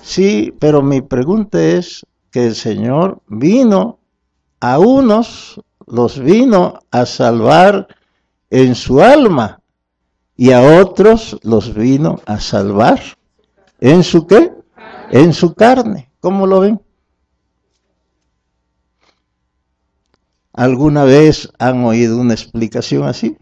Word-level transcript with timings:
Sí, 0.00 0.54
pero 0.58 0.82
mi 0.82 1.02
pregunta 1.02 1.62
es 1.62 2.06
que 2.30 2.46
el 2.46 2.54
Señor 2.54 3.20
vino 3.28 3.98
a 4.60 4.78
unos, 4.78 5.60
los 5.86 6.18
vino 6.18 6.80
a 6.90 7.04
salvar 7.04 7.88
en 8.50 8.74
su 8.74 9.00
alma 9.00 9.60
y 10.36 10.52
a 10.52 10.80
otros 10.80 11.38
los 11.42 11.74
vino 11.74 12.20
a 12.26 12.40
salvar 12.40 13.00
en 13.80 14.02
su 14.02 14.26
qué? 14.26 14.52
En 15.10 15.32
su 15.32 15.54
carne. 15.54 16.10
¿Cómo 16.20 16.46
lo 16.46 16.60
ven? 16.60 16.80
¿Alguna 20.52 21.04
vez 21.04 21.50
han 21.58 21.84
oído 21.84 22.18
una 22.18 22.34
explicación 22.34 23.04
así? 23.04 23.36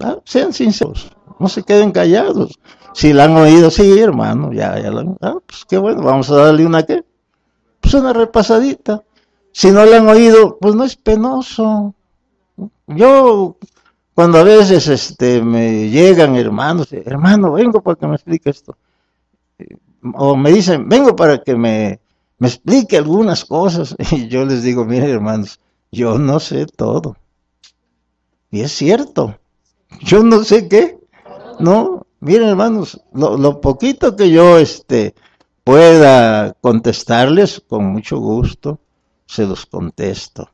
Ah, 0.00 0.18
sean 0.24 0.52
sinceros, 0.52 1.12
no 1.38 1.48
se 1.48 1.62
queden 1.62 1.92
callados. 1.92 2.58
Si 2.94 3.12
la 3.12 3.24
han 3.24 3.36
oído, 3.36 3.70
sí, 3.70 3.98
hermano, 3.98 4.52
ya, 4.52 4.78
ya 4.78 4.90
la 4.90 5.04
ah, 5.20 5.38
pues 5.46 5.64
qué 5.68 5.78
bueno, 5.78 6.02
vamos 6.02 6.30
a 6.30 6.36
darle 6.36 6.66
una 6.66 6.84
qué. 6.84 7.04
Pues 7.80 7.94
una 7.94 8.12
repasadita. 8.12 9.02
Si 9.52 9.70
no 9.70 9.84
la 9.84 9.98
han 9.98 10.08
oído, 10.08 10.58
pues 10.60 10.74
no 10.74 10.84
es 10.84 10.96
penoso. 10.96 11.94
Yo, 12.86 13.56
cuando 14.14 14.38
a 14.38 14.42
veces 14.42 14.88
este, 14.88 15.42
me 15.42 15.88
llegan 15.88 16.36
hermanos, 16.36 16.92
hermano, 16.92 17.52
vengo 17.52 17.82
para 17.82 17.96
que 17.96 18.06
me 18.06 18.14
explique 18.14 18.50
esto. 18.50 18.76
O 20.14 20.36
me 20.36 20.50
dicen, 20.50 20.88
vengo 20.88 21.14
para 21.16 21.42
que 21.42 21.56
me 21.56 22.00
me 22.42 22.48
explique 22.48 22.96
algunas 22.96 23.44
cosas. 23.44 23.94
Y 24.10 24.26
yo 24.26 24.44
les 24.44 24.64
digo, 24.64 24.84
miren 24.84 25.10
hermanos, 25.10 25.60
yo 25.92 26.18
no 26.18 26.40
sé 26.40 26.66
todo. 26.66 27.16
Y 28.50 28.62
es 28.62 28.72
cierto, 28.72 29.38
yo 30.00 30.24
no 30.24 30.42
sé 30.42 30.66
qué. 30.68 30.98
No, 31.60 32.01
miren 32.22 32.50
hermanos, 32.50 33.00
lo, 33.12 33.60
poquito 33.60 34.14
que 34.14 34.30
yo 34.30 34.56
este, 34.56 35.14
pueda 35.64 36.54
contestarles, 36.60 37.60
con 37.66 37.84
mucho 37.86 38.18
gusto, 38.18 38.78
se 39.26 39.44
los 39.44 39.66
contesto. 39.66 40.48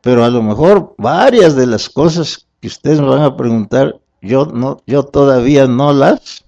Pero 0.00 0.24
a 0.24 0.28
lo 0.28 0.42
mejor 0.42 0.94
varias 0.98 1.54
de 1.54 1.66
las 1.66 1.88
cosas 1.88 2.48
que 2.60 2.66
ustedes 2.66 3.00
me 3.00 3.08
van 3.08 3.22
a 3.22 3.36
preguntar, 3.36 4.00
yo 4.20 4.46
no, 4.46 4.82
yo 4.86 5.04
todavía 5.04 5.68
no 5.68 5.92
las, 5.92 6.44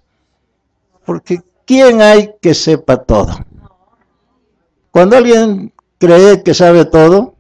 porque 1.04 1.42
¿quién 1.64 2.02
hay 2.02 2.34
que 2.42 2.52
sepa 2.52 3.04
todo? 3.04 3.38
Cuando 4.90 5.16
alguien 5.16 5.72
cree 5.98 6.42
que 6.42 6.54
sabe 6.54 6.86
todo, 6.86 7.36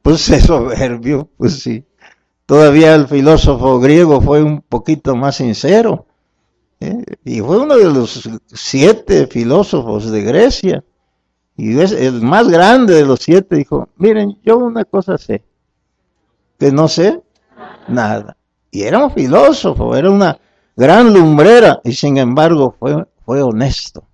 pues 0.00 0.30
es 0.30 0.44
soberbio, 0.44 1.28
pues 1.36 1.60
sí. 1.60 1.84
Todavía 2.46 2.94
el 2.94 3.08
filósofo 3.08 3.80
griego 3.80 4.20
fue 4.20 4.42
un 4.42 4.62
poquito 4.62 5.16
más 5.16 5.36
sincero. 5.36 6.06
¿eh? 6.78 7.04
Y 7.24 7.40
fue 7.40 7.58
uno 7.58 7.76
de 7.76 7.92
los 7.92 8.28
siete 8.46 9.26
filósofos 9.26 10.10
de 10.10 10.22
Grecia. 10.22 10.84
Y 11.56 11.78
es 11.80 11.90
el 11.90 12.22
más 12.22 12.48
grande 12.48 12.94
de 12.94 13.04
los 13.04 13.20
siete 13.20 13.56
dijo, 13.56 13.88
miren, 13.96 14.38
yo 14.44 14.58
una 14.58 14.84
cosa 14.84 15.18
sé, 15.18 15.42
que 16.58 16.70
no 16.70 16.86
sé 16.86 17.20
nada. 17.88 18.36
Y 18.70 18.82
era 18.82 19.04
un 19.04 19.10
filósofo, 19.10 19.96
era 19.96 20.10
una 20.10 20.38
gran 20.76 21.12
lumbrera 21.12 21.80
y 21.82 21.92
sin 21.94 22.18
embargo 22.18 22.76
fue, 22.78 23.06
fue 23.24 23.42
honesto. 23.42 24.04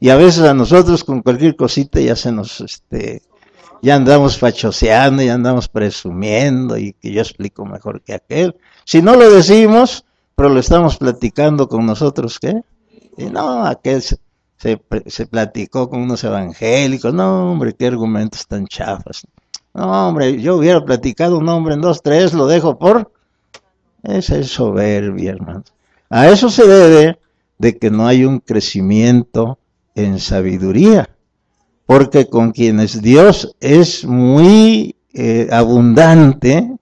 Y 0.00 0.08
a 0.08 0.16
veces 0.16 0.44
a 0.44 0.54
nosotros 0.54 1.04
con 1.04 1.22
cualquier 1.22 1.54
cosita 1.54 2.00
ya 2.00 2.16
se 2.16 2.32
nos, 2.32 2.60
este, 2.60 3.22
ya 3.82 3.96
andamos 3.96 4.38
fachoseando, 4.38 5.22
ya 5.22 5.34
andamos 5.34 5.68
presumiendo 5.68 6.78
y 6.78 6.92
que 6.94 7.12
yo 7.12 7.20
explico 7.20 7.66
mejor 7.66 8.00
que 8.00 8.14
aquel. 8.14 8.56
Si 8.84 9.02
no 9.02 9.16
lo 9.16 9.28
decimos, 9.28 10.06
pero 10.36 10.48
lo 10.48 10.60
estamos 10.60 10.96
platicando 10.96 11.68
con 11.68 11.84
nosotros, 11.84 12.38
¿qué? 12.38 12.62
Y 13.18 13.24
no, 13.24 13.66
aquel 13.66 14.00
se, 14.00 14.18
se, 14.56 15.26
platicó 15.26 15.90
con 15.90 16.00
unos 16.00 16.22
evangélicos, 16.22 17.12
no, 17.12 17.50
hombre, 17.50 17.74
qué 17.74 17.88
argumentos 17.88 18.46
tan 18.46 18.66
chafas. 18.66 19.26
No, 19.74 20.08
hombre, 20.08 20.40
yo 20.40 20.56
hubiera 20.56 20.84
platicado 20.84 21.38
un 21.38 21.48
hombre 21.48 21.74
en 21.74 21.80
dos, 21.80 22.02
tres, 22.02 22.32
lo 22.32 22.46
dejo 22.46 22.78
por... 22.78 23.10
Esa 24.04 24.38
es 24.38 24.48
soberbia, 24.50 25.30
hermano. 25.32 25.64
A 26.08 26.28
eso 26.28 26.50
se 26.50 26.66
debe 26.66 27.18
de 27.58 27.78
que 27.78 27.90
no 27.90 28.06
hay 28.06 28.24
un 28.24 28.40
crecimiento 28.40 29.58
en 29.94 30.18
sabiduría, 30.18 31.08
porque 31.92 32.26
con 32.26 32.52
quienes 32.52 33.02
Dios 33.02 33.54
es 33.60 34.06
muy 34.06 34.96
eh, 35.12 35.46
abundante, 35.52 36.74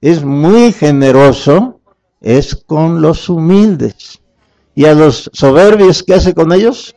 es 0.00 0.24
muy 0.24 0.72
generoso, 0.72 1.80
es 2.22 2.56
con 2.56 3.02
los 3.02 3.28
humildes. 3.28 4.22
Y 4.74 4.86
a 4.86 4.94
los 4.94 5.30
soberbios, 5.34 6.02
¿qué 6.02 6.14
hace 6.14 6.32
con 6.32 6.54
ellos? 6.54 6.96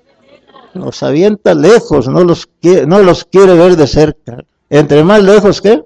Los 0.74 1.04
avienta 1.04 1.54
lejos, 1.54 2.08
no 2.08 2.24
los, 2.24 2.48
quiere, 2.62 2.88
no 2.88 3.00
los 3.00 3.26
quiere 3.26 3.56
ver 3.56 3.76
de 3.76 3.88
cerca. 3.88 4.38
Entre 4.70 5.04
más 5.04 5.22
lejos, 5.22 5.62
¿qué? 5.62 5.84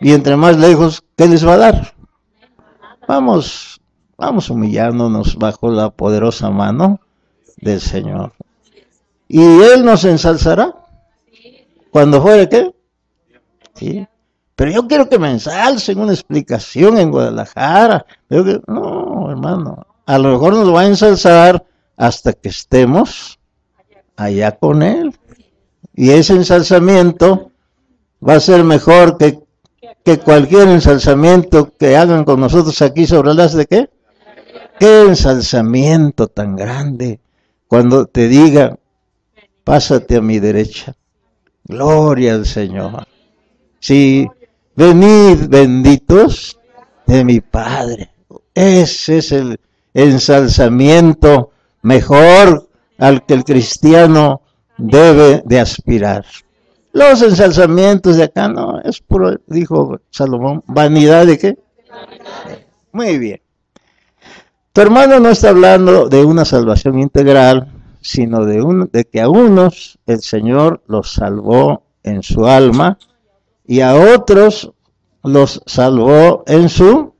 Y 0.00 0.12
entre 0.12 0.36
más 0.36 0.58
lejos, 0.58 1.02
¿qué 1.16 1.26
les 1.26 1.46
va 1.46 1.54
a 1.54 1.58
dar? 1.58 1.94
Vamos, 3.08 3.80
vamos 4.18 4.50
humillándonos 4.50 5.36
bajo 5.36 5.70
la 5.70 5.88
poderosa 5.88 6.50
mano 6.50 7.00
del 7.56 7.80
Señor. 7.80 8.34
¿Y 9.28 9.42
Él 9.42 9.84
nos 9.84 10.04
ensalzará? 10.04 10.74
¿Cuando 11.90 12.20
fuere 12.20 12.48
qué? 12.48 12.74
Sí. 13.74 14.06
Pero 14.56 14.70
yo 14.70 14.86
quiero 14.86 15.08
que 15.08 15.18
me 15.18 15.30
ensalcen 15.30 15.98
una 15.98 16.12
explicación 16.12 16.98
en 16.98 17.10
Guadalajara. 17.10 18.06
no, 18.66 19.30
hermano. 19.30 19.86
A 20.06 20.18
lo 20.18 20.32
mejor 20.32 20.54
nos 20.54 20.72
va 20.72 20.82
a 20.82 20.86
ensalzar 20.86 21.64
hasta 21.96 22.32
que 22.32 22.48
estemos 22.50 23.38
allá 24.16 24.52
con 24.52 24.82
Él. 24.82 25.14
Y 25.94 26.10
ese 26.10 26.34
ensalzamiento 26.34 27.50
va 28.26 28.34
a 28.34 28.40
ser 28.40 28.64
mejor 28.64 29.16
que, 29.16 29.40
que 30.04 30.18
cualquier 30.18 30.68
ensalzamiento 30.68 31.72
que 31.76 31.96
hagan 31.96 32.24
con 32.24 32.40
nosotros 32.40 32.80
aquí 32.82 33.06
sobre 33.06 33.34
las 33.34 33.54
de 33.54 33.66
qué. 33.66 33.90
Qué 34.78 35.02
ensalzamiento 35.02 36.28
tan 36.28 36.56
grande. 36.56 37.20
Cuando 37.68 38.06
te 38.06 38.28
diga, 38.28 38.76
pásate 39.64 40.16
a 40.16 40.20
mi 40.20 40.38
derecha. 40.38 40.94
Gloria 41.64 42.34
al 42.34 42.46
Señor. 42.46 43.06
Sí, 43.80 44.26
venid 44.76 45.48
benditos 45.48 46.58
de 47.06 47.24
mi 47.24 47.40
Padre. 47.40 48.10
Ese 48.54 49.18
es 49.18 49.32
el 49.32 49.58
ensalzamiento 49.94 51.50
mejor 51.82 52.68
al 52.98 53.24
que 53.26 53.34
el 53.34 53.44
cristiano 53.44 54.42
debe 54.76 55.42
de 55.44 55.60
aspirar. 55.60 56.24
Los 56.92 57.22
ensalzamientos 57.22 58.16
de 58.16 58.24
acá 58.24 58.48
no, 58.48 58.80
es 58.80 59.00
puro, 59.00 59.36
dijo 59.46 59.98
Salomón, 60.10 60.62
vanidad 60.66 61.26
de 61.26 61.38
qué? 61.38 61.58
Muy 62.92 63.18
bien. 63.18 63.40
Tu 64.72 64.80
hermano 64.80 65.18
no 65.20 65.28
está 65.28 65.50
hablando 65.50 66.08
de 66.08 66.24
una 66.24 66.44
salvación 66.44 66.98
integral, 67.00 67.73
sino 68.04 68.44
de, 68.44 68.60
un, 68.60 68.90
de 68.92 69.06
que 69.06 69.22
a 69.22 69.30
unos 69.30 69.98
el 70.04 70.20
Señor 70.20 70.82
los 70.86 71.10
salvó 71.10 71.84
en 72.02 72.22
su 72.22 72.46
alma 72.46 72.98
y 73.66 73.80
a 73.80 73.94
otros 73.94 74.72
los 75.22 75.62
salvó 75.64 76.44
en 76.46 76.68
su, 76.68 77.14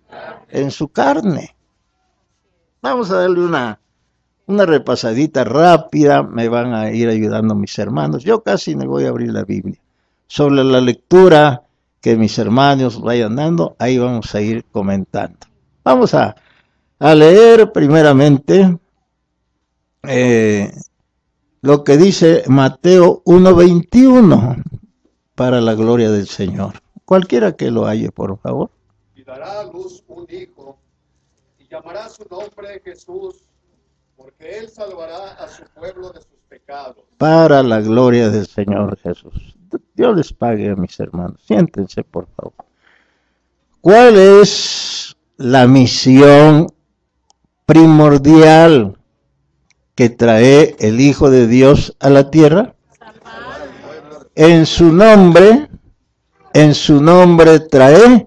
en 0.51 0.71
su 0.71 0.89
carne. 0.89 1.57
Vamos 2.83 3.11
a 3.11 3.17
darle 3.17 3.41
una, 3.41 3.81
una 4.45 4.67
repasadita 4.67 5.43
rápida, 5.45 6.23
me 6.23 6.51
van 6.51 6.75
a 6.75 6.91
ir 6.91 7.09
ayudando 7.09 7.55
mis 7.55 7.79
hermanos. 7.79 8.23
Yo 8.23 8.43
casi 8.43 8.77
me 8.77 8.87
voy 8.87 9.07
a 9.07 9.09
abrir 9.09 9.33
la 9.33 9.45
Biblia. 9.45 9.81
Sobre 10.27 10.63
la 10.63 10.83
lectura 10.83 11.63
que 12.03 12.15
mis 12.17 12.39
hermanos 12.39 13.01
vayan 13.01 13.37
dando, 13.37 13.75
ahí 13.79 13.97
vamos 13.97 14.35
a 14.35 14.41
ir 14.43 14.67
comentando. 14.71 15.39
Vamos 15.83 16.13
a, 16.13 16.37
a 16.99 17.15
leer 17.15 17.73
primeramente 17.73 18.79
eh, 20.09 20.73
lo 21.63 21.85
que 21.85 21.97
dice 21.97 22.45
Mateo 22.47 23.23
1.21 23.25 24.63
para 25.35 25.61
la 25.61 25.75
gloria 25.75 26.11
del 26.11 26.27
Señor. 26.29 26.75
Cualquiera 27.05 27.53
que 27.53 27.71
lo 27.71 27.87
haya, 27.87 28.11
por 28.11 28.39
favor. 28.39 28.71
Y 29.15 29.23
dará 29.25 29.61
a 29.61 29.65
luz 29.65 30.03
un 30.09 30.27
hijo 30.31 30.79
y 31.59 31.67
llamará 31.69 32.09
su 32.09 32.25
nombre 32.31 32.81
Jesús, 32.85 33.47
porque 34.17 34.59
él 34.59 34.69
salvará 34.69 35.33
a 35.35 35.49
su 35.49 35.65
pueblo 35.75 36.11
de 36.11 36.21
sus 36.21 36.39
pecados. 36.49 37.05
Para 37.19 37.63
la 37.63 37.81
gloria 37.81 38.31
del 38.31 38.47
Señor 38.47 38.99
Jesús. 38.99 39.57
Dios 39.95 40.17
les 40.17 40.33
pague 40.33 40.71
a 40.71 40.77
mis 40.77 40.99
hermanos. 41.01 41.41
Siéntense, 41.47 42.05
por 42.05 42.27
favor. 42.37 42.55
¿Cuál 43.81 44.17
es 44.17 45.17
la 45.37 45.67
misión 45.67 46.69
primordial 47.67 48.97
que 49.95 50.11
trae 50.11 50.77
el 50.81 51.01
Hijo 51.01 51.31
de 51.31 51.47
Dios 51.47 51.97
a 52.01 52.11
la 52.11 52.31
tierra? 52.31 52.75
En 54.35 54.67
su 54.67 54.93
nombre, 54.93 55.69
en 56.53 56.75
su 56.75 57.01
nombre 57.01 57.61
trae 57.61 58.27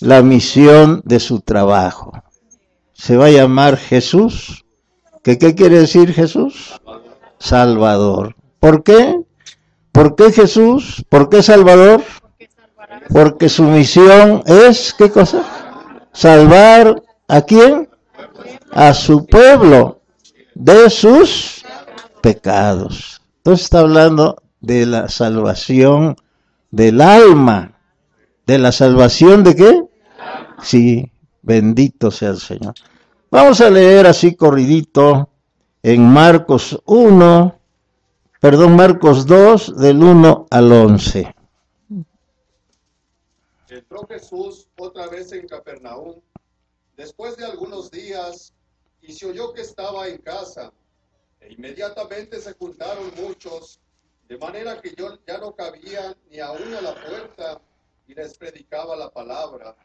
la 0.00 0.22
misión 0.22 1.02
de 1.04 1.20
su 1.20 1.40
trabajo. 1.40 2.12
Se 2.94 3.16
va 3.16 3.26
a 3.26 3.30
llamar 3.30 3.76
Jesús, 3.76 4.64
¿Qué, 5.22 5.38
¿Qué 5.38 5.54
quiere 5.56 5.80
decir 5.80 6.14
Jesús? 6.14 6.80
Salvador. 7.40 8.36
¿Por 8.60 8.84
qué? 8.84 9.20
¿Por 9.90 10.14
qué 10.14 10.30
Jesús? 10.30 11.04
¿Por 11.08 11.28
qué 11.28 11.42
Salvador? 11.42 12.02
Porque 13.12 13.48
su 13.48 13.64
misión 13.64 14.42
es, 14.46 14.94
¿qué 14.96 15.10
cosa? 15.10 15.42
Salvar 16.12 17.02
a 17.28 17.42
quién? 17.42 17.88
A 18.70 18.94
su 18.94 19.26
pueblo 19.26 20.02
de 20.56 20.88
sus 20.88 21.64
pecados. 22.22 23.20
Entonces 23.38 23.64
está 23.64 23.80
hablando 23.80 24.42
de 24.60 24.86
la 24.86 25.08
salvación 25.08 26.16
del 26.70 27.00
alma. 27.02 27.78
¿De 28.46 28.58
la 28.58 28.72
salvación 28.72 29.44
de 29.44 29.54
qué? 29.54 29.84
Sí, 30.62 31.12
bendito 31.42 32.10
sea 32.10 32.30
el 32.30 32.38
Señor. 32.38 32.74
Vamos 33.30 33.60
a 33.60 33.68
leer 33.68 34.06
así 34.06 34.34
corridito 34.34 35.28
en 35.82 36.08
Marcos 36.08 36.80
1, 36.86 37.58
perdón, 38.40 38.76
Marcos 38.76 39.26
2, 39.26 39.76
del 39.78 40.02
1 40.02 40.46
al 40.50 40.72
11. 40.72 41.34
Entró 43.68 44.06
Jesús 44.08 44.68
otra 44.78 45.08
vez 45.08 45.32
en 45.32 45.46
Capernaum 45.46 46.14
después 46.96 47.36
de 47.36 47.44
algunos 47.44 47.90
días 47.90 48.54
y 49.06 49.12
se 49.12 49.26
oyó 49.26 49.52
que 49.52 49.62
estaba 49.62 50.08
en 50.08 50.18
casa. 50.18 50.72
E 51.40 51.52
inmediatamente 51.52 52.40
se 52.40 52.54
juntaron 52.54 53.12
muchos, 53.16 53.80
de 54.28 54.36
manera 54.36 54.80
que 54.80 54.94
yo 54.94 55.16
ya 55.26 55.38
no 55.38 55.54
cabía 55.54 56.16
ni 56.28 56.40
aún 56.40 56.74
a 56.74 56.80
la 56.80 56.94
puerta 56.94 57.60
y 58.08 58.14
les 58.14 58.36
predicaba 58.36 58.96
la 58.96 59.10
palabra. 59.10 59.76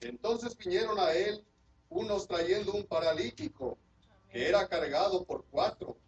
Entonces 0.00 0.56
vinieron 0.56 0.98
a 0.98 1.12
él 1.12 1.44
unos 1.90 2.26
trayendo 2.26 2.72
un 2.72 2.86
paralítico 2.86 3.76
que 4.30 4.48
era 4.48 4.66
cargado 4.66 5.24
por 5.24 5.44
cuatro. 5.50 5.98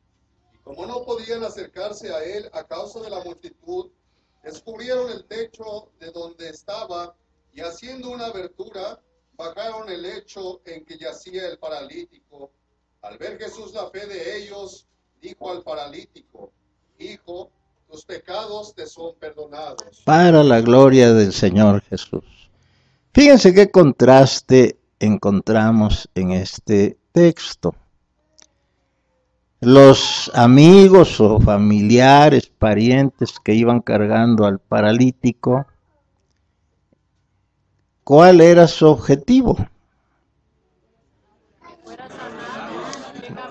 Y 0.54 0.58
como 0.58 0.86
no 0.86 1.04
podían 1.04 1.44
acercarse 1.44 2.14
a 2.14 2.24
él 2.24 2.48
a 2.54 2.66
causa 2.66 3.00
de 3.00 3.10
la 3.10 3.22
multitud, 3.22 3.90
descubrieron 4.42 5.10
el 5.10 5.26
techo 5.26 5.90
de 6.00 6.10
donde 6.10 6.48
estaba 6.48 7.14
y 7.52 7.60
haciendo 7.60 8.10
una 8.10 8.26
abertura, 8.26 9.02
bajaron 9.36 9.88
el 9.88 10.02
lecho 10.02 10.60
en 10.64 10.84
que 10.84 10.98
yacía 10.98 11.48
el 11.48 11.58
paralítico. 11.58 12.50
Al 13.02 13.18
ver 13.18 13.38
Jesús 13.38 13.72
la 13.74 13.90
fe 13.90 14.06
de 14.06 14.38
ellos, 14.38 14.86
dijo 15.20 15.50
al 15.50 15.62
paralítico, 15.62 16.52
Hijo, 16.98 17.50
tus 17.90 18.04
pecados 18.04 18.74
te 18.74 18.86
son 18.86 19.14
perdonados. 19.18 20.02
Para 20.04 20.42
la 20.42 20.60
gloria 20.60 21.12
del 21.12 21.32
Señor 21.32 21.82
Jesús. 21.82 22.24
Fíjense 23.12 23.52
qué 23.52 23.70
contraste 23.70 24.78
encontramos 24.98 26.08
en 26.14 26.32
este 26.32 26.98
texto. 27.12 27.74
Los 29.60 30.30
amigos 30.34 31.20
o 31.20 31.40
familiares, 31.40 32.50
parientes 32.58 33.38
que 33.42 33.54
iban 33.54 33.80
cargando 33.80 34.44
al 34.44 34.58
paralítico, 34.58 35.66
¿cuál 38.04 38.40
era 38.40 38.68
su 38.68 38.86
objetivo? 38.86 39.56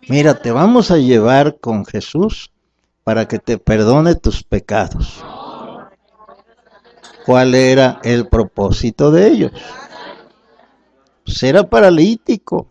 Mira, 0.07 0.35
te 0.35 0.51
vamos 0.51 0.91
a 0.91 0.97
llevar 0.97 1.59
con 1.59 1.85
Jesús 1.85 2.51
para 3.03 3.27
que 3.27 3.39
te 3.39 3.57
perdone 3.57 4.15
tus 4.15 4.43
pecados. 4.43 5.23
¿Cuál 7.25 7.55
era 7.55 7.99
el 8.03 8.27
propósito 8.27 9.11
de 9.11 9.27
ellos? 9.27 9.51
Será 11.25 11.69
paralítico. 11.69 12.67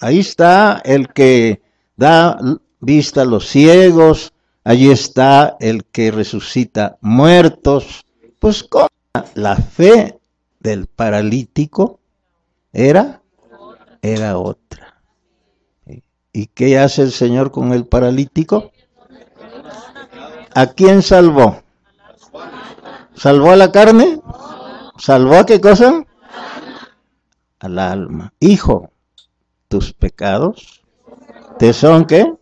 Ahí 0.00 0.20
está 0.20 0.80
el 0.84 1.12
que 1.12 1.60
da 1.96 2.38
vista 2.80 3.22
a 3.22 3.24
los 3.24 3.48
ciegos, 3.48 4.32
allí 4.62 4.90
está 4.90 5.56
el 5.58 5.84
que 5.84 6.12
resucita 6.12 6.98
muertos. 7.00 8.04
Pues 8.38 8.62
¿cómo? 8.62 8.88
la 9.34 9.56
fe 9.56 10.18
del 10.66 10.88
paralítico 10.88 12.00
era, 12.72 13.22
era 14.02 14.36
otra. 14.36 15.00
¿Y 16.32 16.48
qué 16.48 16.76
hace 16.78 17.02
el 17.02 17.12
Señor 17.12 17.52
con 17.52 17.72
el 17.72 17.86
paralítico? 17.86 18.72
¿A 20.54 20.66
quién 20.66 21.02
salvó? 21.02 21.62
¿Salvó 23.14 23.52
a 23.52 23.56
la 23.56 23.70
carne? 23.70 24.20
¿Salvó 24.98 25.36
a 25.36 25.46
qué 25.46 25.60
cosa? 25.60 26.04
Al 27.60 27.78
alma. 27.78 28.32
Hijo, 28.40 28.90
tus 29.68 29.92
pecados 29.92 30.82
te 31.58 31.72
son 31.72 32.06
qué? 32.06 32.34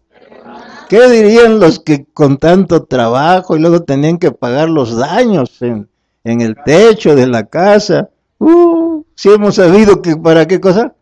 ¿Qué 0.89 1.11
dirían 1.11 1.61
los 1.61 1.79
que 1.79 2.07
con 2.07 2.39
tanto 2.39 2.85
trabajo 2.85 3.55
y 3.55 3.61
luego 3.61 3.83
tenían 3.83 4.19
que 4.19 4.33
pagar 4.33 4.71
los 4.71 4.97
daños 4.97 5.61
en, 5.61 5.89
en 6.25 6.41
el 6.41 6.57
techo 6.65 7.15
de 7.15 7.27
la 7.27 7.45
casa? 7.45 8.09
Si 9.15 9.31
hemos 9.31 9.57
sabido 9.57 10.03
que 10.03 10.17
para 10.17 10.47
qué 10.47 10.61
cosa? 10.61 10.95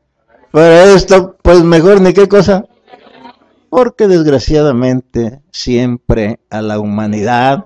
Para 0.50 0.84
esto, 0.84 1.36
pues 1.42 1.62
mejor 1.62 2.00
ni 2.00 2.12
qué 2.12 2.28
cosa. 2.28 2.64
Porque 3.70 4.06
desgraciadamente 4.06 5.40
siempre 5.50 6.40
a 6.50 6.60
la 6.60 6.78
humanidad 6.78 7.64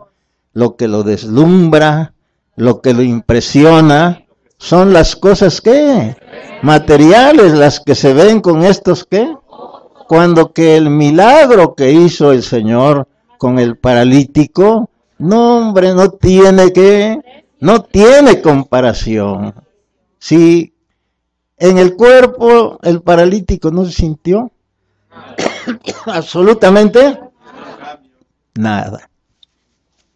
lo 0.52 0.76
que 0.76 0.88
lo 0.88 1.02
deslumbra, 1.02 2.14
lo 2.54 2.80
que 2.80 2.94
lo 2.94 3.02
impresiona, 3.02 4.24
son 4.58 4.92
las 4.92 5.16
cosas 5.16 5.60
que 5.60 6.16
materiales, 6.62 7.52
las 7.52 7.80
que 7.80 7.94
se 7.94 8.14
ven 8.14 8.40
con 8.40 8.62
estos 8.62 9.04
que 9.04 9.28
cuando 10.08 10.52
que 10.52 10.76
el 10.76 10.88
milagro 10.88 11.74
que 11.74 11.90
hizo 11.92 12.32
el 12.32 12.42
Señor 12.42 13.08
con 13.38 13.58
el 13.58 13.76
paralítico, 13.76 14.88
no 15.18 15.58
hombre, 15.58 15.94
no 15.94 16.10
tiene 16.10 16.72
que, 16.72 17.18
no 17.60 17.82
tiene 17.82 18.40
comparación. 18.40 19.52
Si 20.26 20.74
en 21.56 21.78
el 21.78 21.94
cuerpo 21.94 22.80
el 22.82 23.00
paralítico 23.00 23.70
no 23.70 23.84
se 23.84 23.92
sintió 23.92 24.50
absolutamente 26.06 27.20
nada. 28.56 29.08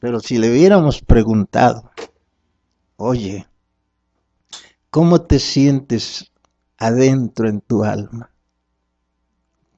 Pero 0.00 0.18
si 0.18 0.38
le 0.38 0.50
hubiéramos 0.50 1.00
preguntado, 1.00 1.92
oye, 2.96 3.46
¿cómo 4.90 5.20
te 5.20 5.38
sientes 5.38 6.32
adentro 6.76 7.48
en 7.48 7.60
tu 7.60 7.84
alma? 7.84 8.32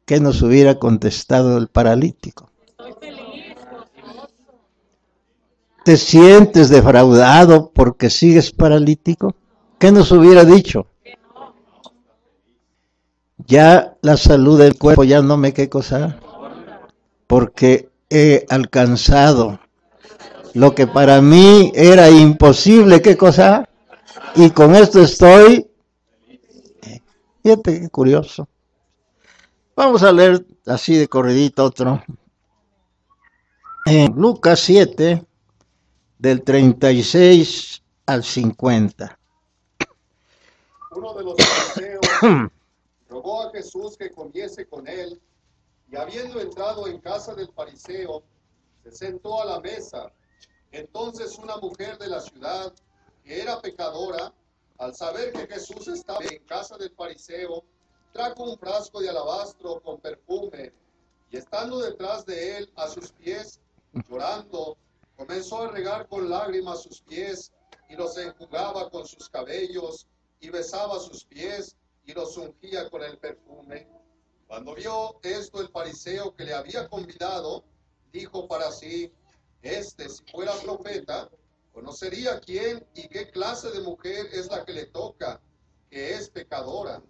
¿Qué 0.06 0.18
nos 0.18 0.40
hubiera 0.40 0.78
contestado 0.78 1.58
el 1.58 1.68
paralítico? 1.68 2.48
¿Te 5.84 5.98
sientes 5.98 6.70
defraudado 6.70 7.70
porque 7.74 8.08
sigues 8.08 8.50
paralítico? 8.50 9.36
¿Qué 9.82 9.90
nos 9.90 10.12
hubiera 10.12 10.44
dicho? 10.44 10.86
Ya 13.48 13.96
la 14.00 14.16
salud 14.16 14.56
del 14.56 14.78
cuerpo 14.78 15.02
ya 15.02 15.22
no 15.22 15.36
me 15.36 15.52
qué 15.52 15.68
cosa, 15.68 16.20
porque 17.26 17.88
he 18.08 18.46
alcanzado 18.48 19.58
lo 20.54 20.72
que 20.76 20.86
para 20.86 21.20
mí 21.20 21.72
era 21.74 22.08
imposible, 22.10 23.02
qué 23.02 23.16
cosa, 23.16 23.68
y 24.36 24.50
con 24.50 24.76
esto 24.76 25.02
estoy. 25.02 25.66
Fíjate 27.42 27.80
qué 27.80 27.88
curioso. 27.88 28.48
Vamos 29.74 30.04
a 30.04 30.12
leer 30.12 30.46
así 30.64 30.94
de 30.94 31.08
corridito 31.08 31.64
otro. 31.64 32.00
En 33.86 34.12
Lucas 34.14 34.60
7, 34.60 35.24
del 36.20 36.44
36 36.44 37.82
al 38.06 38.22
50. 38.22 39.18
Uno 40.94 41.14
de 41.14 41.24
los 41.24 41.36
fariseos 41.36 42.06
rogó 43.08 43.42
a 43.42 43.50
Jesús 43.50 43.96
que 43.96 44.10
comiese 44.10 44.66
con 44.66 44.86
él, 44.86 45.20
y 45.90 45.96
habiendo 45.96 46.40
entrado 46.40 46.86
en 46.86 47.00
casa 47.00 47.34
del 47.34 47.50
fariseo, 47.52 48.22
se 48.82 48.92
sentó 48.92 49.40
a 49.40 49.46
la 49.46 49.60
mesa. 49.60 50.12
Entonces 50.70 51.38
una 51.38 51.56
mujer 51.56 51.98
de 51.98 52.08
la 52.08 52.20
ciudad, 52.20 52.72
que 53.24 53.40
era 53.40 53.60
pecadora, 53.60 54.32
al 54.78 54.94
saber 54.94 55.32
que 55.32 55.46
Jesús 55.46 55.88
estaba 55.88 56.24
en 56.24 56.44
casa 56.44 56.76
del 56.76 56.90
fariseo, 56.94 57.64
trajo 58.12 58.44
un 58.44 58.58
frasco 58.58 59.00
de 59.00 59.08
alabastro 59.08 59.80
con 59.80 60.00
perfume, 60.00 60.72
y 61.30 61.36
estando 61.36 61.78
detrás 61.80 62.26
de 62.26 62.58
él 62.58 62.72
a 62.76 62.88
sus 62.88 63.12
pies, 63.12 63.60
llorando, 64.08 64.76
comenzó 65.16 65.62
a 65.62 65.70
regar 65.70 66.06
con 66.08 66.28
lágrimas 66.28 66.82
sus 66.82 67.00
pies, 67.00 67.52
y 67.88 67.96
los 67.96 68.16
enjugaba 68.16 68.90
con 68.90 69.06
sus 69.06 69.28
cabellos, 69.28 70.06
y 70.42 70.50
besaba 70.50 70.98
sus 70.98 71.24
pies, 71.24 71.76
y 72.04 72.12
los 72.12 72.36
ungía 72.36 72.90
con 72.90 73.02
el 73.02 73.16
perfume. 73.16 73.88
Cuando 74.48 74.74
vio 74.74 75.20
esto 75.22 75.60
el 75.60 75.68
fariseo 75.68 76.34
que 76.34 76.44
le 76.44 76.52
había 76.52 76.88
convidado, 76.88 77.64
dijo 78.12 78.48
para 78.48 78.72
sí, 78.72 79.12
este 79.62 80.08
si 80.08 80.24
fuera 80.24 80.52
profeta, 80.56 81.30
conocería 81.72 82.40
quién 82.40 82.84
y 82.94 83.08
qué 83.08 83.30
clase 83.30 83.70
de 83.70 83.82
mujer 83.82 84.26
es 84.32 84.48
la 84.48 84.64
que 84.64 84.72
le 84.72 84.86
toca, 84.86 85.40
que 85.88 86.14
es 86.14 86.28
pecadora. 86.28 87.00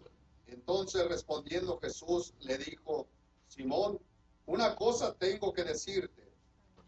Entonces 0.47 1.09
respondiendo 1.09 1.81
Jesús 1.81 2.35
le 2.41 2.59
dijo, 2.59 3.09
Simón, 3.49 3.99
una 4.45 4.77
cosa 4.77 5.15
tengo 5.15 5.55
que 5.55 5.65
decirte. 5.65 6.31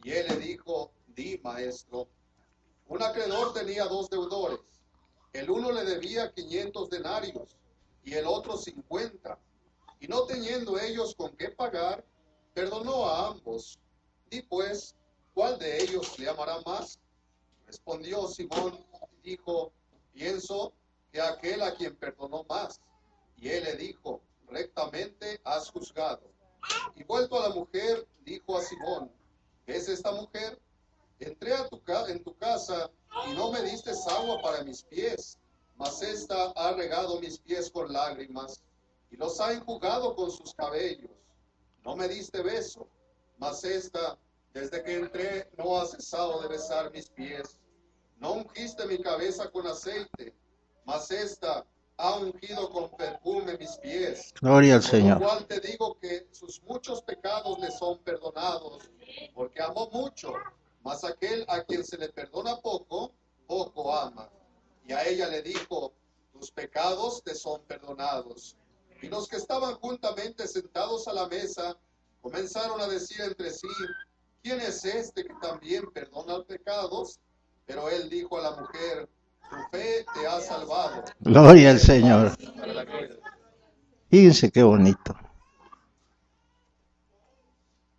Y 0.02 0.12
él 0.12 0.26
le 0.28 0.36
dijo, 0.36 0.92
di, 1.06 1.40
maestro. 1.42 2.06
Un 2.86 3.02
acreedor 3.02 3.54
tenía 3.54 3.86
dos 3.86 4.10
deudores. 4.10 4.60
El 5.34 5.50
uno 5.50 5.72
le 5.72 5.84
debía 5.84 6.32
500 6.32 6.90
denarios 6.90 7.56
y 8.04 8.14
el 8.14 8.24
otro 8.24 8.56
50. 8.56 9.36
Y 9.98 10.06
no 10.06 10.26
teniendo 10.26 10.78
ellos 10.78 11.12
con 11.16 11.36
qué 11.36 11.48
pagar, 11.48 12.04
perdonó 12.54 13.04
a 13.08 13.30
ambos. 13.30 13.80
Di 14.30 14.42
pues, 14.42 14.94
¿cuál 15.34 15.58
de 15.58 15.82
ellos 15.82 16.16
le 16.20 16.28
amará 16.28 16.60
más? 16.64 17.00
Respondió 17.66 18.28
Simón 18.28 18.86
y 19.24 19.30
dijo, 19.30 19.72
pienso 20.12 20.72
que 21.10 21.20
aquel 21.20 21.62
a 21.62 21.74
quien 21.74 21.96
perdonó 21.96 22.44
más. 22.44 22.80
Y 23.36 23.48
él 23.48 23.64
le 23.64 23.74
dijo, 23.74 24.20
rectamente 24.46 25.40
has 25.42 25.68
juzgado. 25.68 26.30
Y 26.94 27.02
vuelto 27.02 27.42
a 27.42 27.48
la 27.48 27.54
mujer, 27.56 28.06
dijo 28.24 28.56
a 28.56 28.62
Simón, 28.62 29.10
¿es 29.66 29.88
esta 29.88 30.12
mujer? 30.12 30.60
Entré 31.18 31.54
a 31.54 31.68
tu 31.68 31.82
en 32.06 32.22
tu 32.22 32.36
casa 32.36 32.88
y 33.26 33.32
no 33.34 33.50
me 33.52 33.62
diste 33.62 33.92
agua 34.10 34.40
para 34.42 34.64
mis 34.64 34.82
pies, 34.82 35.38
mas 35.76 36.02
esta 36.02 36.52
ha 36.56 36.72
regado 36.72 37.20
mis 37.20 37.38
pies 37.38 37.70
con 37.70 37.92
lágrimas 37.92 38.62
y 39.10 39.16
los 39.16 39.40
ha 39.40 39.52
enjugado 39.52 40.14
con 40.14 40.30
sus 40.30 40.54
cabellos. 40.54 41.10
No 41.84 41.96
me 41.96 42.08
diste 42.08 42.42
beso, 42.42 42.88
mas 43.38 43.62
esta, 43.64 44.18
desde 44.52 44.82
que 44.82 44.94
entré, 44.94 45.50
no 45.56 45.78
ha 45.78 45.86
cesado 45.86 46.40
de 46.42 46.48
besar 46.48 46.90
mis 46.92 47.08
pies. 47.10 47.60
No 48.18 48.32
ungiste 48.32 48.86
mi 48.86 48.98
cabeza 48.98 49.50
con 49.50 49.66
aceite, 49.66 50.34
mas 50.84 51.10
esta 51.10 51.64
ha 51.96 52.16
ungido 52.16 52.70
con 52.70 52.90
perfume 52.96 53.56
mis 53.58 53.76
pies. 53.78 54.32
Gloria 54.40 54.76
al 54.76 54.82
Señor. 54.82 55.20
Lo 55.20 55.26
cual 55.26 55.46
te 55.46 55.60
digo 55.60 55.98
que 56.00 56.26
sus 56.32 56.62
muchos 56.62 57.02
pecados 57.02 57.58
le 57.58 57.70
son 57.70 57.98
perdonados, 57.98 58.90
porque 59.34 59.62
amó 59.62 59.88
mucho, 59.92 60.32
mas 60.84 61.02
aquel 61.02 61.44
a 61.48 61.64
quien 61.64 61.82
se 61.82 61.96
le 61.96 62.10
perdona 62.10 62.56
poco, 62.60 63.14
poco 63.46 63.96
ama. 63.96 64.28
Y 64.86 64.92
a 64.92 65.02
ella 65.08 65.28
le 65.28 65.42
dijo, 65.42 65.94
tus 66.32 66.50
pecados 66.50 67.22
te 67.24 67.34
son 67.34 67.62
perdonados. 67.62 68.56
Y 69.00 69.08
los 69.08 69.26
que 69.26 69.36
estaban 69.36 69.74
juntamente 69.76 70.46
sentados 70.46 71.08
a 71.08 71.14
la 71.14 71.26
mesa 71.26 71.76
comenzaron 72.20 72.80
a 72.80 72.86
decir 72.86 73.20
entre 73.22 73.50
sí, 73.50 73.68
¿quién 74.42 74.60
es 74.60 74.84
este 74.84 75.24
que 75.24 75.34
también 75.40 75.90
perdona 75.92 76.44
pecados? 76.44 77.18
Pero 77.64 77.88
él 77.88 78.10
dijo 78.10 78.38
a 78.38 78.42
la 78.42 78.50
mujer, 78.50 79.08
tu 79.48 79.56
fe 79.70 80.04
te 80.14 80.26
ha 80.26 80.40
salvado. 80.40 81.02
Gloria 81.20 81.70
al 81.70 81.80
Señor. 81.80 82.36
Fíjense 84.10 84.50
qué 84.50 84.62
bonito. 84.62 85.16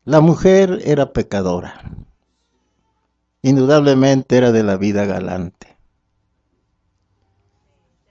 La 0.04 0.22
mujer 0.22 0.82
era 0.86 1.12
pecadora. 1.12 1.82
Indudablemente 3.46 4.38
era 4.38 4.52
de 4.52 4.64
la 4.64 4.76
vida 4.76 5.06
galante. 5.06 5.78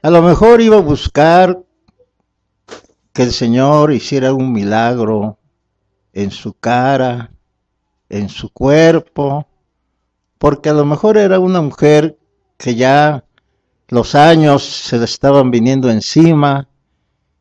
A 0.01 0.11
lo 0.11 0.23
mejor 0.23 0.61
iba 0.61 0.77
a 0.77 0.81
buscar 0.81 1.61
que 3.13 3.25
el 3.25 3.33
Señor 3.33 3.93
hiciera 3.93 4.33
un 4.33 4.53
milagro 4.53 5.41
en 6.13 6.31
su 6.31 6.53
cara, 6.53 7.33
en 8.09 8.29
su 8.29 8.51
cuerpo, 8.51 9.49
porque 10.39 10.69
a 10.69 10.73
lo 10.73 10.85
mejor 10.85 11.17
era 11.17 11.41
una 11.41 11.61
mujer 11.61 12.17
que 12.57 12.77
ya 12.77 13.25
los 13.89 14.15
años 14.15 14.63
se 14.63 14.99
le 14.99 15.05
estaban 15.05 15.51
viniendo 15.51 15.91
encima 15.91 16.69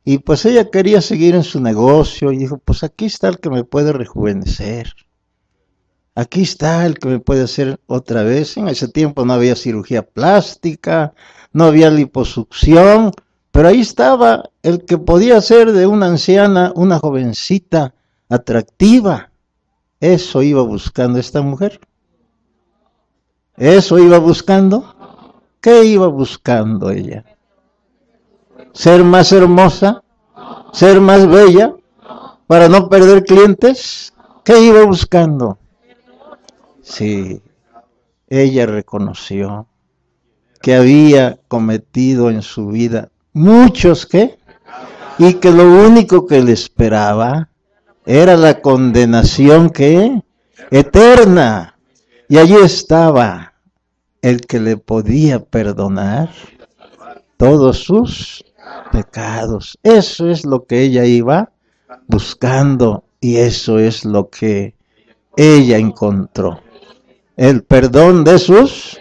y 0.03 0.17
pues 0.17 0.47
ella 0.47 0.71
quería 0.71 0.99
seguir 1.01 1.35
en 1.35 1.43
su 1.43 1.61
negocio 1.61 2.31
y 2.31 2.37
dijo, 2.37 2.57
pues 2.57 2.83
aquí 2.83 3.05
está 3.05 3.27
el 3.27 3.37
que 3.37 3.51
me 3.51 3.63
puede 3.63 3.93
rejuvenecer. 3.93 4.95
Aquí 6.15 6.41
está 6.41 6.85
el 6.85 6.99
que 6.99 7.09
me 7.09 7.19
puede 7.19 7.43
hacer 7.43 7.79
otra 7.87 8.23
vez. 8.23 8.57
En 8.57 8.67
ese 8.67 8.87
tiempo 8.87 9.25
no 9.25 9.33
había 9.33 9.55
cirugía 9.55 10.03
plástica, 10.03 11.13
no 11.51 11.65
había 11.65 11.89
liposucción, 11.89 13.11
pero 13.51 13.67
ahí 13.67 13.81
estaba 13.81 14.49
el 14.61 14.85
que 14.85 14.97
podía 14.97 15.41
ser 15.41 15.71
de 15.71 15.87
una 15.87 16.07
anciana, 16.07 16.71
una 16.75 16.99
jovencita 16.99 17.95
atractiva. 18.29 19.31
Eso 19.99 20.43
iba 20.43 20.61
buscando 20.61 21.17
esta 21.19 21.41
mujer. 21.41 21.79
¿Eso 23.57 23.97
iba 23.97 24.17
buscando? 24.19 24.95
¿Qué 25.61 25.83
iba 25.85 26.07
buscando 26.07 26.91
ella? 26.91 27.23
¿Ser 28.73 29.03
más 29.03 29.31
hermosa? 29.31 30.03
¿Ser 30.73 30.99
más 30.99 31.27
bella? 31.27 31.73
¿Para 32.47 32.67
no 32.67 32.89
perder 32.89 33.23
clientes? 33.23 34.13
¿Qué 34.43 34.59
iba 34.59 34.83
buscando? 34.83 35.57
Sí, 36.83 37.41
ella 38.27 38.65
reconoció 38.65 39.67
que 40.61 40.75
había 40.75 41.39
cometido 41.47 42.29
en 42.29 42.41
su 42.41 42.67
vida 42.67 43.09
muchos 43.31 44.05
que 44.05 44.37
y 45.17 45.35
que 45.35 45.51
lo 45.51 45.63
único 45.63 46.27
que 46.27 46.41
le 46.41 46.51
esperaba 46.51 47.49
era 48.05 48.35
la 48.35 48.61
condenación 48.61 49.69
que 49.69 50.21
eterna 50.71 51.77
y 52.27 52.37
allí 52.37 52.55
estaba 52.55 53.53
el 54.21 54.41
que 54.41 54.59
le 54.59 54.77
podía 54.77 55.39
perdonar 55.39 56.29
todos 57.37 57.79
sus 57.79 58.43
pecados. 58.91 59.77
Eso 59.83 60.29
es 60.29 60.45
lo 60.45 60.65
que 60.65 60.81
ella 60.81 61.05
iba 61.05 61.51
buscando 62.07 63.03
y 63.21 63.37
eso 63.37 63.79
es 63.79 64.05
lo 64.05 64.29
que 64.29 64.75
ella 65.35 65.77
encontró. 65.77 66.62
El 67.35 67.63
perdón 67.63 68.23
de 68.23 68.37
sus. 68.39 68.99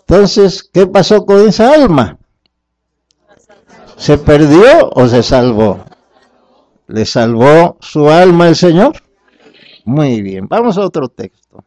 Entonces, 0.00 0.62
¿qué 0.62 0.86
pasó 0.86 1.24
con 1.26 1.48
esa 1.48 1.72
alma? 1.72 2.18
¿Se 3.96 4.18
perdió 4.18 4.90
o 4.90 5.06
se 5.08 5.22
salvó? 5.22 5.84
¿Le 6.86 7.04
salvó 7.04 7.76
su 7.80 8.08
alma 8.08 8.48
el 8.48 8.56
Señor? 8.56 9.02
Muy 9.84 10.22
bien, 10.22 10.46
vamos 10.48 10.76
a 10.78 10.82
otro 10.82 11.08
texto. 11.08 11.64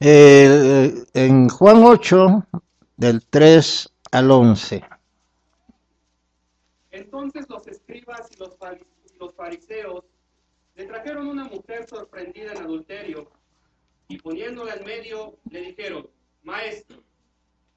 En 0.00 1.48
Juan 1.48 1.84
8, 1.84 2.46
del 2.96 3.26
3 3.26 3.92
al 4.12 4.30
11. 4.30 4.84
Entonces 6.92 7.48
los 7.48 7.66
escribas 7.66 8.28
y 8.32 8.36
los 9.18 9.34
fariseos 9.34 10.04
le 10.78 10.86
trajeron 10.86 11.26
una 11.26 11.42
mujer 11.42 11.88
sorprendida 11.88 12.52
en 12.52 12.58
adulterio 12.58 13.28
y 14.06 14.16
poniéndola 14.18 14.74
en 14.74 14.84
medio 14.84 15.36
le 15.50 15.60
dijeron, 15.60 16.08
Maestro, 16.44 17.02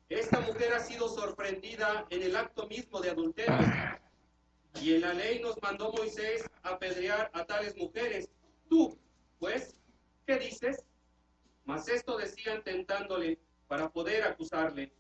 esta 0.08 0.40
mujer 0.42 0.72
ha 0.74 0.80
sido 0.80 1.10
sorprendida 1.10 2.06
en 2.12 2.22
el 2.22 2.36
acto 2.36 2.68
mismo 2.68 3.02
de 3.02 3.10
adulterio. 3.10 3.58
Y 4.80 4.94
en 4.94 5.02
la 5.02 5.16
ley 5.16 5.42
nos 5.42 5.60
mandó 5.64 5.92
Moisés 5.92 6.48
apedrear 6.62 7.32
a 7.34 7.44
tales 7.44 7.76
mujeres. 7.76 8.30
Tú, 8.70 8.96
pues, 9.40 9.82
¿qué 10.28 10.38
dices? 10.38 10.86
Mas 11.66 11.88
esto 11.88 12.18
decían 12.18 12.64
tentándole 12.64 13.40
para 13.68 13.90
poder 13.90 14.26
acusarle. 14.26 14.94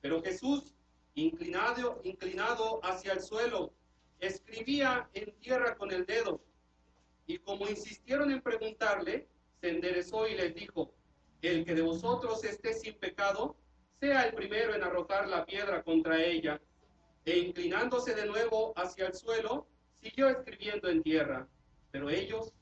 Pero 0.00 0.22
Jesús, 0.22 0.74
inclinado, 1.14 2.00
inclinado 2.04 2.80
hacia 2.82 3.12
el 3.12 3.20
suelo, 3.20 3.74
escribía 4.18 5.10
en 5.12 5.38
tierra 5.40 5.76
con 5.76 5.92
el 5.92 6.06
dedo. 6.06 6.40
Y 7.26 7.38
como 7.38 7.68
insistieron 7.68 8.30
en 8.30 8.42
preguntarle, 8.42 9.28
se 9.60 9.70
enderezó 9.70 10.28
y 10.28 10.34
les 10.34 10.54
dijo, 10.54 10.92
el 11.42 11.64
que 11.64 11.74
de 11.74 11.82
vosotros 11.82 12.42
esté 12.44 12.74
sin 12.74 12.94
pecado, 12.94 13.56
sea 14.00 14.22
el 14.22 14.34
primero 14.34 14.74
en 14.74 14.82
arrojar 14.82 15.28
la 15.28 15.44
piedra 15.44 15.82
contra 15.82 16.22
ella. 16.22 16.60
E 17.24 17.38
inclinándose 17.38 18.14
de 18.14 18.26
nuevo 18.26 18.72
hacia 18.76 19.06
el 19.06 19.14
suelo, 19.14 19.66
siguió 20.02 20.28
escribiendo 20.28 20.88
en 20.88 21.02
tierra. 21.02 21.48
Pero 21.90 22.10
ellos, 22.10 22.52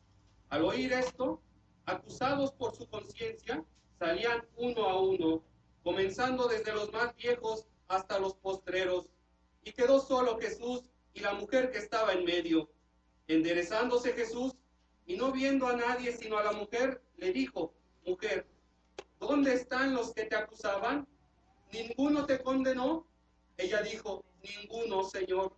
al 0.50 0.64
oír 0.64 0.92
esto, 0.92 1.40
acusados 1.87 2.52
por 2.52 2.76
su 2.76 2.88
conciencia, 2.88 3.64
salían 3.99 4.47
uno 4.57 4.88
a 4.88 5.00
uno, 5.00 5.42
comenzando 5.83 6.47
desde 6.47 6.73
los 6.73 6.92
más 6.92 7.14
viejos 7.16 7.66
hasta 7.88 8.19
los 8.19 8.35
postreros, 8.35 9.07
y 9.64 9.73
quedó 9.73 10.00
solo 10.00 10.38
Jesús 10.38 10.83
y 11.14 11.21
la 11.21 11.35
mujer 11.35 11.71
que 11.71 11.78
estaba 11.78 12.12
en 12.12 12.25
medio. 12.25 12.69
Enderezándose 13.29 14.12
Jesús 14.12 14.55
y 15.07 15.17
no 15.17 15.33
viendo 15.33 15.67
a 15.67 15.76
nadie 15.76 16.12
sino 16.12 16.38
a 16.38 16.45
la 16.45 16.52
mujer, 16.52 17.02
le 17.17 17.33
dijo, 17.33 17.73
mujer, 18.07 18.47
¿dónde 19.21 19.55
están 19.55 19.95
los 19.95 20.12
que 20.12 20.25
te 20.25 20.37
acusaban? 20.37 21.07
¿Ninguno 21.73 22.26
te 22.26 22.41
condenó? 22.41 23.07
Ella 23.57 23.83
dijo, 23.83 24.25
ninguno, 24.43 25.05
Señor. 25.05 25.52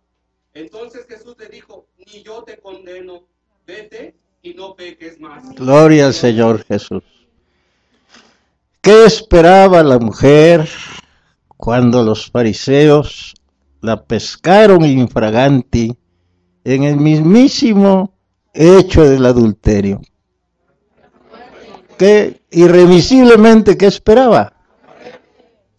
Entonces 0.53 1.05
Jesús 1.07 1.35
le 1.37 1.47
dijo, 1.47 1.87
ni 1.97 2.23
yo 2.23 2.43
te 2.43 2.57
condeno, 2.57 3.27
vete 3.65 4.15
y 4.41 4.53
no 4.53 4.75
peques 4.75 5.19
más. 5.19 5.53
Gloria 5.55 6.07
al 6.07 6.13
Señor 6.13 6.63
Jesús. 6.63 7.03
¿Qué 8.81 9.05
esperaba 9.05 9.81
la 9.83 9.97
mujer 9.97 10.69
cuando 11.57 12.03
los 12.03 12.29
fariseos 12.29 13.33
la 13.81 14.05
pescaron 14.05 14.85
infraganti 14.85 15.97
en 16.65 16.83
el 16.83 16.97
mismísimo 16.97 18.11
hecho 18.53 19.07
del 19.07 19.25
adulterio. 19.25 20.01
Que 21.97 22.41
irremisiblemente, 22.51 23.77
¿qué 23.77 23.85
esperaba? 23.85 24.53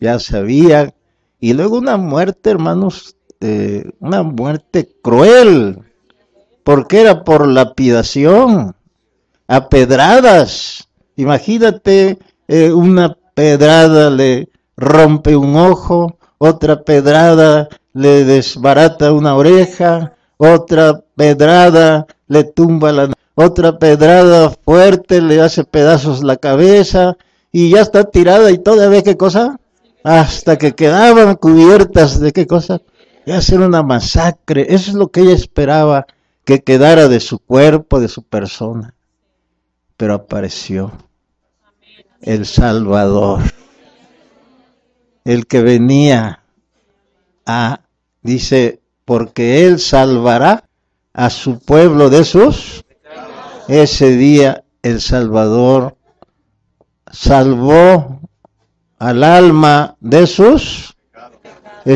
Ya 0.00 0.18
sabía. 0.18 0.94
Y 1.40 1.52
luego 1.52 1.76
una 1.76 1.98
muerte, 1.98 2.50
hermanos, 2.50 3.16
eh, 3.40 3.90
una 3.98 4.22
muerte 4.22 4.88
cruel, 5.02 5.80
porque 6.64 7.00
era 7.00 7.24
por 7.24 7.46
lapidación, 7.46 8.74
a 9.48 9.68
pedradas. 9.68 10.88
Imagínate, 11.16 12.18
eh, 12.48 12.72
una 12.72 13.18
pedrada 13.34 14.08
le 14.08 14.48
rompe 14.76 15.36
un 15.36 15.56
ojo, 15.56 16.16
otra 16.38 16.82
pedrada 16.82 17.68
le 17.92 18.24
desbarata 18.24 19.12
una 19.12 19.34
oreja, 19.34 20.15
otra 20.36 21.02
pedrada 21.14 22.06
le 22.28 22.44
tumba 22.44 22.92
la 22.92 23.12
otra 23.34 23.78
pedrada 23.78 24.50
fuerte 24.64 25.20
le 25.20 25.40
hace 25.40 25.64
pedazos 25.64 26.22
la 26.22 26.36
cabeza 26.36 27.16
y 27.52 27.70
ya 27.70 27.82
está 27.82 28.04
tirada 28.04 28.50
y 28.50 28.58
todavía 28.58 29.02
qué 29.02 29.16
cosa 29.16 29.58
hasta 30.02 30.56
que 30.56 30.74
quedaban 30.74 31.36
cubiertas 31.36 32.20
de 32.20 32.32
qué 32.32 32.46
cosa 32.46 32.80
de 33.26 33.34
hacer 33.34 33.60
una 33.60 33.82
masacre. 33.82 34.66
Eso 34.70 34.90
es 34.90 34.94
lo 34.96 35.08
que 35.08 35.20
ella 35.20 35.34
esperaba 35.34 36.06
que 36.44 36.62
quedara 36.62 37.08
de 37.08 37.20
su 37.20 37.40
cuerpo 37.40 38.00
de 38.00 38.08
su 38.08 38.22
persona. 38.22 38.94
Pero 39.96 40.14
apareció 40.14 40.92
el 42.22 42.46
Salvador 42.46 43.40
el 45.24 45.46
que 45.48 45.60
venía 45.60 46.44
a 47.44 47.80
dice 48.22 48.80
porque 49.06 49.64
él 49.66 49.80
salvará 49.80 50.68
a 51.14 51.30
su 51.30 51.58
pueblo 51.58 52.10
de 52.10 52.24
sus 52.24 52.84
ese 53.68 54.16
día 54.16 54.64
el 54.82 55.00
Salvador 55.00 55.96
salvó 57.10 58.20
al 58.98 59.24
alma 59.24 59.96
de 60.00 60.26
sus, 60.26 60.96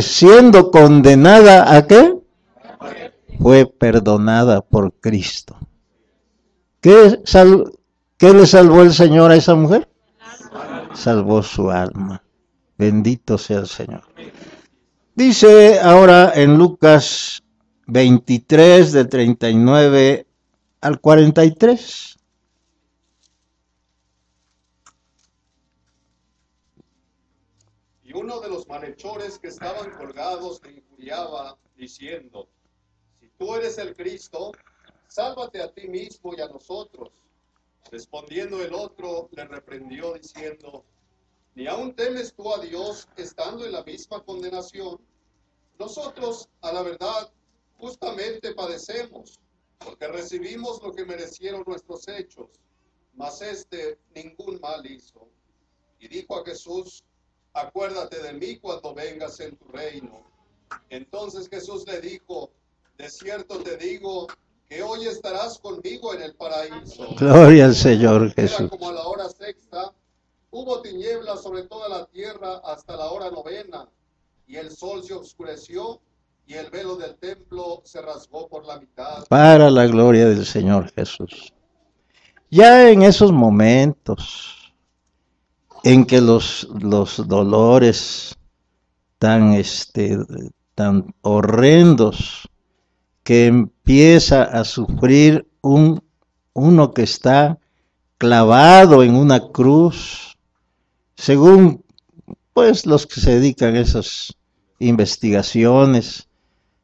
siendo 0.00 0.70
condenada 0.70 1.76
a 1.76 1.86
qué? 1.86 2.18
Fue 3.40 3.66
perdonada 3.66 4.60
por 4.60 4.92
Cristo. 4.94 5.56
¿Qué, 6.80 7.20
¿Qué 8.18 8.34
le 8.34 8.46
salvó 8.46 8.82
el 8.82 8.92
Señor 8.92 9.30
a 9.30 9.36
esa 9.36 9.54
mujer? 9.54 9.88
Salvó 10.94 11.42
su 11.42 11.70
alma. 11.70 12.22
Bendito 12.76 13.38
sea 13.38 13.60
el 13.60 13.66
Señor. 13.66 14.02
Dice 15.20 15.78
ahora 15.78 16.32
en 16.34 16.56
Lucas 16.56 17.42
23 17.88 18.90
de 18.90 19.04
39 19.04 20.26
al 20.80 20.98
43. 20.98 22.16
Y 28.04 28.14
uno 28.14 28.40
de 28.40 28.48
los 28.48 28.66
malhechores 28.66 29.38
que 29.38 29.48
estaban 29.48 29.90
colgados 29.90 30.62
le 30.64 30.78
injuriaba, 30.78 31.58
diciendo, 31.76 32.48
si 33.20 33.28
tú 33.36 33.54
eres 33.56 33.76
el 33.76 33.94
Cristo, 33.94 34.52
sálvate 35.06 35.60
a 35.60 35.70
ti 35.70 35.86
mismo 35.86 36.32
y 36.34 36.40
a 36.40 36.48
nosotros. 36.48 37.10
Respondiendo 37.92 38.64
el 38.64 38.72
otro, 38.72 39.28
le 39.32 39.44
reprendió 39.44 40.14
diciendo, 40.14 40.82
ni 41.54 41.66
aún 41.66 41.94
temes 41.94 42.34
tú 42.34 42.52
a 42.52 42.58
Dios 42.58 43.08
estando 43.16 43.64
en 43.64 43.72
la 43.72 43.82
misma 43.82 44.22
condenación. 44.22 44.98
Nosotros, 45.78 46.48
a 46.60 46.72
la 46.72 46.82
verdad, 46.82 47.32
justamente 47.78 48.54
padecemos 48.54 49.40
porque 49.78 50.06
recibimos 50.08 50.82
lo 50.82 50.92
que 50.92 51.04
merecieron 51.04 51.64
nuestros 51.66 52.06
hechos, 52.08 52.50
mas 53.14 53.40
este 53.40 53.98
ningún 54.14 54.60
mal 54.60 54.84
hizo. 54.86 55.28
Y 55.98 56.08
dijo 56.08 56.38
a 56.38 56.44
Jesús, 56.44 57.02
acuérdate 57.54 58.22
de 58.22 58.32
mí 58.34 58.56
cuando 58.56 58.94
vengas 58.94 59.40
en 59.40 59.56
tu 59.56 59.66
reino. 59.68 60.22
Entonces 60.90 61.48
Jesús 61.48 61.84
le 61.86 62.00
dijo, 62.00 62.50
de 62.98 63.10
cierto 63.10 63.58
te 63.62 63.76
digo 63.76 64.26
que 64.68 64.82
hoy 64.82 65.06
estarás 65.06 65.58
conmigo 65.58 66.14
en 66.14 66.22
el 66.22 66.34
paraíso. 66.34 67.08
Gloria 67.18 67.64
al 67.64 67.74
Señor 67.74 68.32
Jesús. 68.34 68.70
como 68.70 68.90
a 68.90 68.92
la 68.92 69.02
hora 69.04 69.28
sexta, 69.28 69.92
hubo 70.50 70.80
tinieblas 70.82 71.42
sobre 71.42 71.62
toda 71.64 71.88
la 71.88 72.06
tierra 72.06 72.60
hasta 72.64 72.96
la 72.96 73.10
hora 73.10 73.30
novena, 73.30 73.88
y 74.46 74.56
el 74.56 74.70
sol 74.70 75.02
se 75.04 75.14
oscureció 75.14 76.00
y 76.46 76.54
el 76.54 76.70
velo 76.70 76.96
del 76.96 77.14
templo 77.14 77.82
se 77.84 78.02
rasgó 78.02 78.48
por 78.48 78.66
la 78.66 78.80
mitad. 78.80 79.24
Para 79.28 79.70
la 79.70 79.86
gloria 79.86 80.26
del 80.26 80.44
Señor 80.44 80.90
Jesús. 80.92 81.52
Ya 82.50 82.90
en 82.90 83.02
esos 83.02 83.30
momentos 83.30 84.74
en 85.84 86.04
que 86.04 86.20
los, 86.20 86.66
los 86.80 87.28
dolores 87.28 88.36
tan, 89.18 89.52
este, 89.52 90.18
tan 90.74 91.14
horrendos 91.22 92.48
que 93.22 93.46
empieza 93.46 94.42
a 94.42 94.64
sufrir 94.64 95.48
un, 95.60 96.02
uno 96.52 96.92
que 96.92 97.02
está 97.02 97.58
clavado 98.18 99.02
en 99.04 99.14
una 99.14 99.48
cruz, 99.48 100.29
según 101.20 101.84
pues 102.54 102.86
los 102.86 103.06
que 103.06 103.20
se 103.20 103.34
dedican 103.38 103.76
a 103.76 103.80
esas 103.80 104.34
investigaciones, 104.78 106.28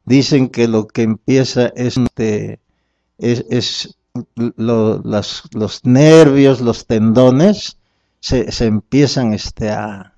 dicen 0.05 0.49
que 0.49 0.67
lo 0.67 0.87
que 0.87 1.01
empieza 1.01 1.73
es, 1.75 1.97
este, 1.97 2.59
es, 3.17 3.97
los 4.35 5.85
nervios, 5.85 6.61
los 6.61 6.85
tendones, 6.85 7.77
se, 8.19 8.47
empiezan 8.59 9.33
este, 9.33 9.71
a, 9.71 10.13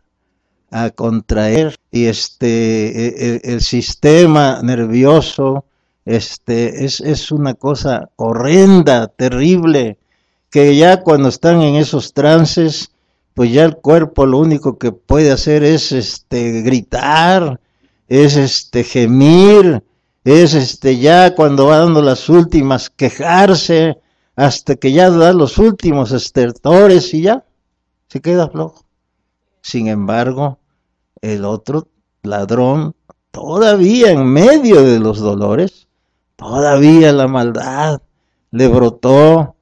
contraer 0.95 1.77
y 1.89 2.05
este, 2.05 2.47
e, 2.47 3.35
e, 3.35 3.53
el, 3.53 3.61
sistema 3.61 4.59
nervioso 4.61 5.65
este, 6.05 6.83
es, 6.83 6.99
es 6.99 7.31
una 7.31 7.53
cosa 7.53 8.09
horrenda, 8.17 9.07
terrible, 9.07 9.97
que 10.51 10.75
ya 10.75 11.01
cuando 11.01 11.29
están 11.29 11.61
en 11.61 11.75
esos 11.75 12.13
trances, 12.13 12.91
pues 13.39 13.53
ya 13.53 13.63
el 13.63 13.77
cuerpo 13.77 14.25
lo 14.25 14.37
único 14.37 14.77
que 14.77 14.91
puede 14.91 15.31
hacer 15.31 15.63
es 15.63 15.93
este, 15.93 16.61
gritar, 16.61 17.61
es 18.09 18.35
este 18.35 18.83
gemir, 18.83 19.81
es 20.25 20.53
este 20.53 20.97
ya 20.97 21.35
cuando 21.35 21.67
va 21.67 21.77
dando 21.77 22.01
las 22.01 22.27
últimas 22.27 22.89
quejarse, 22.89 23.97
hasta 24.35 24.75
que 24.75 24.91
ya 24.91 25.09
da 25.09 25.31
los 25.31 25.57
últimos 25.57 26.11
estertores 26.11 27.13
y 27.13 27.21
ya 27.21 27.45
se 28.09 28.19
queda 28.19 28.49
flojo. 28.49 28.83
Sin 29.61 29.87
embargo, 29.87 30.59
el 31.21 31.45
otro 31.45 31.87
ladrón, 32.23 32.93
todavía 33.31 34.11
en 34.11 34.25
medio 34.25 34.83
de 34.83 34.99
los 34.99 35.19
dolores, 35.19 35.87
todavía 36.35 37.13
la 37.13 37.29
maldad 37.29 38.01
le 38.51 38.67
brotó 38.67 39.55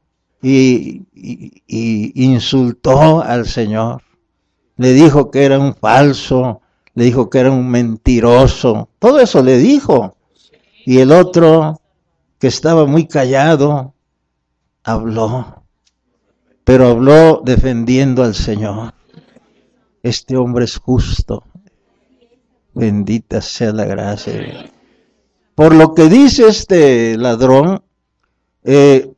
y, 0.48 2.14
insultó 2.16 3.22
al 3.22 3.46
Señor. 3.46 4.02
Le 4.78 4.94
dijo 4.94 5.32
que 5.32 5.44
era 5.44 5.60
un 5.60 5.76
falso, 5.76 6.62
le 6.94 7.06
dijo 7.06 7.30
que 7.30 7.40
era 7.40 7.52
un 7.52 7.70
mentiroso, 7.70 8.90
todo 9.00 9.20
eso 9.20 9.42
le 9.44 9.58
dijo. 9.58 10.16
Y 10.86 11.00
el 11.00 11.12
otro, 11.12 11.82
que 12.40 12.48
estaba 12.48 12.86
muy 12.86 13.08
callado, 13.08 13.94
habló, 14.84 15.64
pero 16.64 16.88
habló 16.88 17.42
defendiendo 17.44 18.24
al 18.24 18.36
Señor. 18.36 18.94
Este 20.04 20.38
hombre 20.38 20.66
es 20.66 20.78
justo. 20.78 21.44
Bendita 22.74 23.42
sea 23.42 23.74
la 23.74 23.86
gracia. 23.86 24.72
Por 25.56 25.74
lo 25.74 25.96
que 25.96 26.08
dice 26.08 26.48
este 26.48 27.18
ladrón, 27.18 27.82
eh, 28.64 29.12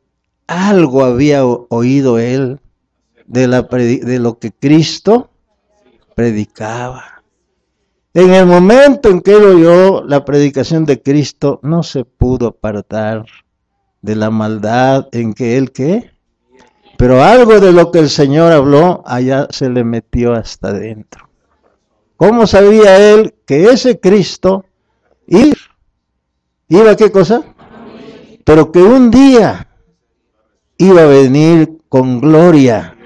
algo 0.50 1.06
había 1.06 1.46
oído 1.46 2.18
él 2.18 2.60
de, 3.28 3.48
la, 3.48 3.62
de 3.62 4.20
lo 4.20 4.40
que 4.40 4.52
Cristo 4.52 5.30
predicaba. 6.16 7.24
En 8.16 8.32
el 8.32 8.48
momento 8.48 9.10
en 9.10 9.22
que 9.22 9.36
él 9.36 9.44
oyó 9.44 10.04
la 10.04 10.26
predicación 10.26 10.86
de 10.86 11.04
Cristo, 11.04 11.60
no 11.62 11.84
se 11.84 12.04
pudo 12.04 12.48
apartar 12.48 13.26
de 14.02 14.16
la 14.16 14.32
maldad 14.32 15.08
en 15.12 15.34
que 15.34 15.56
él 15.56 15.72
qué. 15.72 16.12
Pero 16.98 17.24
algo 17.24 17.60
de 17.60 17.72
lo 17.72 17.92
que 17.92 18.00
el 18.00 18.10
Señor 18.10 18.52
habló, 18.52 19.04
allá 19.06 19.48
se 19.52 19.70
le 19.70 19.84
metió 19.84 20.34
hasta 20.34 20.70
adentro. 20.70 21.30
¿Cómo 22.18 22.48
sabía 22.48 23.14
él 23.14 23.36
que 23.46 23.66
ese 23.66 24.00
Cristo 24.00 24.66
iba 25.28 26.92
a 26.92 26.96
qué 26.96 27.12
cosa? 27.12 27.44
Pero 28.44 28.72
que 28.72 28.82
un 28.82 29.12
día 29.12 29.69
iba 30.80 31.04
a 31.04 31.08
venir 31.08 31.78
con 31.88 32.20
gloria, 32.20 32.98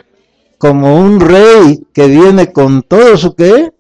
como 0.58 0.96
un 0.98 1.20
rey 1.20 1.86
que 1.94 2.08
viene 2.08 2.54
con 2.54 2.82
todo 2.84 3.18
su 3.18 3.36
qué? 3.36 3.74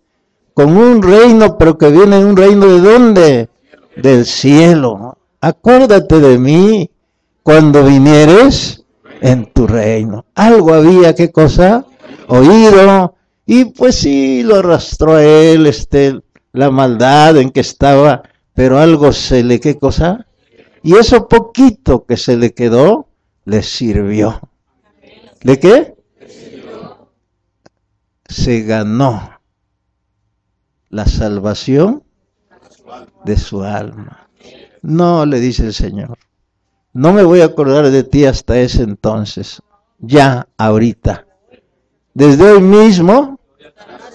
con 0.54 0.78
un 0.78 1.02
reino, 1.02 1.58
pero 1.58 1.78
que 1.78 1.90
viene 1.90 2.24
un 2.24 2.38
reino 2.38 2.68
de 2.68 2.80
dónde? 2.80 3.50
Del 3.96 4.26
cielo. 4.26 5.18
acuérdate 5.42 6.20
de 6.20 6.38
mí 6.38 6.90
cuando 7.44 7.84
vinieres 7.84 8.84
en 9.22 9.46
tu 9.52 9.68
reino. 9.68 10.26
Algo 10.36 10.74
había, 10.74 11.14
¿qué 11.16 11.32
cosa? 11.32 11.86
Oído. 12.28 13.16
Y 13.46 13.66
pues 13.66 13.96
sí, 13.96 14.42
lo 14.44 14.58
arrastró 14.58 15.16
a 15.16 15.24
él, 15.24 15.68
este, 15.68 16.20
la 16.54 16.72
maldad 16.72 17.38
en 17.38 17.52
que 17.52 17.60
estaba, 17.60 18.24
pero 18.54 18.80
algo 18.80 19.12
se 19.12 19.44
le, 19.44 19.60
¿qué 19.60 19.78
cosa? 19.78 20.26
Y 20.82 20.96
eso 20.96 21.28
poquito 21.28 22.06
que 22.06 22.16
se 22.16 22.38
le 22.38 22.54
quedó, 22.54 23.08
le 23.46 23.62
sirvió. 23.62 24.40
¿De 25.42 25.60
qué? 25.60 25.96
Se 28.28 28.62
ganó 28.62 29.40
la 30.90 31.06
salvación 31.06 32.04
de 33.26 33.38
su 33.38 33.64
alma. 33.64 34.30
No, 34.82 35.26
le 35.26 35.40
dice 35.40 35.66
el 35.66 35.74
Señor, 35.74 36.18
no 36.94 37.14
me 37.14 37.24
voy 37.24 37.42
a 37.42 37.46
acordar 37.46 37.90
de 37.90 38.04
ti 38.04 38.26
hasta 38.26 38.60
ese 38.60 38.84
entonces, 38.84 39.62
ya, 40.00 40.48
ahorita. 40.58 41.26
Desde 42.14 42.52
hoy 42.52 42.62
mismo 42.62 43.40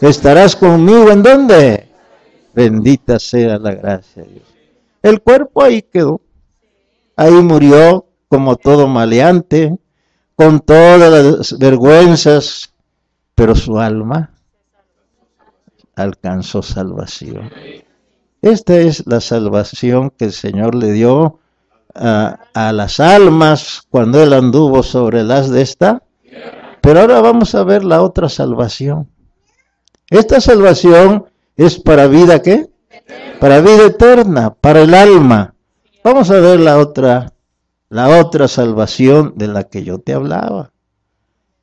estarás 0.01 0.55
conmigo 0.55 1.11
en 1.11 1.23
dónde? 1.23 1.89
Bendita 2.55 3.19
sea 3.19 3.59
la 3.59 3.75
gracia 3.75 4.23
de 4.23 4.31
Dios. 4.31 4.55
El 5.03 5.21
cuerpo 5.21 5.63
ahí 5.63 5.83
quedó. 5.83 6.21
Ahí 7.17 7.33
murió 7.33 8.08
como 8.29 8.57
todo 8.57 8.87
maleante, 8.87 9.77
con 10.37 10.61
todas 10.61 11.11
las 11.11 11.59
vergüenzas, 11.59 12.73
pero 13.35 13.55
su 13.55 13.79
alma 13.79 14.31
alcanzó 15.97 16.63
salvación. 16.63 17.51
Esta 18.41 18.77
es 18.77 19.07
la 19.07 19.21
salvación 19.21 20.11
que 20.11 20.27
el 20.27 20.33
Señor 20.33 20.75
le 20.75 20.93
dio 20.93 21.41
a, 21.95 22.73
las 22.73 23.01
almas 23.01 23.83
cuando 23.91 24.23
Él 24.23 24.33
anduvo 24.33 24.83
sobre 24.83 25.25
las 25.25 25.51
de 25.51 25.63
esta. 25.63 26.03
Pero 26.81 27.01
ahora 27.01 27.21
vamos 27.21 27.55
a 27.55 27.65
ver 27.65 27.85
la 27.85 28.03
otra 28.03 28.29
salvación. 28.29 29.09
Esta 30.11 30.41
salvación 30.41 31.27
es 31.57 31.79
para 31.81 32.07
vida 32.07 32.41
qué? 32.41 32.71
Para 33.41 33.61
vida 33.61 33.87
eterna, 33.87 34.55
para 34.55 34.83
el 34.83 34.95
alma. 34.95 35.55
Vamos 36.05 36.31
a 36.31 36.39
ver 36.41 36.61
la 36.61 36.79
otra, 36.79 37.33
la 37.91 38.21
otra 38.21 38.49
salvación 38.49 39.35
de 39.37 39.49
la 39.49 39.65
que 39.65 39.83
yo 39.83 39.99
te 39.99 40.13
hablaba. 40.13 40.73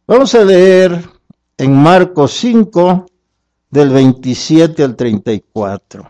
Vamos 0.08 0.34
a 0.36 0.44
leer 0.44 1.04
en 1.58 1.74
Marcos 1.76 2.32
5, 2.34 3.06
del 3.70 3.90
27 3.90 4.84
al 4.84 4.96
34. 4.96 6.10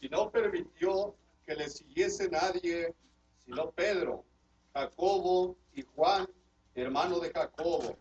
Y 0.00 0.08
no 0.08 0.30
permitió 0.30 1.14
que 1.46 1.54
le 1.54 1.68
siguiese 1.68 2.28
nadie, 2.30 2.94
sino 3.44 3.70
Pedro, 3.70 4.24
Jacobo 4.72 5.56
y 5.74 5.82
Juan, 5.94 6.26
hermano 6.74 7.20
de 7.20 7.30
Jacobo. 7.30 7.96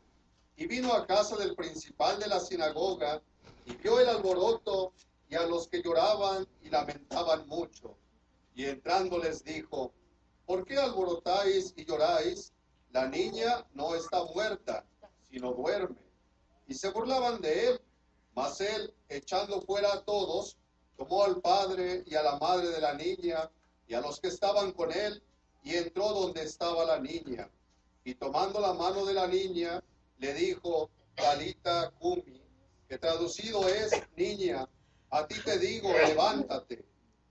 Y 0.55 0.67
vino 0.67 0.93
a 0.93 1.05
casa 1.05 1.35
del 1.37 1.55
principal 1.55 2.19
de 2.19 2.27
la 2.27 2.39
sinagoga 2.39 3.21
y 3.65 3.73
vio 3.75 3.99
el 3.99 4.09
alboroto 4.09 4.93
y 5.29 5.35
a 5.35 5.45
los 5.45 5.67
que 5.67 5.81
lloraban 5.81 6.47
y 6.61 6.69
lamentaban 6.69 7.47
mucho. 7.47 7.98
Y 8.59 8.65
entrando 8.65 9.17
les 9.19 9.41
dijo, 9.45 9.93
¿por 10.45 10.65
qué 10.65 10.75
alborotáis 10.75 11.73
y 11.77 11.85
lloráis? 11.85 12.51
La 12.91 13.07
niña 13.07 13.65
no 13.73 13.95
está 13.95 14.25
muerta, 14.25 14.85
sino 15.29 15.53
duerme. 15.53 15.95
Y 16.67 16.73
se 16.73 16.89
burlaban 16.89 17.39
de 17.39 17.69
él, 17.69 17.81
mas 18.35 18.59
él, 18.59 18.93
echando 19.07 19.61
fuera 19.61 19.93
a 19.93 20.03
todos, 20.03 20.57
tomó 20.97 21.23
al 21.23 21.39
padre 21.39 22.03
y 22.05 22.15
a 22.15 22.21
la 22.21 22.37
madre 22.37 22.67
de 22.67 22.81
la 22.81 22.95
niña 22.95 23.49
y 23.87 23.93
a 23.93 24.01
los 24.01 24.19
que 24.19 24.27
estaban 24.27 24.73
con 24.73 24.91
él, 24.91 25.23
y 25.63 25.75
entró 25.75 26.09
donde 26.09 26.43
estaba 26.43 26.83
la 26.83 26.99
niña. 26.99 27.49
Y 28.03 28.15
tomando 28.15 28.59
la 28.59 28.73
mano 28.73 29.05
de 29.05 29.13
la 29.13 29.27
niña, 29.27 29.81
le 30.17 30.33
dijo, 30.33 30.89
Talita 31.15 31.91
Kumi, 31.91 32.43
que 32.89 32.97
traducido 32.97 33.65
es, 33.69 33.91
niña, 34.17 34.67
a 35.11 35.25
ti 35.27 35.35
te 35.45 35.57
digo, 35.59 35.93
levántate. 35.93 36.88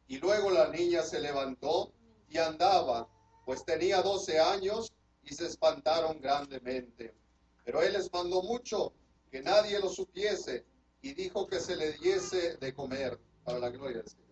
Y 0.09 0.18
luego 0.18 0.51
la 0.51 0.68
niña 0.68 1.03
se 1.03 1.21
levantó 1.21 1.92
y 2.29 2.38
andaba, 2.38 3.07
pues 3.44 3.64
tenía 3.64 4.03
doce 4.03 4.40
años, 4.40 4.92
y 5.23 5.35
se 5.35 5.47
espantaron 5.47 6.21
grandemente. 6.21 7.14
Pero 7.64 7.83
él 7.83 7.92
les 7.92 8.12
mandó 8.12 8.42
mucho, 8.42 8.94
que 9.31 9.42
nadie 9.42 9.79
lo 9.79 9.90
supiese, 9.90 10.64
y 11.03 11.12
dijo 11.12 11.47
que 11.47 11.61
se 11.61 11.77
le 11.77 11.92
diese 11.92 12.57
de 12.57 12.75
comer, 12.75 13.18
para 13.44 13.59
la 13.59 13.68
gloria 13.68 13.99
del 13.99 14.09
Señor. 14.09 14.27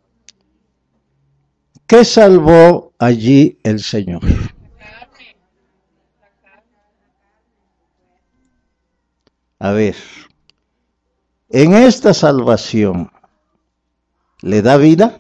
¿Qué 1.87 2.05
salvó 2.05 2.93
allí 2.99 3.59
el 3.63 3.81
Señor? 3.81 4.23
A 9.59 9.71
ver, 9.73 9.97
en 11.49 11.75
esta 11.75 12.13
salvación, 12.13 13.11
¿le 14.41 14.63
da 14.63 14.77
vida? 14.77 15.19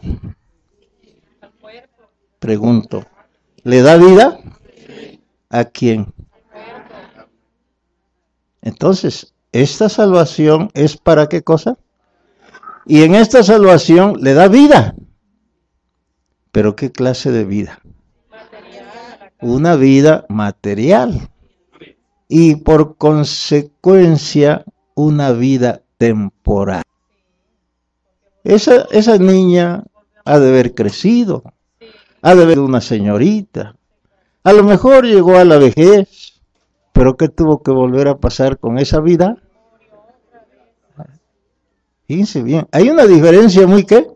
Pregunto, 2.38 3.04
¿le 3.62 3.82
da 3.82 3.96
vida? 3.96 4.38
¿A 5.48 5.64
quién? 5.64 6.12
Entonces, 8.62 9.32
esta 9.52 9.88
salvación 9.88 10.70
es 10.74 10.96
para 10.96 11.28
qué 11.28 11.42
cosa? 11.42 11.78
Y 12.84 13.02
en 13.02 13.14
esta 13.14 13.42
salvación 13.42 14.18
le 14.20 14.34
da 14.34 14.48
vida. 14.48 14.94
Pero 16.52 16.76
¿qué 16.76 16.92
clase 16.92 17.30
de 17.30 17.44
vida? 17.44 17.80
Una 19.40 19.76
vida 19.76 20.26
material. 20.28 21.30
Y 22.28 22.56
por 22.56 22.96
consecuencia, 22.96 24.64
una 24.94 25.32
vida 25.32 25.82
temporal. 25.96 26.82
Esa, 28.44 28.86
esa 28.90 29.18
niña 29.18 29.84
ha 30.24 30.38
de 30.38 30.48
haber 30.48 30.74
crecido, 30.74 31.42
ha 32.26 32.34
de 32.34 32.42
haber 32.42 32.58
una 32.58 32.80
señorita. 32.80 33.76
A 34.42 34.52
lo 34.52 34.64
mejor 34.64 35.04
llegó 35.06 35.36
a 35.36 35.44
la 35.44 35.58
vejez, 35.58 36.40
pero 36.92 37.16
¿qué 37.16 37.28
tuvo 37.28 37.62
que 37.62 37.70
volver 37.70 38.08
a 38.08 38.18
pasar 38.18 38.58
con 38.58 38.80
esa 38.80 38.98
vida? 38.98 39.36
Fíjense 42.08 42.42
bien, 42.42 42.66
hay 42.72 42.90
una 42.90 43.06
diferencia 43.06 43.64
muy 43.68 43.84
qué? 43.84 44.08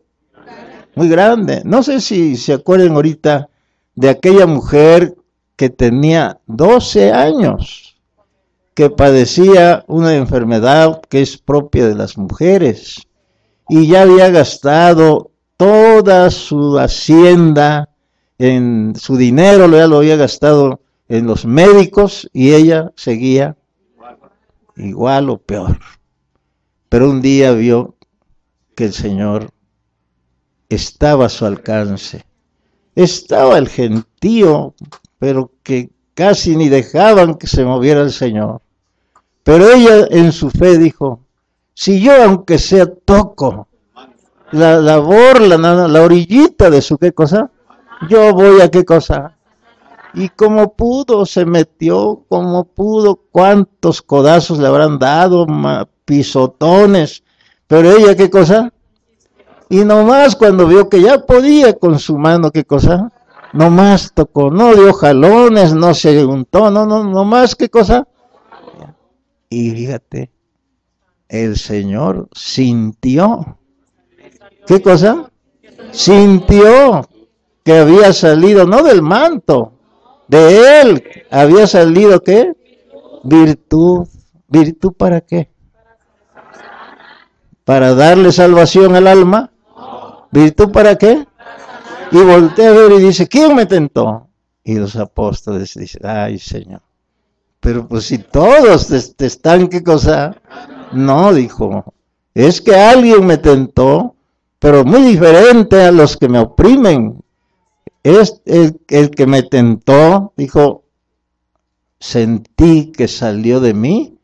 Muy 0.97 1.09
grande. 1.09 1.63
No 1.65 1.85
sé 1.85 2.01
si 2.01 2.37
se 2.37 2.53
acuerdan 2.53 2.97
ahorita 2.97 3.49
de 3.95 4.09
aquella 4.09 4.47
mujer 4.47 5.15
que 5.55 5.71
tenía 5.71 6.41
12 6.47 7.13
años, 7.13 7.97
que 8.75 8.91
padecía 8.91 9.85
una 9.87 10.17
enfermedad 10.17 11.01
que 11.09 11.23
es 11.23 11.39
propia 11.39 11.87
de 11.87 11.95
las 11.95 12.19
mujeres 12.19 13.07
y 13.69 13.87
ya 13.87 14.03
había 14.03 14.31
gastado 14.31 15.31
toda 15.57 16.31
su 16.31 16.77
hacienda 16.77 17.90
en 18.41 18.95
su 18.97 19.19
dinero, 19.19 19.69
ya 19.69 19.87
lo 19.87 19.99
había 19.99 20.17
gastado 20.17 20.81
en 21.11 21.27
los 21.27 21.45
médicos 21.45 22.31
y 22.33 22.55
ella 22.55 22.91
seguía 22.97 23.55
igual 24.77 25.29
o 25.29 25.37
peor. 25.37 25.79
Pero 26.89 27.11
un 27.11 27.21
día 27.21 27.53
vio 27.53 27.97
que 28.75 28.87
el 28.87 28.95
Señor 28.95 29.51
estaba 30.71 31.27
a 31.27 31.29
su 31.29 31.45
alcance. 31.45 32.25
Estaba 32.95 33.59
el 33.59 33.69
gentío, 33.69 34.75
pero 35.19 35.53
que 35.63 35.91
casi 36.15 36.57
ni 36.57 36.71
dejaban 36.71 37.35
que 37.35 37.47
se 37.47 37.63
moviera 37.63 38.01
el 38.01 38.11
Señor. 38.11 38.63
Pero 39.43 39.71
ella 39.71 40.07
en 40.11 40.33
su 40.33 40.49
fe 40.49 40.79
dijo, 40.79 41.21
si 41.75 42.01
yo 42.01 42.25
aunque 42.25 42.57
sea 42.57 42.87
toco 42.87 43.69
la, 44.51 44.79
la 44.79 44.97
borla, 44.97 45.59
la, 45.59 45.87
la 45.87 46.03
orillita 46.03 46.71
de 46.71 46.81
su 46.81 46.97
qué 46.97 47.13
cosa, 47.13 47.51
yo 48.09 48.33
voy 48.33 48.61
a 48.61 48.71
qué 48.71 48.85
cosa. 48.85 49.37
Y 50.15 50.29
como 50.31 50.75
pudo, 50.75 51.25
se 51.25 51.45
metió, 51.45 52.25
como 52.29 52.65
pudo, 52.65 53.21
cuántos 53.31 54.03
codazos 54.03 54.59
le 54.59 54.67
habrán 54.67 54.99
dado, 54.99 55.47
pisotones. 56.05 57.23
Pero 57.67 57.93
ella, 57.93 58.17
¿qué 58.17 58.29
cosa? 58.29 58.73
Y 59.69 59.85
nomás 59.85 60.35
cuando 60.35 60.67
vio 60.67 60.89
que 60.89 61.01
ya 61.01 61.25
podía 61.25 61.75
con 61.75 62.01
su 62.01 62.19
mano, 62.19 62.51
¿qué 62.51 62.65
cosa? 62.65 63.13
Nomás 63.53 64.13
tocó, 64.13 64.51
no 64.51 64.75
dio 64.75 64.93
jalones, 64.93 65.75
no 65.75 65.95
se 65.95 66.25
untó, 66.25 66.71
no, 66.71 66.87
no, 66.87 67.05
nomás, 67.05 67.55
¿qué 67.55 67.69
cosa? 67.69 68.07
Y 69.49 69.71
fíjate, 69.71 70.31
el 71.29 71.57
Señor 71.57 72.29
sintió. 72.33 73.59
¿Qué 74.67 74.83
cosa? 74.83 75.31
Sintió 75.93 77.09
que 77.65 77.79
había 77.79 78.13
salido, 78.13 78.67
no 78.67 78.83
del 78.83 79.03
manto, 79.03 79.73
de 80.29 80.81
él 80.81 81.05
había 81.31 81.67
salido 81.67 82.21
qué? 82.21 82.53
Virtud. 83.25 84.07
¿Virtud 84.49 84.93
para 84.95 85.21
qué? 85.21 85.51
para 87.71 87.95
darle 87.95 88.33
salvación 88.33 88.97
al 88.97 89.07
alma? 89.07 89.53
¿Virtud 90.33 90.73
para 90.73 90.97
qué? 90.97 91.25
Y 92.11 92.17
voltea 92.17 92.71
a 92.71 92.73
ver 92.73 92.91
y 92.91 92.99
dice, 92.99 93.29
¿quién 93.29 93.55
me 93.55 93.65
tentó? 93.65 94.27
Y 94.65 94.75
los 94.75 94.97
apóstoles 94.97 95.75
dicen, 95.75 96.05
ay 96.05 96.41
Señor, 96.41 96.83
pero 97.61 97.87
pues 97.87 98.07
si 98.07 98.19
todos 98.19 98.89
te, 99.17 99.25
están, 99.25 99.69
¿qué 99.69 99.85
cosa? 99.85 100.35
No, 100.91 101.33
dijo, 101.33 101.95
es 102.35 102.61
que 102.61 102.75
alguien 102.75 103.25
me 103.25 103.39
tentó, 103.39 104.17
pero 104.59 104.85
muy 104.85 105.03
diferente 105.03 105.81
a 105.85 105.93
los 105.93 106.17
que 106.17 106.29
me 106.29 106.41
oprimen. 106.41 107.23
Es 108.03 108.43
el, 108.47 108.81
el 108.89 109.11
que 109.11 109.27
me 109.27 109.43
tentó, 109.43 110.33
dijo, 110.37 110.85
sentí 111.99 112.93
que 112.93 113.09
salió 113.09 113.61
de 113.61 113.75
mí 113.75 114.19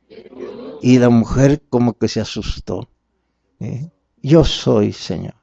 y 0.82 0.98
la 0.98 1.10
mujer 1.10 1.62
como 1.68 1.94
que 1.98 2.08
se 2.08 2.20
asustó. 2.20 2.88
Yo 4.22 4.44
soy 4.44 4.92
Señor. 4.92 5.34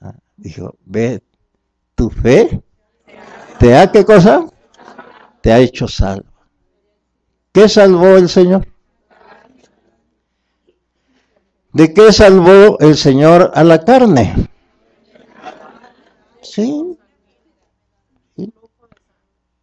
Ah, 0.00 0.14
dijo, 0.36 0.76
ve, 0.84 1.22
tu 1.94 2.10
fe 2.10 2.62
te 3.58 3.76
ha 3.76 3.90
qué 3.90 4.04
cosa? 4.04 4.46
Te 5.40 5.52
ha 5.52 5.58
hecho 5.58 5.88
salvo. 5.88 6.28
¿Qué 7.52 7.68
salvó 7.68 8.16
el 8.16 8.28
Señor? 8.28 8.68
¿De 11.72 11.92
qué 11.92 12.12
salvó 12.12 12.78
el 12.78 12.96
Señor 12.96 13.50
a 13.54 13.64
la 13.64 13.84
carne? 13.84 14.48
Sí. 16.40 16.97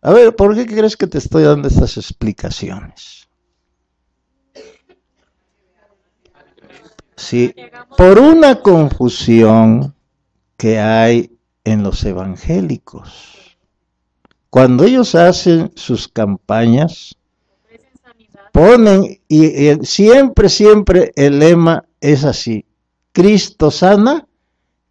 A 0.05 0.13
ver, 0.13 0.35
¿por 0.35 0.53
qué 0.53 0.67
crees 0.67 0.95
que 0.95 1.07
te 1.07 1.17
estoy 1.17 1.45
dando 1.45 1.67
estas 1.67 1.97
explicaciones? 1.97 3.27
Sí, 7.15 7.55
por 7.97 8.19
una 8.19 8.61
confusión 8.61 9.95
que 10.57 10.77
hay 10.77 11.35
en 11.63 11.81
los 11.81 12.03
evangélicos. 12.05 13.57
Cuando 14.51 14.83
ellos 14.83 15.15
hacen 15.15 15.71
sus 15.73 16.07
campañas, 16.07 17.15
ponen, 18.51 19.19
y, 19.27 19.73
siempre, 19.83 20.49
siempre 20.49 21.13
el 21.15 21.39
lema 21.39 21.83
es 21.99 22.25
así, 22.25 22.63
Cristo 23.11 23.71
sana, 23.71 24.27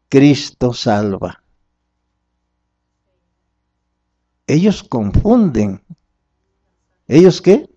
Cristo 0.08 0.72
salva. 0.72 1.43
Ellos 4.46 4.82
confunden. 4.82 5.82
¿Ellos 7.08 7.40
qué? 7.40 7.68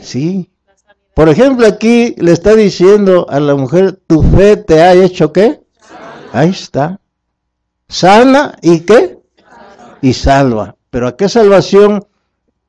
Sí. 0.00 0.50
Por 1.14 1.28
ejemplo, 1.28 1.66
aquí 1.66 2.14
le 2.18 2.32
está 2.32 2.54
diciendo 2.54 3.26
a 3.28 3.40
la 3.40 3.54
mujer, 3.54 4.00
tu 4.06 4.22
fe 4.22 4.56
te 4.56 4.80
ha 4.80 4.94
hecho 4.94 5.32
qué? 5.32 5.60
Ahí 6.32 6.50
está. 6.50 7.00
Sana 7.88 8.56
y 8.62 8.80
qué? 8.80 9.18
Y 10.00 10.12
salva. 10.12 10.76
Pero 10.90 11.08
¿a 11.08 11.16
qué 11.16 11.28
salvación 11.28 12.06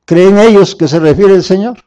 creen 0.04 0.38
ellos 0.38 0.74
que 0.74 0.88
se 0.88 0.98
refiere 0.98 1.34
el 1.34 1.44
Señor? 1.44 1.78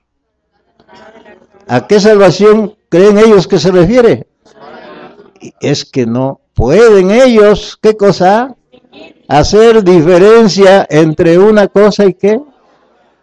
¿A 1.68 1.88
qué 1.88 2.00
salvación 2.00 2.76
creen 2.90 3.18
ellos 3.18 3.48
que 3.48 3.60
se 3.60 3.72
refiere? 3.72 4.28
Es 5.60 5.86
que 5.86 6.06
no 6.06 6.42
pueden 6.54 7.12
ellos, 7.12 7.78
¿qué 7.82 7.98
cosa? 7.98 8.56
Hacer 9.34 9.84
diferencia 9.84 10.86
entre 10.88 11.40
una 11.40 11.68
cosa 11.68 12.06
y 12.06 12.14
qué. 12.14 12.40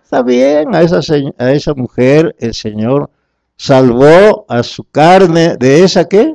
Está 0.02 0.22
bien, 0.22 0.74
a 0.74 0.82
esa, 0.82 0.98
a 1.38 1.52
esa 1.52 1.72
mujer 1.74 2.34
el 2.40 2.52
Señor 2.52 3.10
salvó 3.56 4.44
a 4.48 4.64
su 4.64 4.82
carne 4.82 5.56
de 5.56 5.84
esa 5.84 6.06
qué. 6.06 6.34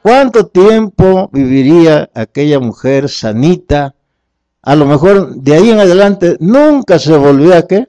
¿Cuánto 0.00 0.46
tiempo 0.46 1.28
viviría 1.30 2.08
aquella 2.14 2.58
mujer 2.58 3.10
sanita? 3.10 3.94
A 4.62 4.74
lo 4.76 4.86
mejor 4.86 5.34
de 5.34 5.52
ahí 5.52 5.68
en 5.68 5.80
adelante 5.80 6.38
nunca 6.40 6.98
se 6.98 7.14
volvió 7.18 7.54
a 7.54 7.66
qué. 7.66 7.86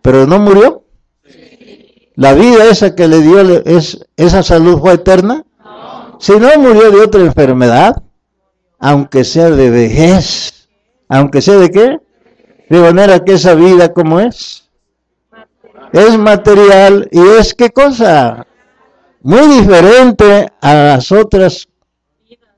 Pero 0.00 0.26
no 0.26 0.38
murió. 0.38 0.84
¿La 2.14 2.32
vida 2.32 2.64
esa 2.70 2.94
que 2.94 3.08
le 3.08 3.20
dio, 3.20 3.40
es, 3.66 4.06
esa 4.16 4.42
salud 4.42 4.80
fue 4.80 4.94
eterna? 4.94 5.44
Si 6.18 6.32
no 6.32 6.48
murió 6.58 6.90
de 6.90 7.02
otra 7.02 7.20
enfermedad, 7.20 8.04
aunque 8.86 9.24
sea 9.24 9.48
de 9.48 9.70
vejez, 9.70 10.68
aunque 11.08 11.40
sea 11.40 11.56
de 11.56 11.70
qué, 11.70 12.00
de 12.68 12.80
manera 12.80 13.24
que 13.24 13.32
esa 13.32 13.54
vida 13.54 13.94
como 13.94 14.20
es, 14.20 14.68
es 15.94 16.18
material 16.18 17.08
y 17.10 17.18
es 17.18 17.54
qué 17.54 17.70
cosa, 17.70 18.46
muy 19.22 19.48
diferente 19.56 20.52
a 20.60 20.74
las 20.74 21.10
otras 21.12 21.66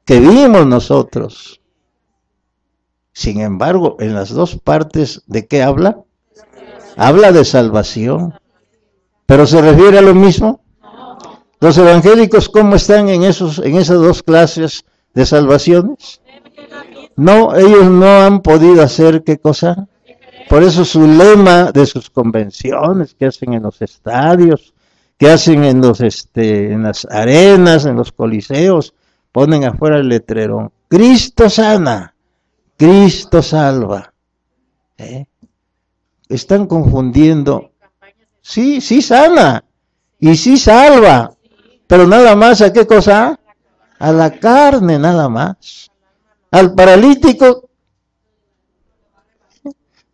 que 0.04 0.18
vimos 0.18 0.66
nosotros. 0.66 1.60
Sin 3.12 3.40
embargo, 3.40 3.96
en 4.00 4.12
las 4.12 4.30
dos 4.30 4.56
partes, 4.56 5.22
¿de 5.28 5.46
qué 5.46 5.62
habla? 5.62 6.00
Habla 6.96 7.30
de 7.30 7.44
salvación. 7.44 8.34
¿Pero 9.26 9.46
se 9.46 9.62
refiere 9.62 9.98
a 9.98 10.02
lo 10.02 10.12
mismo? 10.12 10.60
¿Los 11.60 11.78
evangélicos 11.78 12.48
cómo 12.48 12.74
están 12.74 13.10
en, 13.10 13.22
esos, 13.22 13.60
en 13.60 13.76
esas 13.76 14.00
dos 14.00 14.24
clases 14.24 14.84
de 15.16 15.26
salvaciones? 15.26 16.20
No, 17.16 17.56
ellos 17.56 17.86
no 17.86 18.06
han 18.06 18.40
podido 18.42 18.82
hacer 18.82 19.24
qué 19.24 19.38
cosa. 19.38 19.88
Por 20.48 20.62
eso 20.62 20.84
su 20.84 21.04
lema 21.04 21.72
de 21.72 21.86
sus 21.86 22.08
convenciones 22.08 23.14
que 23.14 23.26
hacen 23.26 23.54
en 23.54 23.64
los 23.64 23.82
estadios, 23.82 24.74
que 25.18 25.28
hacen 25.28 25.64
en 25.64 25.80
los 25.80 26.00
este, 26.00 26.72
en 26.72 26.84
las 26.84 27.04
arenas, 27.10 27.84
en 27.84 27.96
los 27.96 28.12
coliseos, 28.12 28.94
ponen 29.32 29.64
afuera 29.64 29.96
el 29.96 30.08
letrero, 30.08 30.70
Cristo 30.86 31.50
sana, 31.50 32.14
Cristo 32.76 33.42
salva. 33.42 34.12
¿Eh? 34.98 35.24
Están 36.28 36.66
confundiendo 36.66 37.70
Sí, 38.46 38.80
sí 38.80 39.02
sana. 39.02 39.64
Y 40.20 40.36
sí 40.36 40.56
salva. 40.56 41.32
Pero 41.88 42.06
nada 42.06 42.36
más 42.36 42.62
a 42.62 42.72
qué 42.72 42.86
cosa? 42.86 43.40
A 43.98 44.12
la 44.12 44.30
carne 44.30 44.98
nada 44.98 45.28
más. 45.28 45.90
Al 46.50 46.74
paralítico. 46.74 47.68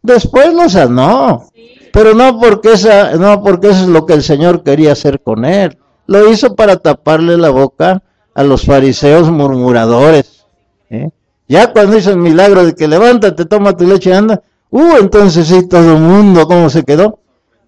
Después 0.03 0.53
lo 0.53 0.69
sanó. 0.69 1.49
Pero 1.93 2.15
no 2.15 2.41
porque, 2.41 2.73
esa, 2.73 3.17
no 3.17 3.43
porque 3.43 3.69
eso 3.69 3.83
es 3.83 3.89
lo 3.89 4.07
que 4.07 4.15
el 4.15 4.23
Señor 4.23 4.63
quería 4.63 4.93
hacer 4.93 5.21
con 5.21 5.45
él. 5.45 5.79
Lo 6.07 6.31
hizo 6.31 6.57
para 6.57 6.77
taparle 6.79 7.37
la 7.37 7.51
boca 7.51 8.03
a 8.35 8.43
los 8.43 8.65
fariseos 8.65 9.31
murmuradores. 9.31 10.47
¿eh? 10.91 11.11
Ya 11.49 11.73
cuando 11.73 11.99
hizo 11.99 12.11
el 12.11 12.17
milagro 12.17 12.65
de 12.65 12.75
que 12.75 12.89
levántate, 12.89 13.45
toma 13.45 13.77
tu 13.77 13.87
leche 13.87 14.11
y 14.11 14.13
anda. 14.15 14.43
Uh, 14.71 14.97
entonces 15.01 15.49
sí, 15.49 15.69
todo 15.69 15.97
el 15.97 16.01
mundo, 16.01 16.47
¿cómo 16.47 16.71
se 16.71 16.83
quedó? 16.83 17.19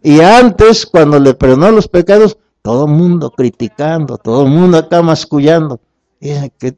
Y 0.02 0.20
antes, 0.20 0.86
cuando 0.86 1.18
le 1.18 1.34
perdonó 1.34 1.70
los 1.70 1.86
pecados, 1.86 2.38
todo 2.62 2.86
el 2.86 2.92
mundo 2.92 3.30
criticando, 3.30 4.16
todo 4.16 4.46
el 4.46 4.50
mundo 4.50 4.78
acá 4.78 5.02
mascullando. 5.02 5.80
Qué, 6.58 6.76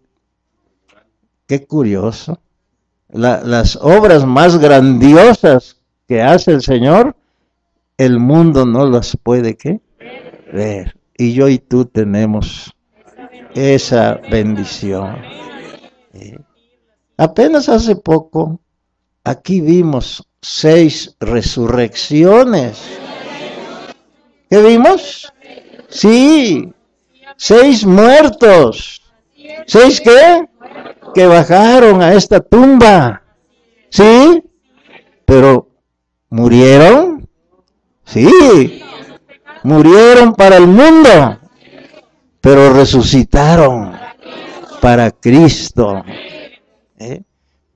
qué 1.47 1.67
curioso. 1.67 2.41
las 3.09 3.77
obras 3.77 4.27
más 4.27 4.59
grandiosas 4.59 5.77
que 6.09 6.21
hace 6.21 6.53
el 6.53 6.63
Señor, 6.63 7.17
el 7.97 8.19
mundo 8.19 8.67
no 8.67 8.89
las 8.89 9.17
puede 9.17 9.57
¿qué? 9.57 9.81
ver. 10.53 10.97
Y 11.17 11.33
yo 11.33 11.49
y 11.49 11.59
tú 11.59 11.85
tenemos 11.87 12.75
esa 13.55 14.21
bendición. 14.31 15.17
Apenas 17.17 17.69
hace 17.69 17.97
poco, 17.97 18.61
aquí 19.25 19.61
vimos 19.61 20.27
seis 20.43 21.17
resurrecciones. 21.21 22.79
¿Qué 24.51 24.61
vimos? 24.63 25.33
Sí, 25.89 26.73
seis 27.37 27.87
muertos. 27.87 29.06
¿Seis 29.67 30.01
qué? 30.01 30.47
Que 31.15 31.27
bajaron 31.27 32.03
a 32.03 32.15
esta 32.15 32.41
tumba. 32.41 33.23
¿Sí? 33.91 34.43
Pero, 35.25 35.69
¿murieron? 36.31 37.29
Sí. 38.05 38.83
Murieron 39.63 40.35
para 40.35 40.59
el 40.59 40.69
mundo, 40.69 41.39
pero 42.41 42.73
resucitaron 42.73 43.93
para 44.81 45.11
Cristo. 45.11 46.05
¿Eh? 46.99 47.23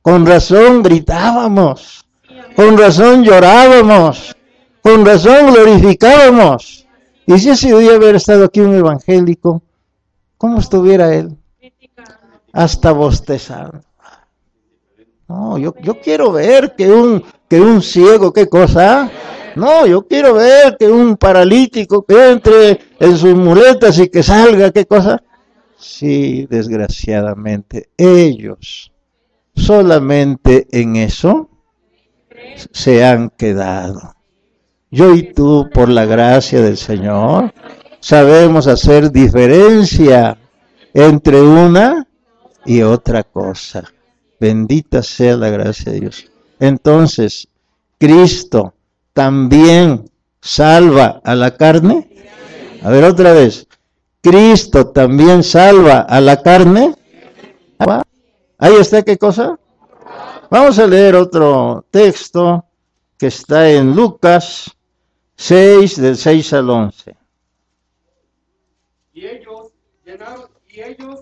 Con 0.00 0.24
razón 0.24 0.84
gritábamos, 0.84 2.06
con 2.54 2.78
razón 2.78 3.24
llorábamos, 3.24 4.36
con 4.82 5.04
razón 5.04 5.52
glorificábamos. 5.52 6.86
Y 7.26 7.38
si 7.38 7.50
ese 7.50 7.76
día 7.76 7.96
hubiera 7.96 8.16
estado 8.16 8.44
aquí 8.44 8.60
un 8.60 8.74
evangélico, 8.76 9.62
¿cómo 10.38 10.60
estuviera 10.60 11.12
él? 11.12 11.36
Hasta 12.52 12.92
bostezando. 12.92 13.82
No, 15.28 15.58
yo, 15.58 15.74
yo 15.82 16.00
quiero 16.00 16.32
ver 16.32 16.74
que 16.76 16.90
un, 16.90 17.22
que 17.48 17.60
un 17.60 17.80
ciego, 17.82 18.32
¿qué 18.32 18.48
cosa? 18.48 19.10
No, 19.54 19.86
yo 19.86 20.06
quiero 20.06 20.34
ver 20.34 20.76
que 20.78 20.88
un 20.88 21.16
paralítico 21.16 22.04
que 22.04 22.30
entre 22.32 22.80
en 22.98 23.16
sus 23.16 23.34
muletas 23.34 23.98
y 23.98 24.08
que 24.08 24.22
salga, 24.22 24.70
¿qué 24.72 24.86
cosa? 24.86 25.22
Sí, 25.76 26.46
desgraciadamente, 26.50 27.90
ellos 27.96 28.90
solamente 29.54 30.66
en 30.70 30.96
eso 30.96 31.48
se 32.72 33.04
han 33.04 33.30
quedado. 33.30 34.14
Yo 34.90 35.14
y 35.14 35.32
tú, 35.32 35.68
por 35.72 35.88
la 35.88 36.04
gracia 36.04 36.60
del 36.60 36.76
Señor, 36.76 37.52
sabemos 38.00 38.66
hacer 38.66 39.12
diferencia 39.12 40.36
entre 40.92 41.40
una 41.40 42.06
y 42.64 42.82
otra 42.82 43.22
cosa. 43.22 43.84
Bendita 44.38 45.02
sea 45.02 45.36
la 45.36 45.50
gracia 45.50 45.92
de 45.92 46.00
Dios. 46.00 46.30
Entonces, 46.58 47.48
Cristo 47.98 48.74
también 49.12 50.10
salva 50.40 51.20
a 51.24 51.34
la 51.34 51.56
carne. 51.56 52.08
A 52.82 52.90
ver 52.90 53.04
otra 53.04 53.32
vez. 53.32 53.66
Cristo 54.22 54.88
también 54.88 55.42
salva 55.42 56.00
a 56.00 56.20
la 56.20 56.42
carne. 56.42 56.94
Ahí 58.58 58.74
está, 58.74 59.02
¿qué 59.02 59.16
cosa? 59.16 59.58
Vamos 60.50 60.78
a 60.78 60.86
leer 60.86 61.14
otro 61.14 61.86
texto 61.90 62.64
que 63.16 63.28
está 63.28 63.70
en 63.70 63.94
Lucas 63.94 64.76
6, 65.36 66.00
del 66.00 66.16
6 66.16 66.52
al 66.52 66.70
11. 66.70 67.16
Y 69.14 69.26
ellos 69.26 69.72
llenaron, 70.04 70.50
y 70.68 70.80
ellos, 70.80 71.20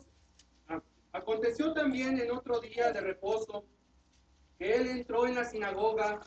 aconteció 1.59 1.73
también 1.73 2.19
en 2.19 2.31
otro 2.31 2.61
día 2.61 2.93
de 2.93 3.01
reposo, 3.01 3.65
que 4.59 4.77
él 4.77 4.89
entró 4.89 5.27
en 5.27 5.35
la 5.35 5.45
sinagoga 5.45 6.21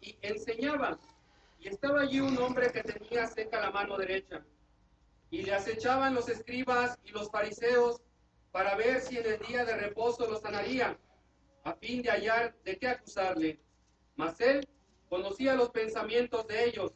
y 0.00 0.16
enseñaba. 0.22 0.98
Y 1.58 1.68
estaba 1.68 2.02
allí 2.02 2.20
un 2.20 2.38
hombre 2.38 2.70
que 2.70 2.82
tenía 2.82 3.26
seca 3.26 3.60
la 3.60 3.70
mano 3.70 3.96
derecha. 3.96 4.44
Y 5.30 5.42
le 5.42 5.54
acechaban 5.54 6.14
los 6.14 6.28
escribas 6.28 6.96
y 7.04 7.10
los 7.10 7.30
fariseos 7.30 8.00
para 8.52 8.76
ver 8.76 9.00
si 9.00 9.18
en 9.18 9.26
el 9.26 9.38
día 9.40 9.64
de 9.64 9.76
reposo 9.76 10.30
lo 10.30 10.38
sanaría, 10.38 10.96
a 11.64 11.74
fin 11.74 12.02
de 12.02 12.10
hallar 12.10 12.54
de 12.64 12.78
qué 12.78 12.88
acusarle. 12.88 13.60
Mas 14.14 14.40
él 14.40 14.66
conocía 15.08 15.54
los 15.54 15.70
pensamientos 15.70 16.46
de 16.46 16.66
ellos, 16.66 16.92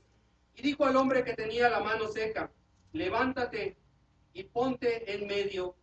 y 0.54 0.62
dijo 0.62 0.84
al 0.84 0.96
hombre 0.96 1.24
que 1.24 1.34
tenía 1.34 1.68
la 1.68 1.80
mano 1.80 2.08
seca, 2.08 2.50
levántate 2.92 3.76
y 4.32 4.44
ponte 4.44 5.12
en 5.12 5.26
medio. 5.26 5.74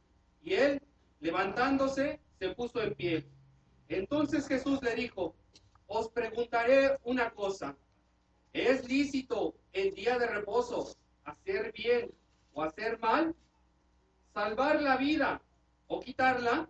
Y 0.42 0.54
él, 0.54 0.82
levantándose, 1.20 2.20
se 2.40 2.50
puso 2.50 2.82
en 2.82 2.96
pie. 2.96 3.28
Entonces 3.90 4.48
Jesús 4.48 4.82
le 4.82 4.96
dijo, 4.96 5.36
os 5.88 6.10
preguntaré 6.10 6.98
una 7.04 7.32
cosa, 7.32 7.78
¿es 8.54 8.88
lícito 8.88 9.56
el 9.72 9.94
día 9.94 10.18
de 10.20 10.28
reposo 10.28 10.94
hacer 11.24 11.72
bien 11.72 12.14
o 12.54 12.64
hacer 12.64 13.00
mal? 13.00 13.36
¿Salvar 14.34 14.82
la 14.82 14.98
vida 14.98 15.42
o 15.88 16.00
quitarla? 16.00 16.70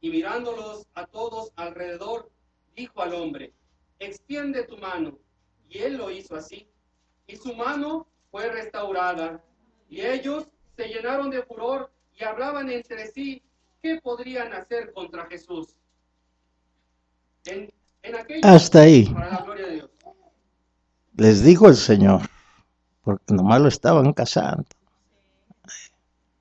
Y 0.00 0.10
mirándolos 0.10 0.86
a 0.94 1.06
todos 1.06 1.52
alrededor, 1.56 2.30
dijo 2.74 3.00
al 3.00 3.14
hombre, 3.14 3.54
extiende 3.98 4.64
tu 4.64 4.76
mano. 4.76 5.18
Y 5.68 5.78
él 5.78 5.96
lo 5.96 6.10
hizo 6.10 6.34
así. 6.34 6.68
Y 7.26 7.36
su 7.36 7.54
mano 7.54 8.08
fue 8.30 8.50
restaurada. 8.50 9.42
Y 9.88 10.00
ellos 10.00 10.48
se 10.76 10.88
llenaron 10.88 11.30
de 11.30 11.42
furor 11.44 11.92
y 12.18 12.24
hablaban 12.24 12.68
entre 12.68 13.06
sí 13.12 13.42
qué 13.82 14.00
podrían 14.00 14.52
hacer 14.52 14.92
contra 14.92 15.26
Jesús. 15.26 15.76
En, 17.44 17.72
Hasta 18.42 18.80
ahí. 18.80 19.12
Les 21.16 21.42
dijo 21.42 21.68
el 21.68 21.76
Señor, 21.76 22.22
porque 23.02 23.34
nomás 23.34 23.60
lo 23.60 23.68
estaban 23.68 24.12
casando. 24.12 24.64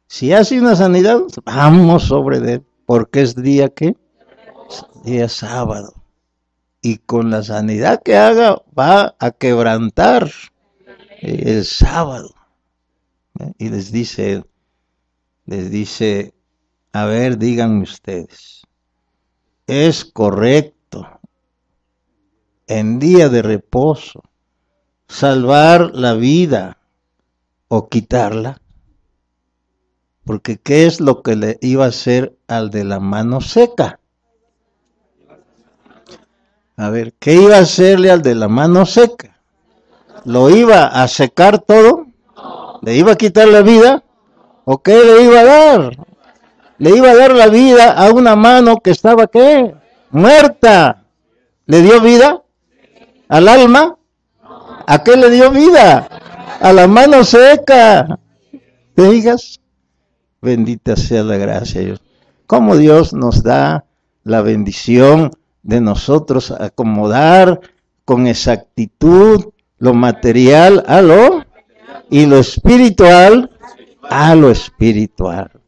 Si 0.07 0.31
hace 0.33 0.59
una 0.59 0.75
sanidad, 0.75 1.19
vamos 1.45 2.03
sobre 2.03 2.37
él, 2.37 2.63
porque 2.85 3.21
es 3.21 3.35
día 3.35 3.69
que 3.69 3.95
día 5.03 5.27
sábado 5.27 5.93
y 6.81 6.97
con 6.97 7.29
la 7.29 7.43
sanidad 7.43 8.01
que 8.03 8.15
haga 8.15 8.61
va 8.77 9.15
a 9.19 9.31
quebrantar 9.31 10.31
el 11.21 11.65
sábado. 11.65 12.33
Y 13.57 13.69
les 13.69 13.91
dice, 13.91 14.43
les 15.45 15.71
dice, 15.71 16.33
a 16.93 17.05
ver, 17.05 17.37
díganme 17.37 17.83
ustedes, 17.83 18.63
¿es 19.67 20.03
correcto 20.03 21.07
en 22.67 22.99
día 22.99 23.29
de 23.29 23.41
reposo 23.41 24.23
salvar 25.07 25.91
la 25.93 26.13
vida 26.13 26.77
o 27.69 27.87
quitarla? 27.87 28.61
Porque 30.25 30.57
¿qué 30.57 30.85
es 30.85 30.99
lo 30.99 31.23
que 31.23 31.35
le 31.35 31.57
iba 31.61 31.85
a 31.85 31.89
hacer 31.89 32.37
al 32.47 32.69
de 32.69 32.83
la 32.83 32.99
mano 32.99 33.41
seca? 33.41 33.99
A 36.75 36.89
ver, 36.89 37.13
¿qué 37.13 37.35
iba 37.35 37.57
a 37.57 37.61
hacerle 37.61 38.11
al 38.11 38.21
de 38.21 38.35
la 38.35 38.47
mano 38.47 38.85
seca? 38.85 39.39
¿Lo 40.25 40.49
iba 40.49 40.85
a 40.87 41.07
secar 41.07 41.59
todo? 41.59 42.07
¿Le 42.81 42.95
iba 42.95 43.13
a 43.13 43.17
quitar 43.17 43.47
la 43.47 43.61
vida? 43.61 44.03
¿O 44.65 44.81
qué 44.81 44.93
le 45.03 45.23
iba 45.23 45.39
a 45.39 45.43
dar? 45.43 46.10
Le 46.81 46.97
iba 46.97 47.11
a 47.11 47.15
dar 47.15 47.35
la 47.35 47.47
vida 47.47 47.91
a 47.91 48.11
una 48.11 48.35
mano 48.35 48.77
que 48.77 48.89
estaba 48.89 49.27
qué? 49.27 49.75
Muerta. 50.09 51.03
¿Le 51.67 51.83
dio 51.83 52.01
vida? 52.01 52.41
¿Al 53.29 53.47
alma? 53.49 53.99
¿A 54.87 55.03
qué 55.03 55.15
le 55.15 55.29
dio 55.29 55.51
vida? 55.51 56.07
A 56.59 56.73
la 56.73 56.87
mano 56.87 57.23
seca. 57.23 58.17
¿Te 58.95 59.11
digas? 59.11 59.59
Bendita 60.41 60.95
sea 60.95 61.21
la 61.21 61.37
gracia 61.37 61.81
de 61.81 61.85
Dios. 61.85 62.01
Cómo 62.47 62.75
Dios 62.75 63.13
nos 63.13 63.43
da 63.43 63.85
la 64.23 64.41
bendición 64.41 65.29
de 65.61 65.81
nosotros 65.81 66.49
acomodar 66.49 67.61
con 68.05 68.25
exactitud 68.25 69.53
lo 69.77 69.93
material 69.93 70.83
a 70.87 71.03
lo 71.03 71.45
y 72.09 72.25
lo 72.25 72.39
espiritual 72.39 73.51
a 74.09 74.33
lo 74.33 74.49
espiritual. 74.49 75.60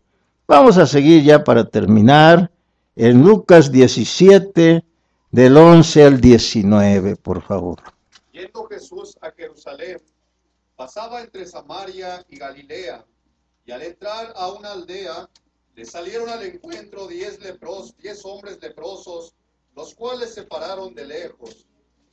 Vamos 0.46 0.78
a 0.78 0.86
seguir 0.86 1.24
ya 1.24 1.46
para 1.46 1.70
terminar 1.70 2.52
en 2.98 3.24
Lucas 3.24 3.72
17 3.72 4.84
del 5.32 5.58
11 5.58 6.04
al 6.04 6.20
19, 6.20 7.16
por 7.16 7.42
favor. 7.42 7.82
Yendo 8.34 8.66
Jesús 8.66 9.18
a 9.22 9.32
Jerusalén, 9.32 10.02
pasaba 10.76 11.22
entre 11.22 11.46
Samaria 11.46 12.26
y 12.28 12.36
Galilea, 12.36 13.06
y 13.66 13.72
al 13.72 13.84
entrar 13.84 14.34
a 14.36 14.52
una 14.52 14.74
aldea, 14.74 15.30
le 15.76 15.86
salieron 15.86 16.28
al 16.28 16.44
encuentro 16.44 17.08
diez 17.08 17.42
lepros, 17.42 17.96
diez 17.96 18.26
hombres 18.26 18.60
leprosos, 18.62 19.34
los 19.78 19.96
cuales 19.96 20.34
se 20.34 20.44
pararon 20.44 20.94
de 20.94 21.06
lejos, 21.06 21.68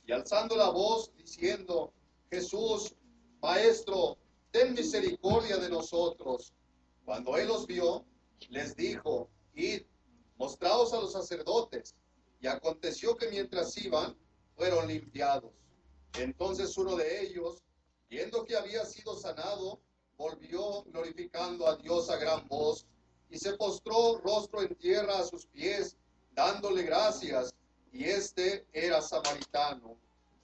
y 0.07 0.13
alzando 0.13 0.55
la 0.55 0.69
voz, 0.69 1.11
diciendo, 1.17 1.91
Jesús, 2.29 2.95
Maestro, 3.41 4.17
ten 4.51 4.73
misericordia 4.73 5.57
de 5.57 5.69
nosotros. 5.69 6.53
Cuando 7.03 7.35
él 7.35 7.49
los 7.49 7.67
vio, 7.67 8.05
les 8.49 8.75
dijo, 8.75 9.29
id, 9.53 9.83
mostraos 10.37 10.93
a 10.93 10.99
los 10.99 11.13
sacerdotes. 11.13 11.95
Y 12.39 12.47
aconteció 12.47 13.15
que 13.15 13.29
mientras 13.29 13.77
iban, 13.77 14.17
fueron 14.55 14.87
limpiados. 14.87 15.51
Entonces 16.17 16.77
uno 16.77 16.95
de 16.95 17.21
ellos, 17.21 17.63
viendo 18.09 18.43
que 18.45 18.57
había 18.57 18.85
sido 18.85 19.15
sanado, 19.15 19.79
volvió 20.17 20.83
glorificando 20.83 21.67
a 21.67 21.77
Dios 21.77 22.09
a 22.09 22.17
gran 22.17 22.47
voz, 22.47 22.85
y 23.29 23.37
se 23.37 23.53
postró 23.53 24.17
rostro 24.17 24.61
en 24.61 24.75
tierra 24.75 25.19
a 25.19 25.23
sus 25.23 25.45
pies, 25.45 25.97
dándole 26.33 26.83
gracias, 26.83 27.53
y 27.91 28.03
este 28.03 28.67
era 28.73 29.01
samaritano. 29.01 29.97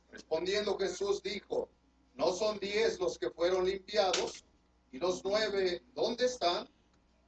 Respondiendo 0.09 0.77
Jesús 0.77 1.21
dijo, 1.21 1.69
¿no 2.15 2.31
son 2.33 2.59
diez 2.59 2.99
los 2.99 3.19
que 3.19 3.29
fueron 3.29 3.65
limpiados? 3.65 4.45
¿Y 4.91 4.99
los 4.99 5.23
nueve 5.23 5.83
dónde 5.93 6.25
están? 6.25 6.67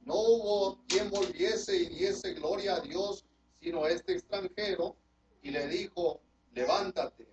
No 0.04 0.14
hubo 0.14 0.78
quien 0.88 1.10
volviese 1.10 1.76
y 1.76 1.88
diese 1.88 2.34
gloria 2.34 2.76
a 2.76 2.80
Dios, 2.80 3.24
sino 3.60 3.86
este 3.86 4.14
extranjero, 4.14 4.96
y 5.42 5.50
le 5.50 5.68
dijo, 5.68 6.20
levántate, 6.54 7.28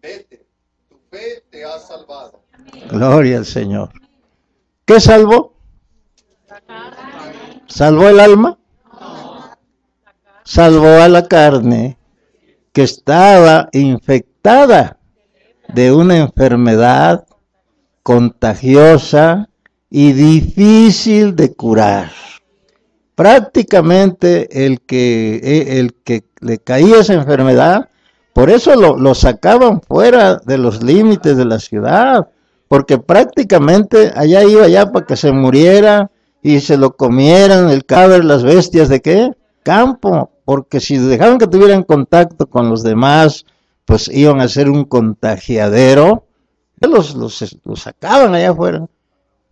vete, 0.00 0.46
tu 0.88 0.98
fe 1.10 1.44
te 1.50 1.64
ha 1.64 1.78
salvado. 1.78 2.42
Gloria 2.90 3.38
al 3.38 3.46
Señor. 3.46 3.90
¿Qué 4.84 5.00
salvó? 5.00 5.54
¿Salvó 7.66 8.08
el 8.08 8.20
alma? 8.20 8.58
Salvó 10.44 11.00
a 11.00 11.08
la 11.08 11.26
carne 11.26 11.98
que 12.72 12.82
estaba 12.82 13.68
infectada 13.72 14.98
de 15.68 15.92
una 15.92 16.18
enfermedad 16.18 17.26
contagiosa 18.02 19.48
y 19.94 20.12
difícil 20.14 21.36
de 21.36 21.52
curar. 21.52 22.10
Prácticamente 23.14 24.64
el 24.64 24.80
que, 24.80 25.34
eh, 25.34 25.78
el 25.78 25.92
que 26.02 26.24
le 26.40 26.56
caía 26.56 27.00
esa 27.00 27.12
enfermedad, 27.12 27.90
por 28.32 28.48
eso 28.48 28.74
lo, 28.74 28.96
lo 28.96 29.14
sacaban 29.14 29.82
fuera 29.82 30.36
de 30.36 30.56
los 30.56 30.82
límites 30.82 31.36
de 31.36 31.44
la 31.44 31.58
ciudad, 31.58 32.26
porque 32.68 32.96
prácticamente 32.96 34.10
allá 34.16 34.42
iba 34.44 34.66
ya 34.66 34.90
para 34.90 35.04
que 35.04 35.14
se 35.14 35.30
muriera 35.30 36.10
y 36.42 36.60
se 36.60 36.78
lo 36.78 36.96
comieran 36.96 37.68
el 37.68 37.84
cadáver 37.84 38.24
las 38.24 38.44
bestias 38.44 38.88
de 38.88 39.02
qué? 39.02 39.30
Campo, 39.62 40.30
porque 40.46 40.80
si 40.80 40.96
dejaban 40.96 41.36
que 41.36 41.46
tuvieran 41.46 41.82
contacto 41.82 42.48
con 42.48 42.70
los 42.70 42.82
demás, 42.82 43.44
pues 43.84 44.08
iban 44.08 44.40
a 44.40 44.48
ser 44.48 44.70
un 44.70 44.86
contagiadero, 44.86 46.24
los, 46.80 47.14
los, 47.14 47.58
los 47.62 47.80
sacaban 47.82 48.34
allá 48.34 48.52
afuera. 48.52 48.86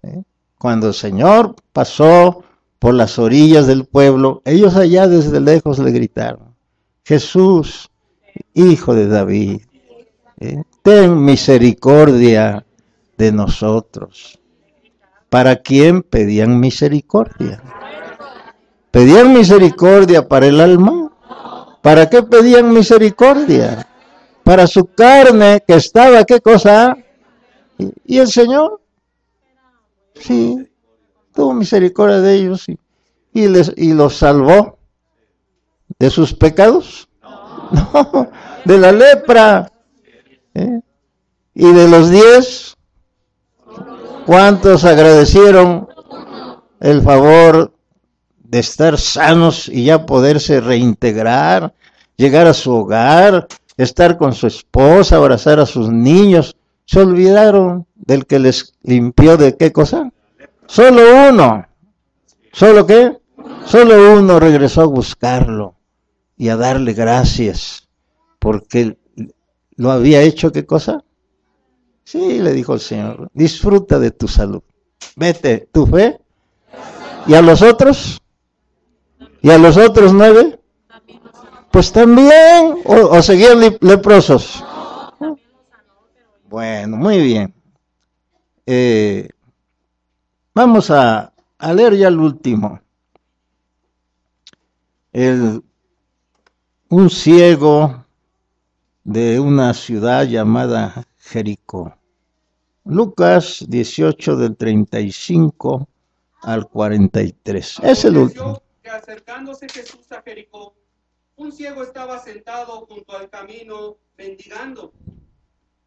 ¿eh? 0.02 0.22
Cuando 0.60 0.88
el 0.88 0.94
Señor 0.94 1.56
pasó 1.72 2.44
por 2.78 2.92
las 2.92 3.18
orillas 3.18 3.66
del 3.66 3.86
pueblo, 3.86 4.42
ellos 4.44 4.76
allá 4.76 5.08
desde 5.08 5.40
lejos 5.40 5.78
le 5.78 5.90
gritaron, 5.90 6.54
Jesús, 7.02 7.90
hijo 8.52 8.94
de 8.94 9.08
David, 9.08 9.62
¿eh? 10.38 10.62
ten 10.82 11.24
misericordia 11.24 12.66
de 13.16 13.32
nosotros. 13.32 14.38
¿Para 15.30 15.56
quién 15.56 16.02
pedían 16.02 16.60
misericordia? 16.60 17.62
¿Pedían 18.90 19.32
misericordia 19.32 20.28
para 20.28 20.44
el 20.44 20.60
alma? 20.60 21.10
¿Para 21.80 22.10
qué 22.10 22.22
pedían 22.22 22.70
misericordia? 22.70 23.88
Para 24.44 24.66
su 24.66 24.84
carne 24.84 25.62
que 25.66 25.76
estaba, 25.76 26.22
¿qué 26.24 26.38
cosa? 26.42 26.98
¿Y 28.04 28.18
el 28.18 28.28
Señor? 28.28 28.79
Sí, 30.20 30.68
tuvo 31.34 31.54
misericordia 31.54 32.20
de 32.20 32.34
ellos 32.34 32.66
y, 33.32 33.48
les, 33.48 33.72
y 33.76 33.94
los 33.94 34.16
salvó 34.16 34.78
de 35.98 36.10
sus 36.10 36.34
pecados. 36.34 37.08
No, 37.72 38.28
de 38.64 38.78
la 38.78 38.90
lepra. 38.90 39.70
¿eh? 40.54 40.80
Y 41.54 41.72
de 41.72 41.86
los 41.86 42.10
diez, 42.10 42.76
¿cuántos 44.26 44.84
agradecieron 44.84 45.86
el 46.80 47.00
favor 47.02 47.72
de 48.38 48.58
estar 48.58 48.98
sanos 48.98 49.68
y 49.68 49.84
ya 49.84 50.04
poderse 50.04 50.60
reintegrar, 50.60 51.72
llegar 52.16 52.48
a 52.48 52.54
su 52.54 52.72
hogar, 52.74 53.46
estar 53.76 54.18
con 54.18 54.32
su 54.32 54.48
esposa, 54.48 55.14
abrazar 55.14 55.60
a 55.60 55.66
sus 55.66 55.88
niños? 55.90 56.56
Se 56.86 56.98
olvidaron 56.98 57.86
del 58.00 58.26
que 58.26 58.38
les 58.38 58.74
limpió 58.82 59.36
de 59.36 59.56
qué 59.56 59.72
cosa? 59.72 60.10
Solo 60.66 61.30
uno. 61.30 61.66
¿Solo 62.52 62.86
qué? 62.86 63.18
Solo 63.66 64.18
uno 64.18 64.40
regresó 64.40 64.82
a 64.82 64.86
buscarlo 64.86 65.76
y 66.36 66.48
a 66.48 66.56
darle 66.56 66.92
gracias 66.94 67.88
porque 68.38 68.96
lo 69.76 69.92
había 69.92 70.22
hecho 70.22 70.50
qué 70.50 70.66
cosa? 70.66 71.04
Sí, 72.04 72.40
le 72.40 72.52
dijo 72.52 72.74
el 72.74 72.80
Señor, 72.80 73.30
disfruta 73.32 73.98
de 74.00 74.10
tu 74.10 74.26
salud. 74.26 74.62
Vete, 75.14 75.68
tu 75.70 75.86
fe. 75.86 76.18
¿Y 77.26 77.34
a 77.34 77.42
los 77.42 77.62
otros? 77.62 78.20
¿Y 79.42 79.50
a 79.50 79.58
los 79.58 79.76
otros 79.76 80.12
nueve? 80.12 80.58
Pues 81.70 81.92
también, 81.92 82.80
o, 82.84 83.22
seguían 83.22 83.60
leprosos. 83.80 84.64
Bueno, 86.48 86.96
muy 86.96 87.18
bien. 87.22 87.54
Eh, 88.72 89.28
vamos 90.54 90.92
a, 90.92 91.32
leer 91.74 91.96
ya 91.96 92.06
el 92.06 92.20
último. 92.20 92.80
El, 95.12 95.64
un 96.88 97.10
ciego 97.10 98.04
de 99.02 99.40
una 99.40 99.74
ciudad 99.74 100.24
llamada 100.24 101.04
Jericó. 101.18 101.96
Lucas 102.84 103.64
18 103.66 104.36
del 104.36 104.56
35 104.56 105.88
al 106.42 106.68
43. 106.68 107.80
Es 107.82 108.04
el 108.04 108.18
último. 108.18 108.62
Que 108.84 108.90
acercándose 108.90 109.68
Jesús 109.68 110.12
a 110.12 110.22
Jericó, 110.22 110.76
un 111.34 111.50
ciego 111.50 111.82
estaba 111.82 112.20
sentado 112.20 112.86
junto 112.86 113.16
al 113.16 113.28
camino 113.30 113.96
mendigando. 114.16 114.92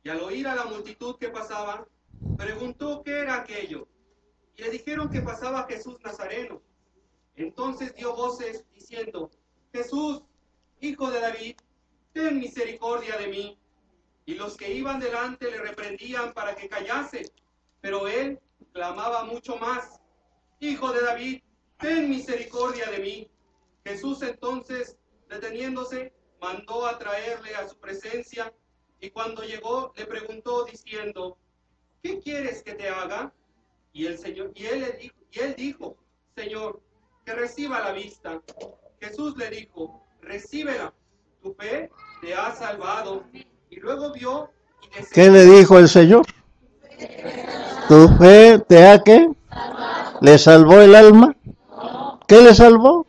Y 0.03 0.09
al 0.09 0.19
oír 0.19 0.49
a 0.49 0.55
la 0.55 0.65
multitud 0.65 1.15
que 1.15 1.29
pasaba, 1.29 1.87
preguntó 2.35 3.01
qué 3.03 3.19
era 3.19 3.35
aquello. 3.35 3.87
Y 4.55 4.63
le 4.63 4.69
dijeron 4.69 5.09
que 5.09 5.21
pasaba 5.21 5.67
Jesús 5.67 5.97
Nazareno. 6.03 6.61
Entonces 7.35 7.95
dio 7.95 8.15
voces 8.15 8.63
diciendo, 8.73 9.31
Jesús, 9.71 10.21
hijo 10.79 11.09
de 11.09 11.19
David, 11.19 11.55
ten 12.13 12.39
misericordia 12.39 13.17
de 13.17 13.27
mí. 13.27 13.59
Y 14.25 14.35
los 14.35 14.55
que 14.55 14.73
iban 14.73 14.99
delante 14.99 15.49
le 15.49 15.57
reprendían 15.57 16.33
para 16.33 16.55
que 16.55 16.69
callase, 16.69 17.31
pero 17.81 18.07
él 18.07 18.39
clamaba 18.71 19.25
mucho 19.25 19.57
más, 19.57 19.99
Hijo 20.63 20.93
de 20.93 21.01
David, 21.01 21.41
ten 21.77 22.09
misericordia 22.09 22.89
de 22.89 22.99
mí. 22.99 23.29
Jesús 23.83 24.21
entonces, 24.21 24.97
deteniéndose, 25.27 26.13
mandó 26.39 26.85
a 26.85 26.97
traerle 26.97 27.53
a 27.53 27.67
su 27.67 27.77
presencia 27.81 28.53
y 29.01 29.09
cuando 29.09 29.43
llegó, 29.43 29.91
le 29.97 30.05
preguntó 30.05 30.63
diciendo, 30.63 31.37
¿qué 32.03 32.19
quieres 32.19 32.61
que 32.61 32.73
te 32.73 32.89
haga? 32.89 33.31
Y 33.93 34.05
el 34.05 34.19
Señor, 34.19 34.51
y 34.55 34.65
él, 34.65 34.81
le 34.81 34.91
dijo, 34.93 35.15
y 35.31 35.39
él 35.39 35.55
dijo, 35.57 35.97
Señor, 36.35 36.81
que 37.25 37.33
reciba 37.33 37.79
la 37.79 37.93
vista. 37.93 38.41
Jesús 38.99 39.37
le 39.37 39.49
dijo, 39.49 40.05
recíbela, 40.21 40.93
tu 41.41 41.53
fe 41.53 41.89
te 42.21 42.33
ha 42.33 42.53
salvado. 42.53 43.23
Y 43.69 43.79
luego 43.79 44.11
vio 44.11 44.49
y 44.81 45.03
¿Qué 45.13 45.29
le 45.29 45.45
dijo 45.45 45.79
el 45.79 45.87
Señor? 45.87 46.25
¿Tu 47.87 48.07
fe 48.17 48.59
te 48.59 48.85
ha 48.85 49.01
qué? 49.01 49.29
¿Le 50.21 50.37
salvó 50.37 50.81
el 50.81 50.95
alma? 50.95 51.35
¿Qué 52.27 52.41
le 52.41 52.53
salvó? 52.53 53.05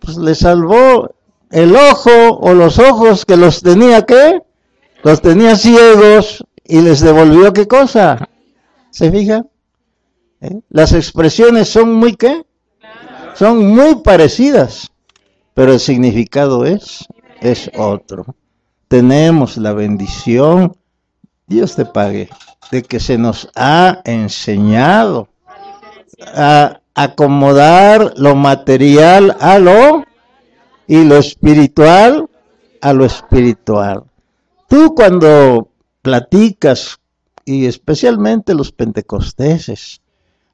Pues 0.00 0.16
le 0.16 0.34
salvó 0.34 1.10
el 1.50 1.74
ojo 1.74 2.38
o 2.38 2.52
los 2.54 2.78
ojos 2.78 3.24
que 3.24 3.36
los 3.36 3.62
tenía 3.62 4.04
qué? 4.04 4.42
los 5.02 5.22
tenía 5.22 5.56
ciegos 5.56 6.44
y 6.68 6.82
les 6.82 7.00
devolvió 7.00 7.52
qué 7.52 7.66
cosa. 7.66 8.28
¿Se 8.90 9.10
fija? 9.10 9.44
¿Eh? 10.40 10.60
Las 10.68 10.92
expresiones 10.92 11.68
son 11.68 11.94
muy 11.94 12.14
qué? 12.14 12.44
Son 13.34 13.74
muy 13.74 13.96
parecidas, 13.96 14.92
pero 15.54 15.72
el 15.72 15.80
significado 15.80 16.64
es, 16.64 17.06
es 17.40 17.70
otro. 17.76 18.26
Tenemos 18.88 19.56
la 19.56 19.72
bendición, 19.72 20.76
Dios 21.46 21.74
te 21.74 21.84
pague, 21.84 22.28
de 22.70 22.82
que 22.82 23.00
se 23.00 23.16
nos 23.16 23.48
ha 23.54 24.00
enseñado 24.04 25.28
a 26.34 26.80
acomodar 26.94 28.12
lo 28.16 28.34
material 28.34 29.36
a 29.40 29.58
lo 29.58 30.04
y 30.86 31.04
lo 31.04 31.16
espiritual 31.16 32.28
a 32.80 32.92
lo 32.92 33.04
espiritual. 33.04 34.04
Tú 34.68 34.94
cuando 34.94 35.67
platicas, 36.08 36.98
y 37.44 37.66
especialmente 37.66 38.54
los 38.54 38.72
pentecosteses, 38.72 40.00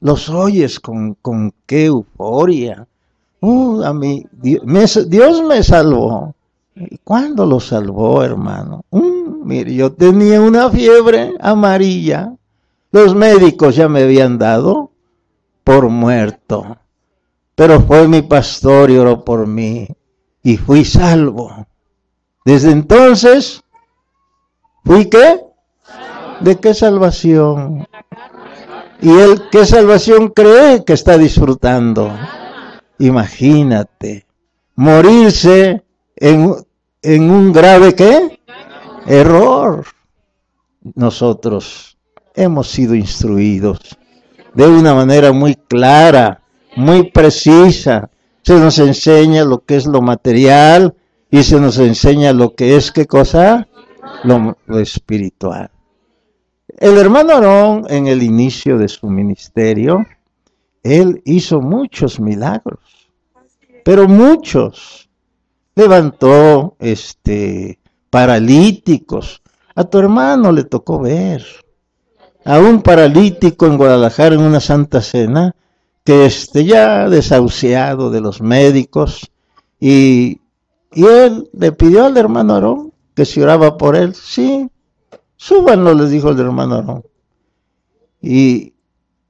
los 0.01 0.29
oyes 0.29 0.81
con, 0.81 1.15
con 1.15 1.55
qué 1.65 1.85
euforia. 1.85 2.89
Uh, 3.41 3.83
a 3.85 3.95
mí, 3.95 4.27
Dios 4.33 5.43
me, 5.45 5.63
salvó. 5.63 6.35
¿Y 6.75 6.99
cuándo 7.05 7.47
lo 7.47 7.61
salvó, 7.61 8.25
hermano? 8.25 8.85
Uh, 8.91 9.45
mire, 9.45 9.73
yo 9.73 9.93
tenía 9.93 10.41
una 10.41 10.71
fiebre 10.71 11.35
amarilla. 11.39 12.35
Los 12.91 13.15
médicos 13.15 13.77
ya 13.77 13.89
me 13.89 14.03
habían 14.03 14.39
dado 14.39 14.91
por 15.63 15.89
muerto. 15.89 16.79
Pero 17.55 17.81
fue 17.81 18.09
mi 18.09 18.23
pastor 18.23 18.91
y 18.91 18.97
oró 18.97 19.25
por 19.25 19.47
mí. 19.47 19.87
Y 20.43 20.57
fui 20.57 20.85
salvo. 20.85 21.65
Desde 22.45 22.73
entonces 22.73 23.65
¿Fui 24.85 25.09
qué? 25.09 25.44
¿De 26.41 26.57
qué 26.57 26.75
salvación? 26.75 27.87
¿Y 29.01 29.11
él 29.11 29.43
qué 29.51 29.67
salvación 29.67 30.29
cree 30.29 30.85
que 30.85 30.93
está 30.93 31.19
disfrutando? 31.19 32.11
Imagínate, 32.99 34.27
morirse 34.77 35.83
en, 36.17 36.55
en 37.03 37.31
un 37.31 37.53
grave 37.53 37.95
qué? 37.95 38.41
Error. 39.07 39.85
Nosotros 40.95 41.97
hemos 42.35 42.69
sido 42.69 42.95
instruidos 42.95 43.79
de 44.55 44.67
una 44.67 44.95
manera 44.95 45.33
muy 45.33 45.55
clara, 45.55 46.43
muy 46.77 47.11
precisa. 47.11 48.11
Se 48.43 48.55
nos 48.55 48.79
enseña 48.79 49.45
lo 49.45 49.65
que 49.65 49.77
es 49.77 49.87
lo 49.87 50.03
material 50.03 50.95
y 51.31 51.43
se 51.43 51.61
nos 51.61 51.79
enseña 51.79 52.33
lo 52.33 52.55
que 52.55 52.77
es 52.77 52.93
qué 52.93 53.07
cosa? 53.07 53.67
lo, 54.23 54.57
espiritual. 54.79 55.71
El 56.79 56.99
hermano 56.99 57.35
Aarón, 57.35 57.87
en 57.89 58.09
el 58.09 58.23
inicio 58.23 58.79
de 58.79 58.89
su 58.89 59.09
ministerio, 59.09 60.05
él 60.83 61.23
hizo 61.25 61.61
muchos 61.61 62.19
milagros, 62.19 63.11
pero 63.85 64.09
muchos. 64.09 65.09
Levantó 65.77 66.77
este 66.79 67.81
paralíticos. 68.11 69.43
A 69.75 69.85
tu 69.85 69.99
hermano 69.99 70.53
le 70.53 70.63
tocó 70.65 71.01
ver 71.01 71.45
a 72.45 72.61
un 72.61 72.83
paralítico 72.83 73.67
en 73.67 73.77
Guadalajara 73.77 74.35
en 74.37 74.43
una 74.43 74.61
santa 74.61 75.01
cena 75.01 75.57
que 76.05 76.27
este, 76.27 76.65
ya 76.65 77.09
desahuciado 77.09 78.11
de 78.11 78.21
los 78.21 78.41
médicos, 78.41 79.31
y, 79.81 80.41
y 80.93 81.05
él 81.05 81.49
le 81.53 81.73
pidió 81.73 82.05
al 82.05 82.17
hermano 82.17 82.55
Aarón 82.55 82.93
que 83.15 83.25
se 83.25 83.43
oraba 83.43 83.79
por 83.79 83.97
él. 83.97 84.15
Sí, 84.15 84.69
súbanlo, 85.45 85.93
les 85.93 86.11
dijo 86.11 86.31
el 86.31 86.41
hermano 86.41 86.77
Aarón. 86.77 87.05
Y, 88.23 88.73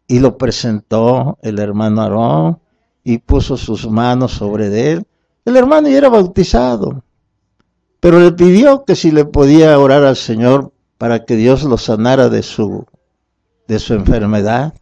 y 0.07 0.21
lo 0.21 0.39
presentó 0.39 1.39
el 1.43 1.59
hermano 1.59 2.03
Aarón 2.03 2.61
y 3.03 3.19
puso 3.19 3.57
sus 3.57 3.91
manos 3.91 4.33
sobre 4.33 4.93
él. 4.93 5.05
El 5.45 5.57
hermano 5.57 5.89
ya 5.89 5.99
era 5.99 6.09
bautizado, 6.09 7.03
pero 7.99 8.21
le 8.21 8.31
pidió 8.31 8.85
que 8.85 8.95
si 8.95 9.11
le 9.11 9.25
podía 9.25 9.77
orar 9.79 10.05
al 10.05 10.17
Señor 10.17 10.73
para 10.99 11.25
que 11.25 11.35
Dios 11.35 11.65
lo 11.65 11.77
sanara 11.79 12.29
de 12.29 12.43
su, 12.43 12.87
de 13.67 13.81
su 13.81 13.95
enfermedad. 13.95 14.73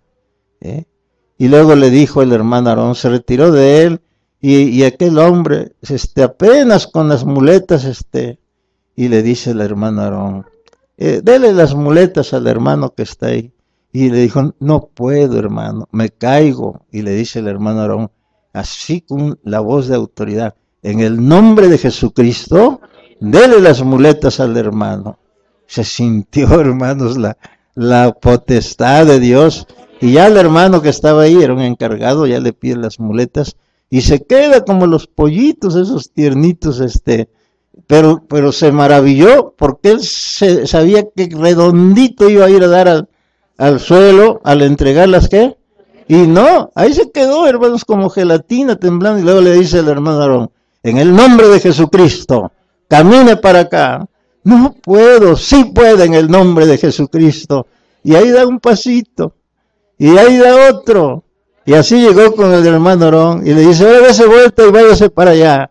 ¿eh? 0.61 0.85
Y 1.39 1.49
luego 1.49 1.75
le 1.75 1.89
dijo 1.89 2.21
el 2.21 2.33
hermano 2.33 2.69
Aarón, 2.69 2.95
se 2.95 3.09
retiró 3.09 3.51
de 3.51 3.85
él 3.85 4.01
y, 4.41 4.83
aquel 4.83 5.19
hombre, 5.19 5.73
este, 5.81 6.25
apenas 6.25 6.89
con 6.89 7.09
las 7.09 7.25
muletas, 7.25 7.85
este, 7.85 8.39
y 8.97 9.09
le 9.09 9.23
dice 9.23 9.53
el 9.53 9.61
hermano 9.61 10.03
Aarón, 10.03 10.47
eh, 10.97 11.21
dele 11.23 11.53
las 11.53 11.75
muletas 11.75 12.33
al 12.33 12.47
hermano 12.47 12.95
que 12.95 13.03
está 13.03 13.27
ahí. 13.27 13.53
Y 13.93 14.11
le 14.11 14.19
dijo, 14.19 14.55
no 14.59 14.89
puedo, 14.95 15.39
hermano, 15.39 15.89
me 15.93 16.11
caigo. 16.11 16.87
Y 16.91 17.03
le 17.03 17.13
dice 17.13 17.41
el 17.41 17.49
hermano 17.49 17.81
Aarón, 17.81 18.11
así 18.53 19.03
con 19.03 19.39
la 19.43 19.61
voz 19.61 19.89
de 19.89 19.97
autoridad, 19.97 20.55
en 20.83 21.01
el 21.01 21.27
nombre 21.27 21.69
de 21.69 21.79
Jesucristo, 21.79 22.81
dele 23.21 23.61
las 23.61 23.83
muletas 23.83 24.41
al 24.41 24.57
hermano. 24.57 25.19
Se 25.67 25.85
sintió, 25.85 26.49
hermanos, 26.61 27.17
la, 27.17 27.37
la 27.75 28.13
potestad 28.13 29.07
de 29.07 29.21
Dios. 29.21 29.67
Y 30.01 30.13
ya 30.13 30.27
el 30.27 30.37
hermano 30.37 30.83
que 30.83 30.89
estaba 30.89 31.23
ahí 31.23 31.43
era 31.43 31.53
un 31.53 31.61
encargado, 31.61 32.27
ya 32.27 32.41
le 32.41 32.53
pide 32.53 32.77
las 32.77 32.99
muletas 32.99 33.57
y 33.93 34.01
se 34.01 34.25
queda 34.25 34.65
como 34.65 34.87
los 34.87 35.07
pollitos, 35.07 35.77
esos 35.77 36.13
tiernitos, 36.13 36.81
este, 36.81 37.29
pero, 37.87 38.23
pero 38.29 38.53
se 38.53 38.73
maravilló 38.73 39.55
porque 39.57 39.91
él 39.91 40.01
se, 40.01 40.67
sabía 40.67 41.05
que 41.15 41.29
redondito 41.31 42.29
iba 42.29 42.47
a 42.47 42.51
ir 42.51 42.63
a 42.65 42.69
dar 42.69 42.89
al, 42.89 43.09
al 43.59 43.81
suelo 43.81 44.41
al 44.45 44.63
entregar 44.63 45.09
las 45.09 45.29
que. 45.29 45.57
Y 46.09 46.27
no, 46.27 46.71
ahí 46.75 46.93
se 46.93 47.11
quedó, 47.11 47.47
hermanos, 47.47 47.85
como 47.85 48.11
gelatina 48.11 48.77
temblando. 48.77 49.21
Y 49.21 49.23
luego 49.23 49.41
le 49.41 49.53
dice 49.53 49.79
el 49.79 49.89
hermano 49.89 50.21
Aarón, 50.21 50.51
en 50.83 50.99
el 50.99 51.15
nombre 51.15 51.49
de 51.49 51.61
Jesucristo, 51.61 52.53
camine 52.89 53.37
para 53.37 53.61
acá. 53.61 54.07
No 54.45 54.75
puedo, 54.83 55.37
sí 55.37 55.65
puede 55.65 56.05
en 56.05 56.15
el 56.15 56.31
nombre 56.31 56.67
de 56.67 56.77
Jesucristo. 56.77 57.67
Y 58.03 58.15
ahí 58.15 58.31
da 58.31 58.47
un 58.47 58.59
pasito. 58.59 59.35
Y 59.97 60.19
ahí 60.19 60.39
da 60.39 60.71
otro. 60.71 61.23
Y 61.65 61.75
así 61.75 62.01
llegó 62.01 62.35
con 62.35 62.53
el 62.53 62.67
hermano 62.67 63.05
Aarón. 63.05 63.47
Y 63.47 63.55
le 63.55 63.61
dice, 63.61 63.87
ahora 63.87 64.13
vuelta 64.27 64.67
y 64.67 64.71
váyase 64.71 65.11
para 65.11 65.31
allá. 65.31 65.71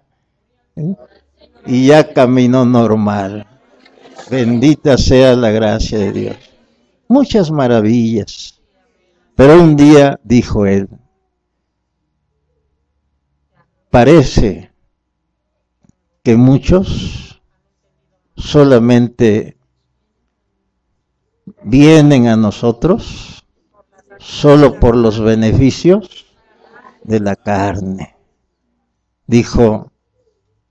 Y 1.65 1.87
ya 1.87 2.13
caminó 2.13 2.65
normal. 2.65 3.47
Bendita 4.29 4.97
sea 4.97 5.35
la 5.35 5.51
gracia 5.51 5.97
de 5.97 6.11
Dios 6.11 6.51
muchas 7.11 7.51
maravillas. 7.51 8.61
Pero 9.35 9.61
un 9.61 9.75
día 9.75 10.19
dijo 10.23 10.65
él, 10.65 10.87
parece 13.89 14.71
que 16.23 16.37
muchos 16.37 17.41
solamente 18.35 19.57
vienen 21.63 22.27
a 22.27 22.37
nosotros 22.37 23.43
solo 24.19 24.79
por 24.79 24.95
los 24.95 25.19
beneficios 25.19 26.25
de 27.03 27.19
la 27.19 27.35
carne. 27.35 28.15
Dijo, 29.27 29.90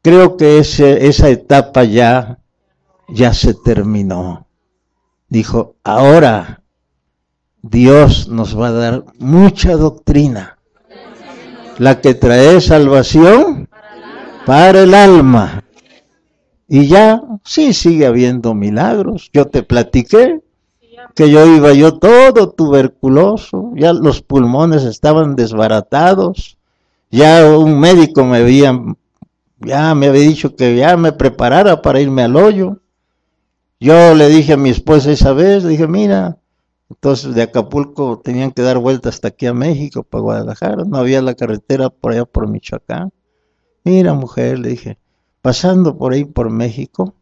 creo 0.03 0.37
que 0.37 0.59
ese, 0.59 1.07
esa 1.07 1.29
etapa 1.29 1.85
ya, 1.85 2.39
ya 3.09 3.33
se 3.33 3.55
terminó 3.55 4.47
dijo, 5.31 5.77
ahora 5.85 6.63
Dios 7.63 8.29
nos 8.29 8.59
va 8.59 8.69
a 8.69 8.73
dar 8.73 9.05
mucha 9.19 9.77
doctrina, 9.77 10.59
la 11.79 12.01
que 12.03 12.15
trae 12.15 12.61
salvación 12.61 13.69
para 14.45 14.83
el 14.83 14.93
alma. 14.93 15.65
Y 16.69 16.87
ya, 16.87 17.23
sí, 17.45 17.73
sigue 17.73 18.07
habiendo 18.07 18.55
milagros. 18.55 19.31
Yo 19.33 19.47
te 19.47 19.63
platiqué 19.63 20.41
que 21.15 21.31
yo 21.31 21.47
iba 21.47 21.73
yo 21.73 21.99
todo 21.99 22.51
tuberculoso, 22.51 23.73
ya 23.75 23.93
los 23.93 24.23
pulmones 24.23 24.85
estaban 24.85 25.35
desbaratados, 25.35 26.59
ya 27.11 27.45
un 27.47 27.81
médico 27.81 28.25
me 28.25 28.39
había, 28.39 28.79
ya 29.61 29.95
me 29.95 30.09
había 30.09 30.23
dicho 30.23 30.57
que 30.57 30.77
ya 30.77 30.97
me 30.97 31.13
preparara 31.13 31.83
para 31.83 32.01
irme 32.01 32.23
al 32.23 32.37
hoyo. 32.37 32.79
Yo 33.79 34.15
le 34.15 34.29
dije 34.29 34.55
a 34.55 34.57
mi 34.57 34.71
esposa 34.71 35.11
esa 35.11 35.33
vez, 35.33 35.65
le 35.65 35.71
dije, 35.71 35.87
mira, 35.87 36.39
entonces 36.91 37.35
de 37.35 37.43
Acapulco 37.43 38.21
tenían 38.21 38.51
que 38.51 38.63
dar 38.63 38.79
vuelta 38.79 39.09
hasta 39.09 39.29
aquí 39.29 39.47
a 39.47 39.55
México, 39.55 40.03
para 40.03 40.23
Guadalajara, 40.23 40.85
no 40.85 40.99
había 40.99 41.23
la 41.23 41.35
carretera 41.35 41.89
por 41.89 42.13
allá 42.13 42.25
por 42.25 42.49
Michoacán. 42.49 43.13
Mira, 43.85 44.13
mujer, 44.13 44.59
le 44.59 44.71
dije, 44.71 44.99
pasando 45.41 45.97
por 45.97 46.13
ahí 46.13 46.25
por 46.25 46.51
México, 46.51 47.15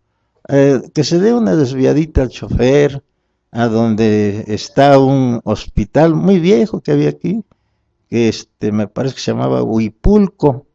eh, 0.48 0.80
que 0.94 1.04
se 1.04 1.18
dé 1.18 1.34
una 1.34 1.54
desviadita 1.54 2.22
al 2.22 2.30
chofer, 2.30 3.02
a 3.50 3.66
donde 3.68 4.44
está 4.48 4.98
un 4.98 5.40
hospital 5.44 6.14
muy 6.14 6.38
viejo 6.38 6.80
que 6.80 6.92
había 6.92 7.10
aquí, 7.10 7.44
que 8.08 8.28
este, 8.28 8.72
me 8.72 8.88
parece 8.88 9.16
que 9.16 9.20
se 9.20 9.32
llamaba 9.32 9.62
Huipulco, 9.62 10.66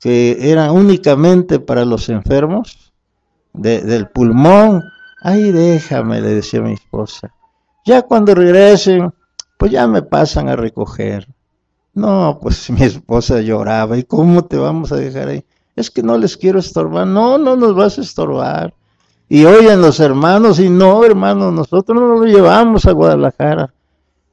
que 0.00 0.50
era 0.50 0.72
únicamente 0.72 1.60
para 1.60 1.84
los 1.84 2.08
enfermos 2.08 2.92
del 3.52 4.08
pulmón, 4.08 4.82
Ay, 5.22 5.52
déjame, 5.52 6.20
le 6.20 6.28
decía 6.28 6.62
mi 6.62 6.72
esposa. 6.72 7.34
Ya 7.84 8.02
cuando 8.02 8.34
regresen, 8.34 9.12
pues 9.58 9.70
ya 9.70 9.86
me 9.86 10.02
pasan 10.02 10.48
a 10.48 10.56
recoger. 10.56 11.28
No, 11.92 12.38
pues 12.40 12.70
mi 12.70 12.82
esposa 12.82 13.40
lloraba. 13.40 13.98
¿Y 13.98 14.04
cómo 14.04 14.46
te 14.46 14.56
vamos 14.56 14.92
a 14.92 14.96
dejar 14.96 15.28
ahí? 15.28 15.44
Es 15.76 15.90
que 15.90 16.02
no 16.02 16.16
les 16.16 16.36
quiero 16.36 16.58
estorbar. 16.58 17.06
No, 17.06 17.36
no 17.36 17.54
nos 17.54 17.74
vas 17.74 17.98
a 17.98 18.00
estorbar. 18.00 18.74
Y 19.28 19.44
oyen 19.44 19.80
los 19.80 20.00
hermanos, 20.00 20.58
y 20.58 20.68
no, 20.68 21.04
hermano, 21.04 21.52
nosotros 21.52 22.00
no 22.00 22.06
lo 22.06 22.24
llevamos 22.24 22.86
a 22.86 22.92
Guadalajara. 22.92 23.72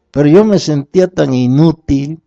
Pero 0.10 0.28
yo 0.28 0.44
me 0.44 0.58
sentía 0.58 1.08
tan 1.08 1.34
inútil 1.34 2.20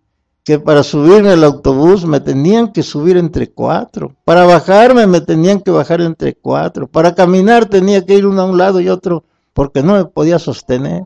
que 0.50 0.58
para 0.58 0.82
subirme 0.82 1.30
al 1.30 1.44
autobús 1.44 2.04
me 2.04 2.18
tenían 2.18 2.72
que 2.72 2.82
subir 2.82 3.16
entre 3.16 3.52
cuatro, 3.52 4.16
para 4.24 4.44
bajarme 4.44 5.06
me 5.06 5.20
tenían 5.20 5.60
que 5.60 5.70
bajar 5.70 6.00
entre 6.00 6.34
cuatro, 6.34 6.88
para 6.88 7.14
caminar 7.14 7.66
tenía 7.66 8.04
que 8.04 8.16
ir 8.16 8.26
uno 8.26 8.42
a 8.42 8.46
un 8.46 8.58
lado 8.58 8.80
y 8.80 8.88
otro 8.88 9.22
porque 9.52 9.80
no 9.80 9.92
me 9.92 10.06
podía 10.06 10.40
sostener. 10.40 11.04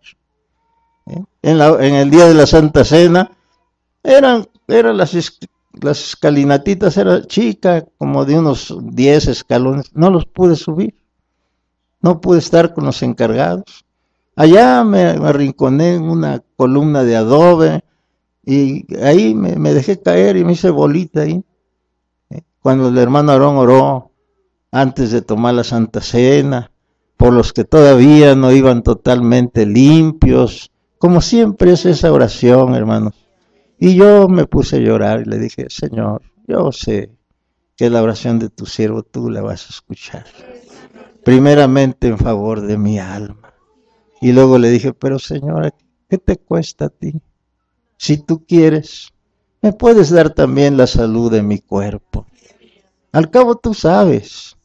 ¿eh? 1.09 1.23
En, 1.43 1.61
en, 1.61 1.95
el 1.95 2.09
día 2.09 2.25
de 2.25 2.33
la 2.33 2.47
Santa 2.47 2.87
Cena 2.87 3.33
eran, 4.03 4.49
eran 4.67 4.97
las, 4.97 5.15
escalinatitas, 5.15 6.97
era 6.97 7.27
chica, 7.27 7.85
como 7.99 8.25
de 8.25 8.39
unos 8.39 8.75
10 8.81 9.29
escalones, 9.29 9.91
no 9.93 10.09
los 10.09 10.25
pude 10.25 10.57
subir, 10.57 10.95
no 12.01 12.23
pude 12.23 12.39
estar 12.39 12.73
con 12.73 12.87
los 12.87 13.03
encargados. 13.03 13.85
Allá 14.37 14.83
me 14.85 15.03
arrinconé 15.03 15.97
en 15.97 16.05
una 16.05 16.43
columna 16.57 17.05
de 17.05 17.17
adobe, 17.17 17.85
y 18.47 18.87
ahí 19.03 19.35
me, 19.35 19.75
dejé 19.75 20.01
caer 20.01 20.37
y 20.37 20.45
me 20.45 20.53
hice 20.53 20.71
bolita 20.71 21.23
ahí. 21.23 21.43
¿eh? 22.31 22.43
Cuando 22.61 22.89
el 22.89 22.99
hermano 22.99 23.33
Aarón 23.33 23.57
oró 23.57 24.13
antes 24.71 25.11
de 25.11 25.23
tomar 25.23 25.55
la 25.55 25.65
Santa 25.65 26.01
Cena, 26.01 26.71
por 27.17 27.33
los 27.33 27.53
que 27.53 27.65
todavía 27.65 28.35
no 28.35 28.53
iban 28.53 28.83
totalmente 28.83 29.67
limpios, 29.67 30.71
como 30.99 31.21
siempre 31.21 31.73
es 31.73 31.87
esa 31.87 32.13
oración, 32.13 32.75
hermanos. 32.75 33.15
Y 33.79 33.95
yo 33.95 34.29
me 34.29 34.47
puse 34.47 34.77
a 34.77 34.81
llorar 34.81 35.23
y 35.23 35.31
le 35.31 35.39
dije, 35.39 35.67
Señor, 35.69 36.23
yo 36.47 36.73
sé 36.73 37.11
que 37.77 37.91
la 37.91 38.03
oración 38.03 38.39
de 38.39 38.51
tu 38.51 38.67
siervo 38.67 39.03
tú 39.03 39.31
la 39.31 39.43
vas 39.43 39.67
a 39.67 39.71
escuchar. 39.71 40.25
Primeramente 41.25 42.09
en 42.09 42.19
favor 42.19 42.61
de 42.61 42.79
mi 42.79 42.99
alma. 42.99 43.55
Y 44.21 44.33
luego 44.33 44.59
le 44.59 44.71
dije, 44.71 44.93
pero 44.93 45.19
Señor, 45.19 45.75
¿qué 46.09 46.19
te 46.19 46.37
cuesta 46.37 46.87
a 46.87 46.89
ti? 46.89 47.21
Si 47.97 48.19
tú 48.19 48.45
quieres, 48.47 49.13
me 49.63 49.73
puedes 49.73 50.11
dar 50.11 50.31
también 50.31 50.77
la 50.77 50.87
salud 50.87 51.31
de 51.33 51.43
mi 51.43 51.59
cuerpo. 51.59 52.27
Al 53.13 53.31
cabo 53.31 53.55
tú 53.57 53.75
sabes 53.75 54.57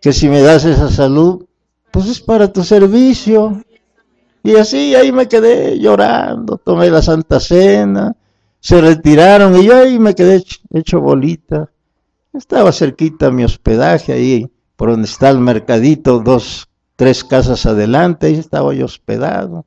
que 0.00 0.12
si 0.12 0.28
me 0.28 0.40
das 0.40 0.64
esa 0.64 0.90
salud, 0.90 1.44
pues 1.90 2.06
es 2.06 2.20
para 2.20 2.52
tu 2.52 2.62
servicio. 2.62 3.62
Y 4.42 4.56
así 4.56 4.94
ahí 4.94 5.12
me 5.12 5.28
quedé 5.28 5.78
llorando, 5.78 6.58
tomé 6.58 6.90
la 6.90 7.02
Santa 7.02 7.40
Cena, 7.40 8.16
se 8.60 8.80
retiraron 8.80 9.60
y 9.60 9.66
yo 9.66 9.76
ahí 9.76 9.98
me 9.98 10.14
quedé 10.14 10.44
hecho, 10.72 11.00
bolita. 11.00 11.70
Estaba 12.32 12.72
cerquita 12.72 13.30
mi 13.30 13.44
hospedaje 13.44 14.12
ahí, 14.12 14.50
por 14.76 14.90
donde 14.90 15.08
está 15.08 15.28
el 15.30 15.40
mercadito, 15.40 16.20
dos, 16.20 16.68
tres 16.96 17.24
casas 17.24 17.66
adelante, 17.66 18.28
ahí 18.28 18.34
estaba 18.34 18.72
yo 18.74 18.84
hospedado. 18.84 19.66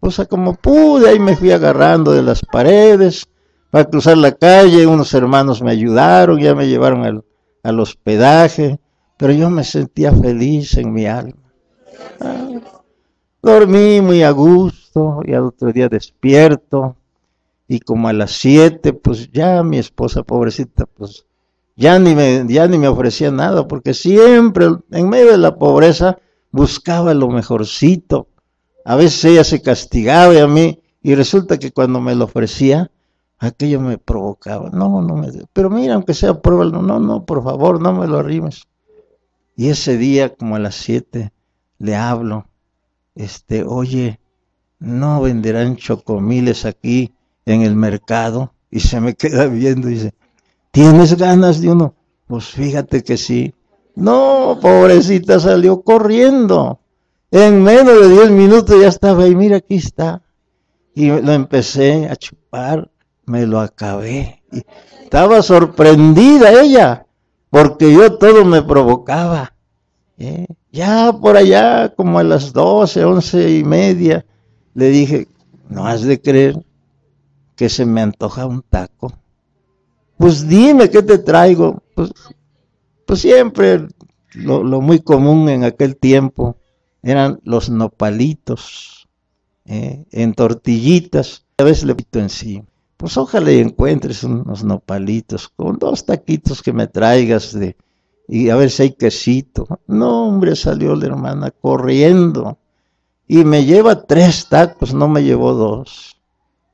O 0.00 0.10
sea, 0.10 0.26
como 0.26 0.54
pude, 0.54 1.08
ahí 1.08 1.18
me 1.18 1.36
fui 1.36 1.50
agarrando 1.50 2.12
de 2.12 2.22
las 2.22 2.42
paredes 2.44 3.26
para 3.70 3.84
cruzar 3.84 4.16
la 4.16 4.32
calle, 4.32 4.86
unos 4.86 5.12
hermanos 5.12 5.60
me 5.60 5.70
ayudaron, 5.70 6.38
ya 6.38 6.54
me 6.54 6.68
llevaron 6.68 7.04
al, 7.04 7.24
al 7.62 7.80
hospedaje, 7.80 8.80
pero 9.16 9.32
yo 9.32 9.50
me 9.50 9.64
sentía 9.64 10.12
feliz 10.12 10.76
en 10.78 10.92
mi 10.92 11.06
alma. 11.06 11.34
Dormí 13.42 14.00
muy 14.00 14.22
a 14.22 14.30
gusto 14.30 15.20
y 15.24 15.34
al 15.34 15.44
otro 15.44 15.72
día 15.72 15.88
despierto 15.88 16.96
y 17.68 17.80
como 17.80 18.08
a 18.08 18.12
las 18.12 18.32
siete, 18.32 18.94
pues 18.94 19.30
ya 19.30 19.62
mi 19.62 19.78
esposa 19.78 20.22
pobrecita, 20.22 20.86
pues 20.86 21.26
ya 21.76 21.98
ni 21.98 22.14
me, 22.14 22.44
ya 22.48 22.66
ni 22.66 22.78
me 22.78 22.88
ofrecía 22.88 23.30
nada, 23.30 23.68
porque 23.68 23.94
siempre 23.94 24.66
en 24.90 25.08
medio 25.08 25.32
de 25.32 25.38
la 25.38 25.56
pobreza 25.56 26.18
buscaba 26.50 27.12
lo 27.14 27.28
mejorcito. 27.28 28.26
A 28.88 28.96
veces 28.96 29.22
ella 29.26 29.44
se 29.44 29.60
castigaba 29.60 30.32
y 30.32 30.38
a 30.38 30.46
mí, 30.46 30.80
y 31.02 31.14
resulta 31.14 31.58
que 31.58 31.72
cuando 31.72 32.00
me 32.00 32.14
lo 32.14 32.24
ofrecía, 32.24 32.90
aquello 33.38 33.82
me 33.82 33.98
provocaba. 33.98 34.70
No, 34.70 35.02
no 35.02 35.14
me, 35.14 35.28
pero 35.52 35.68
mira, 35.68 35.92
aunque 35.92 36.14
sea 36.14 36.40
prueba, 36.40 36.64
no, 36.64 36.98
no, 36.98 37.26
por 37.26 37.44
favor, 37.44 37.82
no 37.82 37.92
me 37.92 38.06
lo 38.06 38.16
arrimes. 38.16 38.62
Y 39.56 39.68
ese 39.68 39.98
día, 39.98 40.34
como 40.34 40.56
a 40.56 40.58
las 40.58 40.74
siete, 40.74 41.34
le 41.76 41.96
hablo, 41.96 42.46
este, 43.14 43.62
oye, 43.62 44.20
no 44.78 45.20
venderán 45.20 45.76
chocomiles 45.76 46.64
aquí 46.64 47.12
en 47.44 47.60
el 47.60 47.76
mercado. 47.76 48.54
Y 48.70 48.80
se 48.80 49.02
me 49.02 49.12
queda 49.16 49.48
viendo 49.48 49.90
y 49.90 49.96
dice, 49.96 50.14
¿tienes 50.70 51.14
ganas 51.18 51.60
de 51.60 51.72
uno? 51.72 51.94
Pues 52.26 52.46
fíjate 52.46 53.02
que 53.02 53.18
sí. 53.18 53.52
No, 53.94 54.58
pobrecita, 54.62 55.38
salió 55.40 55.82
corriendo. 55.82 56.80
En 57.30 57.62
menos 57.62 58.00
de 58.00 58.08
diez 58.08 58.30
minutos 58.30 58.80
ya 58.80 58.88
estaba 58.88 59.24
ahí, 59.24 59.34
mira, 59.36 59.58
aquí 59.58 59.76
está. 59.76 60.22
Y 60.94 61.08
lo 61.08 61.32
empecé 61.32 62.08
a 62.08 62.16
chupar, 62.16 62.90
me 63.26 63.46
lo 63.46 63.60
acabé. 63.60 64.42
Y 64.50 64.62
estaba 65.02 65.42
sorprendida 65.42 66.62
ella, 66.62 67.06
porque 67.50 67.92
yo 67.92 68.16
todo 68.16 68.46
me 68.46 68.62
provocaba. 68.62 69.54
¿eh? 70.16 70.46
Ya 70.72 71.12
por 71.12 71.36
allá, 71.36 71.94
como 71.94 72.18
a 72.18 72.24
las 72.24 72.54
doce, 72.54 73.04
once 73.04 73.58
y 73.58 73.62
media, 73.62 74.24
le 74.72 74.88
dije, 74.88 75.28
no 75.68 75.86
has 75.86 76.02
de 76.02 76.22
creer 76.22 76.64
que 77.56 77.68
se 77.68 77.84
me 77.84 78.00
antoja 78.00 78.46
un 78.46 78.62
taco. 78.62 79.12
Pues 80.16 80.48
dime 80.48 80.88
qué 80.88 81.02
te 81.02 81.18
traigo. 81.18 81.82
Pues, 81.94 82.10
pues 83.04 83.20
siempre 83.20 83.86
lo, 84.32 84.64
lo 84.64 84.80
muy 84.80 85.00
común 85.00 85.50
en 85.50 85.64
aquel 85.64 85.96
tiempo 85.96 86.56
eran 87.02 87.40
los 87.44 87.70
nopalitos 87.70 89.08
¿eh? 89.66 90.04
en 90.10 90.34
tortillitas. 90.34 91.44
A 91.56 91.64
veces 91.64 91.84
le 91.84 91.94
pito 91.94 92.18
encima. 92.18 92.64
Pues 92.96 93.16
ojalá 93.16 93.50
encuentres 93.52 94.24
unos 94.24 94.64
nopalitos 94.64 95.48
con 95.48 95.78
dos 95.78 96.04
taquitos 96.04 96.62
que 96.62 96.72
me 96.72 96.86
traigas 96.88 97.52
de 97.52 97.76
y 98.28 98.50
a 98.50 98.56
ver 98.56 98.70
si 98.70 98.82
hay 98.82 98.92
quesito. 98.92 99.66
No, 99.86 100.28
hombre, 100.28 100.54
salió 100.54 100.94
la 100.94 101.06
hermana 101.06 101.50
corriendo 101.50 102.58
y 103.26 103.44
me 103.44 103.64
lleva 103.64 104.02
tres 104.06 104.48
tacos, 104.48 104.92
no 104.92 105.08
me 105.08 105.24
llevó 105.24 105.54
dos 105.54 106.16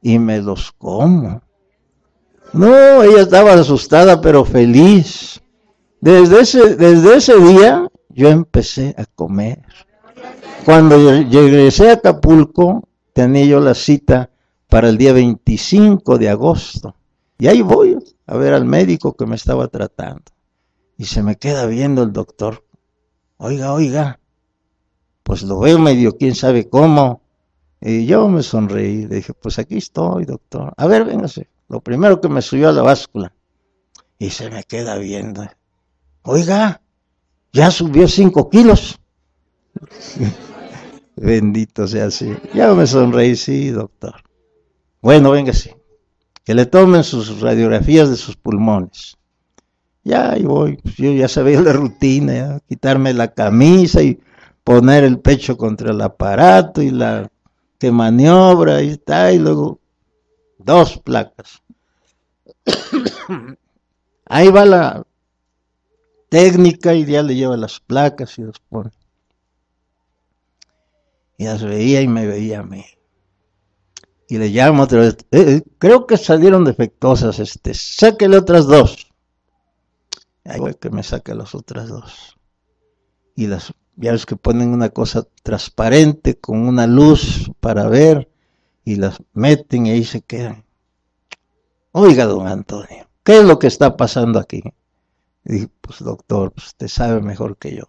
y 0.03 0.19
me 0.19 0.43
los 0.43 0.73
como. 0.73 1.43
No, 2.53 3.03
ella 3.03 3.23
estaba 3.23 3.55
asustada 3.55 4.21
pero 4.21 4.45
feliz. 4.45 5.41
Desde 6.01 6.41
ese, 6.41 6.77
desde 6.77 7.17
ese 7.17 7.39
día 7.39 7.89
yo 8.11 8.29
empecé 8.29 8.95
a 8.99 9.05
comer. 9.07 9.63
Cuando 10.65 10.97
regresé 10.97 11.91
a 11.91 11.95
Acapulco, 11.95 12.89
tenía 13.13 13.45
yo 13.45 13.61
la 13.61 13.75
cita 13.75 14.31
para 14.69 14.89
el 14.89 14.97
día 14.97 15.13
25 15.13 16.17
de 16.17 16.31
agosto. 16.31 16.97
Y 17.39 17.49
ahí 17.49 17.61
voy 17.61 17.99
a 18.27 18.37
ver 18.37 18.55
al 18.55 18.65
médico 18.65 19.15
que 19.15 19.27
me 19.27 19.37
estaba 19.37 19.69
tratando. 19.69 20.25
Y 20.97 21.05
se 21.05 21.23
me 21.23 21.37
queda 21.37 21.67
viendo 21.67 22.03
el 22.03 22.15
doctor. 22.15 22.65
Oiga, 23.37 23.75
oiga. 23.75 24.21
Pues 25.23 25.43
lo 25.43 25.59
veo 25.61 25.79
medio, 25.79 26.17
quién 26.17 26.35
sabe 26.35 26.69
cómo. 26.71 27.21
Y 27.81 28.07
yo 28.07 28.27
me 28.29 28.43
sonreí. 28.43 29.07
Le 29.07 29.17
dije, 29.17 29.35
pues 29.35 29.59
aquí 29.59 29.77
estoy, 29.77 30.25
doctor. 30.25 30.73
A 30.79 30.87
ver, 30.87 31.05
véngase. 31.05 31.49
Lo 31.69 31.81
primero 31.81 32.23
que 32.23 32.29
me 32.29 32.41
subió 32.41 32.71
a 32.71 32.73
la 32.73 32.83
báscula. 32.83 33.35
Y 34.19 34.31
se 34.31 34.49
me 34.51 34.65
queda 34.65 34.97
viendo. 34.97 35.47
Oiga, 36.23 36.81
ya 37.53 37.71
subió 37.71 38.09
cinco 38.09 38.49
kilos. 38.49 38.99
Bendito 41.17 41.87
sea 41.87 42.07
así. 42.07 42.37
Ya 42.53 42.75
me 42.75 42.87
sonreí, 42.87 43.37
sí, 43.37 43.71
doctor. 43.71 44.23
Bueno, 45.01 45.31
véngase. 45.31 45.77
Que 46.45 46.55
le 46.55 46.67
tomen 46.67 47.05
sus 47.05 47.41
radiografías 47.41 48.11
de 48.11 48.17
sus 48.17 48.37
pulmones. 48.37 49.17
Ya, 50.03 50.33
ahí 50.33 50.45
voy. 50.45 50.77
Pues 50.77 50.97
yo 50.97 51.13
ya 51.13 51.29
sabía 51.29 51.61
la 51.61 51.73
rutina, 51.73 52.61
quitarme 52.69 53.15
la 53.15 53.33
camisa 53.33 54.03
y 54.03 54.21
poner 54.63 55.05
el 55.05 55.19
pecho 55.21 55.57
contra 55.57 55.93
el 55.93 56.01
aparato 56.01 56.83
y 56.83 56.91
la 56.91 57.31
que 57.79 57.91
maniobra 57.91 58.83
y 58.83 58.91
está, 58.91 59.33
y 59.33 59.39
luego 59.39 59.81
dos 60.59 60.99
placas. 60.99 61.63
Ahí 64.27 64.49
va 64.49 64.65
la 64.65 65.07
técnica 66.29 66.95
y 66.95 67.05
ya 67.05 67.23
le 67.23 67.35
lleva 67.35 67.57
las 67.57 67.81
placas 67.81 68.39
y 68.39 68.43
los 68.43 68.59
pone. 68.59 68.91
Y 71.45 71.47
las 71.47 71.63
veía 71.63 72.01
y 72.01 72.09
me 72.09 72.27
veía 72.27 72.61
a 72.61 72.63
mí. 72.63 72.87
Y 74.31 74.39
le 74.39 74.49
llamo 74.49 74.85
otra 74.85 75.01
vez. 75.01 75.19
Eh, 75.31 75.57
eh, 75.57 75.63
creo 75.77 76.07
que 76.07 76.17
salieron 76.17 76.65
defectuosas, 76.65 77.39
este. 77.39 77.75
Sáquele 77.75 78.39
otras 78.39 78.67
dos. 78.67 79.13
Ahí 80.47 80.59
voy 80.59 80.75
que 80.77 80.89
me 80.89 81.03
saque 81.03 81.35
las 81.35 81.55
otras 81.55 81.91
dos. 81.91 82.39
Y 83.37 83.47
las, 83.47 83.75
ya 83.97 84.17
que 84.17 84.37
ponen 84.37 84.71
una 84.71 84.89
cosa 84.89 85.27
transparente 85.43 86.39
con 86.41 86.67
una 86.67 86.87
luz 86.87 87.51
para 87.61 87.89
ver 87.89 88.31
y 88.83 88.97
las 88.97 89.19
meten 89.35 89.85
y 89.85 89.91
ahí 89.91 90.05
se 90.05 90.23
quedan. 90.23 90.65
Oiga, 91.93 92.25
don 92.25 92.47
Antonio, 92.47 93.07
¿qué 93.23 93.41
es 93.41 93.45
lo 93.45 93.59
que 93.59 93.67
está 93.67 93.99
pasando 93.99 94.39
aquí? 94.39 94.63
dije, 95.45 95.69
pues 95.83 95.99
doctor, 95.99 96.53
pues, 96.53 96.69
usted 96.69 96.89
sabe 96.89 97.21
mejor 97.21 97.59
que 97.59 97.77
yo. 97.77 97.85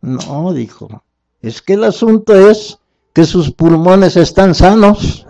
No, 0.00 0.52
dijo, 0.52 1.04
es 1.42 1.60
que 1.60 1.72
el 1.74 1.84
asunto 1.84 2.48
es 2.48 2.78
que 3.12 3.24
sus 3.24 3.50
pulmones 3.50 4.16
están 4.16 4.54
sanos. 4.54 5.26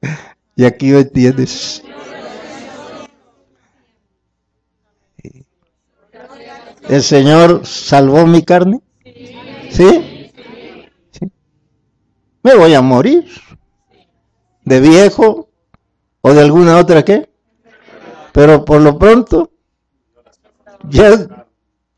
y 0.56 0.64
aquí 0.64 0.90
me 0.90 1.04
tienes. 1.04 1.82
¿El 6.88 7.02
Señor 7.02 7.64
salvó 7.64 8.26
mi 8.26 8.42
carne? 8.42 8.80
¿Sí? 9.70 10.30
¿Sí? 11.12 11.30
Me 12.42 12.56
voy 12.56 12.74
a 12.74 12.82
morir. 12.82 13.26
¿De 14.64 14.80
viejo? 14.80 15.48
¿O 16.20 16.32
de 16.32 16.40
alguna 16.40 16.78
otra 16.78 17.04
qué? 17.04 17.28
Pero 18.32 18.64
por 18.64 18.80
lo 18.80 18.98
pronto, 18.98 19.50
ya, 20.88 21.46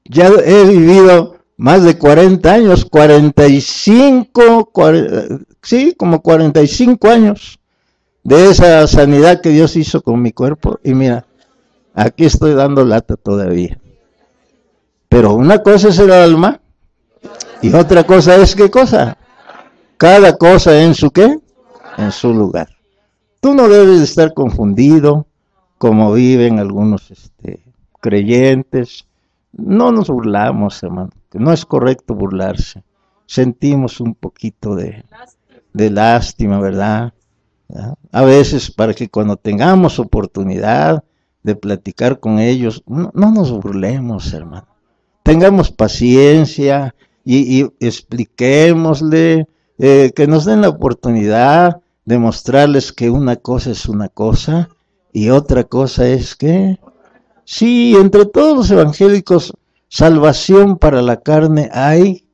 ya 0.04 0.26
he 0.26 0.64
vivido 0.66 1.35
más 1.56 1.82
de 1.84 1.96
40 1.96 2.52
años, 2.52 2.84
45, 2.84 4.70
sí, 5.62 5.94
como 5.96 6.20
45 6.20 7.08
años 7.08 7.58
de 8.22 8.50
esa 8.50 8.86
sanidad 8.86 9.40
que 9.40 9.48
Dios 9.50 9.76
hizo 9.76 10.02
con 10.02 10.20
mi 10.20 10.32
cuerpo. 10.32 10.78
Y 10.84 10.94
mira, 10.94 11.24
aquí 11.94 12.24
estoy 12.24 12.54
dando 12.54 12.84
lata 12.84 13.16
todavía. 13.16 13.78
Pero 15.08 15.34
una 15.34 15.62
cosa 15.62 15.88
es 15.88 15.98
el 15.98 16.10
alma 16.12 16.60
y 17.62 17.72
otra 17.72 18.04
cosa 18.04 18.36
es 18.36 18.54
qué 18.54 18.70
cosa. 18.70 19.16
Cada 19.96 20.36
cosa 20.36 20.82
en 20.82 20.94
su 20.94 21.10
qué? 21.10 21.38
En 21.96 22.12
su 22.12 22.34
lugar. 22.34 22.68
Tú 23.40 23.54
no 23.54 23.68
debes 23.68 24.02
estar 24.02 24.34
confundido 24.34 25.26
como 25.78 26.12
viven 26.12 26.58
algunos 26.58 27.10
este, 27.10 27.60
creyentes. 28.00 29.06
No 29.52 29.90
nos 29.90 30.08
burlamos, 30.08 30.82
hermano. 30.82 31.10
No 31.38 31.52
es 31.52 31.64
correcto 31.64 32.14
burlarse. 32.14 32.82
Sentimos 33.26 34.00
un 34.00 34.14
poquito 34.14 34.74
de, 34.74 35.04
lástima, 35.72 36.60
¿verdad? 36.60 37.12
A 38.12 38.22
veces 38.22 38.70
para 38.70 38.94
que 38.94 39.08
cuando 39.08 39.36
tengamos 39.36 39.98
oportunidad 39.98 41.04
de 41.42 41.56
platicar 41.56 42.20
con 42.20 42.38
ellos, 42.38 42.82
no 42.86 43.10
nos 43.14 43.50
burlemos, 43.50 44.32
hermano 44.32 44.76
tengamos 45.26 45.72
paciencia 45.72 46.94
y, 47.24 47.66
expliquémosle, 47.80 49.48
eh, 49.78 50.12
que 50.14 50.28
nos 50.28 50.44
den 50.44 50.60
la 50.60 50.68
oportunidad 50.68 51.80
de 52.04 52.18
mostrarles 52.18 52.92
que 52.92 53.10
una 53.10 53.34
cosa 53.34 53.72
es 53.72 53.86
una 53.86 54.08
cosa 54.08 54.68
y 55.12 55.30
otra 55.30 55.64
cosa 55.64 56.06
es 56.06 56.36
que, 56.36 56.78
sí, 57.44 57.96
entre 58.00 58.26
todos 58.26 58.56
los 58.56 58.70
evangélicos, 58.70 59.52
salvación 59.88 60.78
para 60.78 61.02
la 61.02 61.20
carne 61.20 61.70
hay 61.72 62.28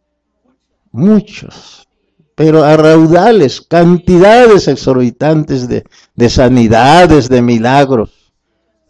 muchos, 0.90 1.88
pero 2.34 2.64
a 2.64 2.76
raudales, 2.76 3.60
cantidades 3.60 4.68
exorbitantes 4.68 5.68
de, 5.68 5.84
de 6.14 6.30
sanidades, 6.30 7.28
de 7.28 7.42
milagros. 7.42 8.32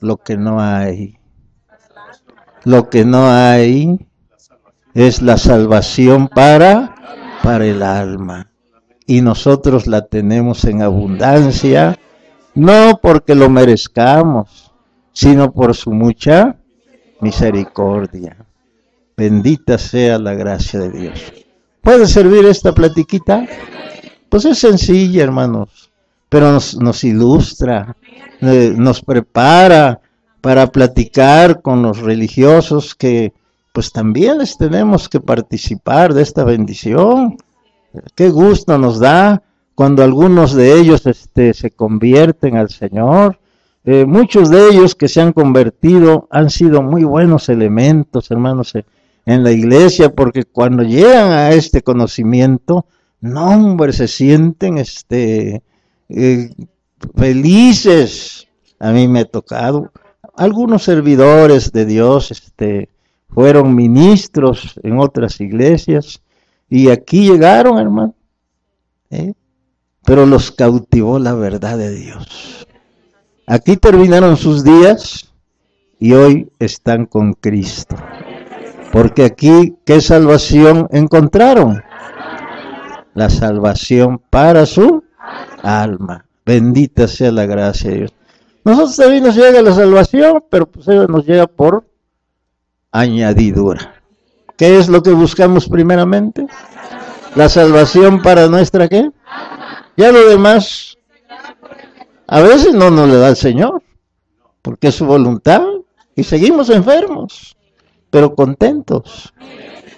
Lo 0.01 0.17
que 0.17 0.37
no 0.37 0.61
hay, 0.61 1.19
lo 2.65 2.91
que 2.91 3.05
no 3.05 3.31
hay 3.31 4.07
es 4.95 5.23
la 5.23 5.39
salvación 5.39 6.29
para, 6.29 6.95
para 7.43 7.67
el 7.67 7.83
alma. 7.83 8.51
Y 9.07 9.21
nosotros 9.21 9.87
la 9.87 10.07
tenemos 10.07 10.65
en 10.65 10.83
abundancia, 10.83 11.99
no 12.55 12.99
porque 13.03 13.35
lo 13.35 13.49
merezcamos, 13.51 14.73
sino 15.13 15.53
por 15.53 15.75
su 15.75 15.93
mucha 15.93 16.57
misericordia. 17.21 18.41
Bendita 19.23 19.79
sea 19.79 20.18
la 20.18 20.35
gracia 20.35 20.81
de 20.81 20.91
Dios. 20.91 21.33
¿Puede 21.81 22.09
servir 22.09 22.45
esta 22.45 22.75
platiquita? 22.75 23.47
Pues 24.29 24.45
es 24.47 24.59
sencilla, 24.59 25.23
hermanos, 25.23 25.93
pero 26.29 26.51
nos, 26.51 27.05
ilustra, 27.05 27.97
eh, 28.41 28.75
nos 28.77 29.01
prepara 29.01 30.01
para 30.41 30.66
platicar 30.73 31.62
con 31.62 31.83
los 31.83 32.01
religiosos 32.01 32.97
que 32.97 33.33
pues 33.73 33.93
también 33.93 34.39
les 34.39 34.59
tenemos 34.59 35.09
que 35.09 35.20
participar 35.20 36.14
de 36.14 36.23
esta 36.23 36.43
bendición. 36.43 37.37
Qué 38.16 38.29
gusto 38.29 38.77
nos 38.77 38.99
da 38.99 39.41
cuando 39.77 40.03
algunos 40.03 40.53
de 40.53 40.81
ellos 40.81 41.07
este, 41.07 41.55
se 41.55 41.70
convierten 41.70 42.57
al 42.57 42.70
Señor. 42.70 43.39
Eh, 43.85 44.05
muchos 44.05 44.51
de 44.51 44.68
ellos 44.68 44.97
que 44.97 45.07
se 45.07 45.20
han 45.20 45.33
convertido 45.33 46.27
han 46.29 46.51
sido 46.51 46.83
muy 46.83 47.05
buenos 47.05 47.49
elementos, 47.49 48.29
hermanos, 48.33 48.75
eh, 48.75 48.85
en 49.25 49.45
la 49.45 49.53
iglesia, 49.53 50.11
porque 50.11 50.45
cuando 50.45 50.83
llegan 50.83 51.31
a 51.31 51.51
este 51.51 51.83
conocimiento, 51.83 52.87
no, 53.20 53.51
hombre, 53.51 53.93
se 53.93 54.09
sienten 54.09 54.79
este, 54.79 55.62
eh, 56.09 56.51
felices. 57.14 58.49
A 58.79 58.91
mí 58.91 59.07
me 59.07 59.20
ha 59.20 59.25
tocado 59.25 59.93
algunos 60.37 60.83
servidores 60.83 61.73
de 61.73 61.85
Dios, 61.85 62.31
este, 62.31 62.89
fueron 63.29 63.75
ministros 63.75 64.79
en 64.83 64.99
otras 64.99 65.41
iglesias 65.41 66.23
y 66.68 66.89
aquí 66.89 67.31
llegaron, 67.31 67.79
hermano. 67.79 68.14
¿eh? 69.11 69.35
Pero 70.05 70.27
los 70.27 70.51
cautivó 70.51 71.18
la 71.18 71.35
verdad 71.35 71.79
de 71.79 71.95
Dios. 71.95 72.66
Aquí 73.47 73.77
terminaron 73.77 74.37
sus 74.37 74.64
días 74.64 75.33
y 75.99 76.12
hoy 76.12 76.51
están 76.59 77.07
con 77.07 77.35
Cristo. 77.35 77.97
Porque 78.93 79.24
aquí, 79.24 79.74
¿qué 79.86 80.01
salvación 80.01 80.86
encontraron? 80.93 81.82
La 83.14 83.30
salvación 83.30 84.20
para 84.30 84.66
su 84.66 85.03
alma. 85.62 86.26
Bendita 86.45 87.09
sea 87.09 87.32
la 87.32 87.47
gracia 87.47 87.90
de 87.90 87.97
Dios. 87.97 88.12
Nosotros 88.64 88.97
también 88.97 89.24
nos 89.24 89.34
llega 89.34 89.62
la 89.62 89.72
salvación, 89.72 90.45
pero 90.51 90.66
pues 90.66 90.86
nos 90.86 91.26
llega 91.26 91.47
por 91.47 91.84
añadidura. 92.93 93.95
¿Qué 94.57 94.78
es 94.78 94.88
lo 94.88 95.03
que 95.03 95.11
buscamos 95.11 95.68
primeramente? 95.68 96.47
La 97.34 97.49
salvación 97.49 98.20
para 98.22 98.47
nuestra 98.47 98.88
qué? 98.88 99.11
Ya 99.97 100.12
lo 100.12 100.28
demás, 100.28 100.97
a 102.26 102.40
veces 102.40 102.74
no 102.74 102.90
nos 102.90 103.09
le 103.09 103.16
da 103.16 103.28
el 103.30 103.36
Señor, 103.36 103.82
porque 104.61 104.88
es 104.88 104.95
su 104.95 105.07
voluntad, 105.07 105.62
y 106.14 106.24
seguimos 106.24 106.70
enfermos, 106.70 107.57
pero 108.13 108.35
contentos, 108.35 109.33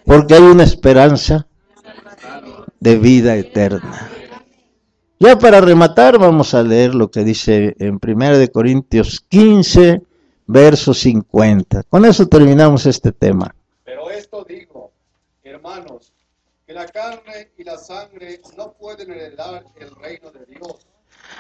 porque 0.04 0.34
hay 0.34 0.42
una 0.42 0.62
esperanza 0.62 1.48
de 2.78 2.96
vida 2.96 3.34
eterna. 3.34 4.08
Ya 5.18 5.36
para 5.36 5.60
rematar, 5.60 6.16
vamos 6.16 6.54
a 6.54 6.62
leer 6.62 6.94
lo 6.94 7.10
que 7.10 7.24
dice 7.24 7.74
en 7.80 7.98
1 8.00 8.38
de 8.38 8.52
Corintios 8.52 9.20
15, 9.28 10.02
verso 10.46 10.94
50. 10.94 11.82
Con 11.88 12.04
eso 12.04 12.28
terminamos 12.28 12.86
este 12.86 13.10
tema. 13.10 13.52
Pero 13.82 14.08
esto 14.10 14.46
digo, 14.48 14.92
hermanos, 15.42 16.12
que 16.64 16.72
la 16.72 16.86
carne 16.86 17.50
y 17.58 17.64
la 17.64 17.78
sangre 17.78 18.40
no 18.56 18.74
pueden 18.74 19.10
heredar 19.10 19.64
el 19.74 19.90
reino 19.96 20.30
de 20.30 20.46
Dios, 20.46 20.86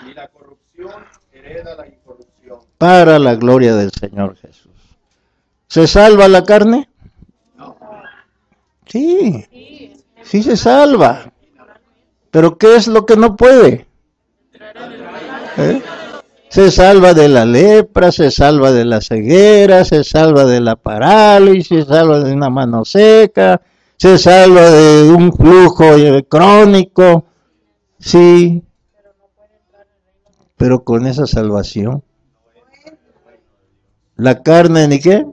ni 0.04 0.12
la 0.12 0.26
corrupción 0.26 1.04
hereda 1.32 1.76
la 1.76 1.86
incorrupción. 1.86 2.58
Para 2.78 3.20
la 3.20 3.36
gloria 3.36 3.76
del 3.76 3.92
Señor 3.92 4.36
Jesús. 4.38 4.63
¿Se 5.68 5.86
salva 5.86 6.28
la 6.28 6.44
carne? 6.44 6.88
Sí, 8.86 9.44
sí 10.22 10.42
se 10.42 10.56
salva. 10.56 11.32
Pero 12.30 12.58
¿qué 12.58 12.76
es 12.76 12.86
lo 12.86 13.06
que 13.06 13.16
no 13.16 13.36
puede? 13.36 13.86
¿Eh? 15.56 15.82
Se 16.48 16.70
salva 16.70 17.14
de 17.14 17.28
la 17.28 17.44
lepra, 17.44 18.12
se 18.12 18.30
salva 18.30 18.70
de 18.70 18.84
la 18.84 19.00
ceguera, 19.00 19.84
se 19.84 20.04
salva 20.04 20.44
de 20.44 20.60
la 20.60 20.76
parálisis, 20.76 21.66
se 21.66 21.84
salva 21.84 22.20
de 22.20 22.32
una 22.32 22.50
mano 22.50 22.84
seca, 22.84 23.60
se 23.96 24.18
salva 24.18 24.70
de 24.70 25.10
un 25.10 25.32
flujo 25.32 25.84
crónico. 26.28 27.24
Sí, 27.98 28.62
pero 30.56 30.84
con 30.84 31.06
esa 31.06 31.26
salvación. 31.26 32.02
La 34.16 34.42
carne 34.42 34.86
ni 34.86 35.00
qué? 35.00 35.26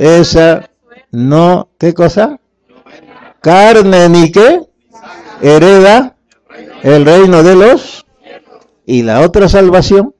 Esa 0.00 0.70
no, 1.12 1.68
¿qué 1.78 1.92
cosa? 1.92 2.40
Carne 3.42 4.08
ni 4.08 4.32
qué? 4.32 4.62
Hereda 5.42 6.16
el 6.82 7.04
reino 7.04 7.42
de 7.42 7.54
los 7.54 8.06
¿Y 8.86 9.02
la 9.02 9.20
otra 9.20 9.48
salvación? 9.48 10.14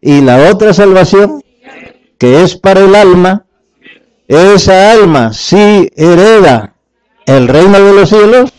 ¿Y 0.00 0.22
la 0.22 0.50
otra 0.50 0.72
salvación? 0.72 1.42
Que 2.16 2.42
es 2.42 2.56
para 2.56 2.80
el 2.80 2.94
alma. 2.94 3.44
Esa 4.26 4.92
alma 4.92 5.34
sí 5.34 5.90
hereda 5.94 6.74
el 7.26 7.48
reino 7.48 7.78
de 7.78 7.92
los 7.92 8.08
cielos. 8.08 8.50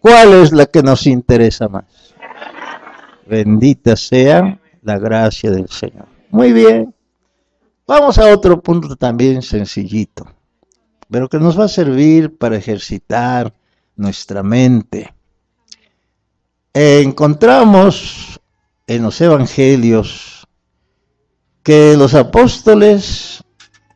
¿Cuál 0.00 0.34
es 0.34 0.52
la 0.52 0.66
que 0.66 0.82
nos 0.82 1.06
interesa 1.06 1.68
más? 1.68 2.14
Bendita 3.26 3.96
sea 3.96 4.60
la 4.82 4.98
gracia 4.98 5.50
del 5.50 5.68
Señor. 5.68 6.06
Muy 6.30 6.52
bien. 6.52 6.94
Vamos 7.90 8.18
a 8.18 8.32
otro 8.32 8.62
punto 8.62 8.94
también 8.94 9.42
sencillito, 9.42 10.24
pero 11.10 11.28
que 11.28 11.40
nos 11.40 11.58
va 11.58 11.64
a 11.64 11.68
servir 11.68 12.38
para 12.38 12.56
ejercitar 12.56 13.52
nuestra 13.96 14.44
mente 14.44 15.12
encontramos 16.72 18.40
en 18.86 19.02
los 19.02 19.20
evangelios 19.20 20.46
que 21.64 21.96
los 21.96 22.14
apóstoles 22.14 23.42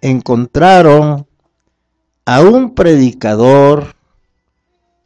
encontraron 0.01 1.27
a 2.27 2.41
un 2.41 2.75
predicador 2.75 3.95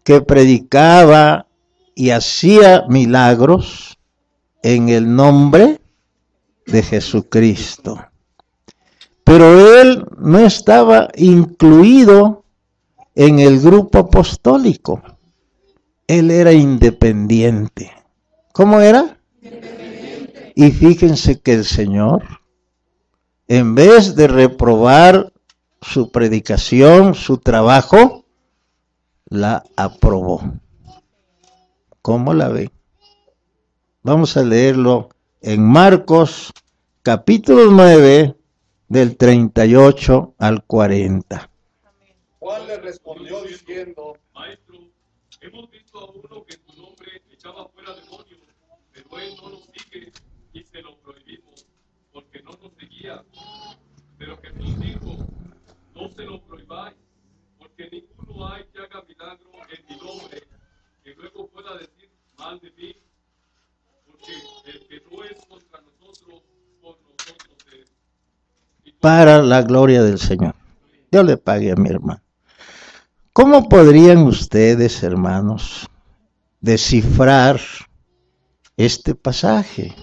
que 0.03 0.23
predicaba 0.23 1.47
y 1.95 2.11
hacía 2.11 2.85
milagros 2.89 3.99
en 4.63 4.89
el 4.89 5.15
nombre 5.15 5.79
de 6.67 6.83
Jesucristo. 6.83 8.08
Pero 9.29 9.81
él 9.81 10.05
no 10.19 10.39
estaba 10.39 11.09
incluido 11.15 12.45
en 13.15 13.39
el 13.39 13.61
grupo 13.61 13.99
apostólico 13.99 15.03
él 16.09 16.31
era 16.31 16.53
independiente. 16.53 17.93
¿Cómo 18.53 18.81
era? 18.81 19.21
Independiente. 19.43 20.53
Y 20.57 20.71
fíjense 20.73 21.41
que 21.41 21.53
el 21.53 21.65
Señor, 21.65 22.25
en 23.47 23.75
vez 23.75 24.17
de 24.17 24.27
reprobar 24.27 25.33
su 25.83 26.11
predicación, 26.11 27.15
su 27.15 27.37
trabajo, 27.37 28.25
la 29.27 29.63
aprobó. 29.77 30.43
¿Cómo 32.01 32.33
la 32.33 32.49
ve? 32.49 32.71
Vamos 34.03 34.37
a 34.39 34.43
leerlo 34.43 35.11
en 35.43 35.63
Marcos 35.63 36.53
capítulo 37.03 37.71
9 37.71 38.35
del 38.89 39.17
38 39.17 40.35
al 40.39 40.65
40. 40.65 41.51
Juan 42.39 42.67
le 42.67 42.79
respondió 42.79 43.43
diciendo, 43.43 44.19
Hemos 45.41 45.71
visto 45.71 46.01
a 46.01 46.11
uno 46.11 46.45
que 46.45 46.55
en 46.55 46.65
tu 46.65 46.83
nombre 46.83 47.23
echaba 47.31 47.69
fuera 47.69 47.95
demonios, 47.95 48.41
pero 48.93 49.19
él 49.21 49.35
no 49.41 49.51
nos 49.51 49.65
sigue 49.67 50.11
y 50.53 50.65
se 50.65 50.83
lo 50.83 50.97
prohibimos, 50.99 51.65
porque 52.13 52.43
no 52.43 52.51
nos 52.61 52.73
seguía. 52.75 53.25
Pero 54.19 54.37
Jesús 54.39 54.81
dijo, 54.81 55.17
no 55.95 56.09
se 56.09 56.23
lo 56.25 56.43
prohibáis, 56.43 56.97
porque 57.57 57.89
ninguno 57.89 58.49
hay 58.49 58.65
que 58.65 58.81
haga 58.81 59.03
milagro 59.03 59.51
en 59.71 59.87
mi 59.87 59.97
nombre, 60.05 60.43
que 61.05 61.15
luego 61.15 61.47
pueda 61.49 61.79
decir 61.79 62.11
mal 62.37 62.59
de 62.59 62.73
mí, 62.73 62.97
porque 64.07 64.33
el 64.67 64.89
que 64.89 65.03
no 65.09 65.25
es 65.25 65.47
contra 65.47 65.81
nosotros, 65.83 66.43
por 66.83 66.99
nosotros 67.01 67.67
es. 67.73 67.95
Para 69.01 69.43
la 69.43 69.63
gloria 69.63 70.03
del 70.03 70.19
Señor. 70.19 70.55
Dios 71.11 71.25
le 71.25 71.37
pague 71.37 71.73
a 71.73 71.77
mi 71.77 71.89
hermano. 71.89 72.21
¿Cómo 73.33 73.69
podrían 73.69 74.19
ustedes, 74.25 75.03
hermanos, 75.03 75.89
descifrar 76.61 77.61
este 78.77 79.15
pasaje? 79.15 79.95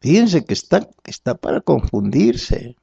Fíjense 0.00 0.44
que 0.44 0.52
está, 0.52 0.88
está 1.04 1.34
para 1.34 1.60
confundirse. 1.60 2.76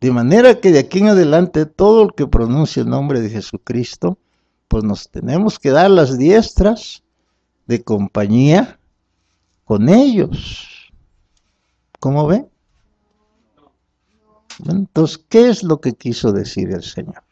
De 0.00 0.10
manera 0.10 0.60
que 0.60 0.72
de 0.72 0.80
aquí 0.80 0.98
en 0.98 1.08
adelante 1.08 1.64
todo 1.64 2.02
el 2.02 2.14
que 2.14 2.26
pronuncie 2.26 2.82
el 2.82 2.88
nombre 2.88 3.20
de 3.20 3.30
Jesucristo, 3.30 4.18
pues 4.68 4.84
nos 4.84 5.08
tenemos 5.08 5.58
que 5.58 5.70
dar 5.70 5.90
las 5.90 6.18
diestras 6.18 7.02
de 7.66 7.82
compañía 7.82 8.78
con 9.64 9.88
ellos. 9.88 10.92
¿Cómo 12.00 12.26
ven? 12.26 12.50
Entonces, 14.68 15.24
¿qué 15.28 15.48
es 15.48 15.62
lo 15.62 15.80
que 15.80 15.94
quiso 15.94 16.32
decir 16.32 16.70
el 16.70 16.82
Señor? 16.82 17.22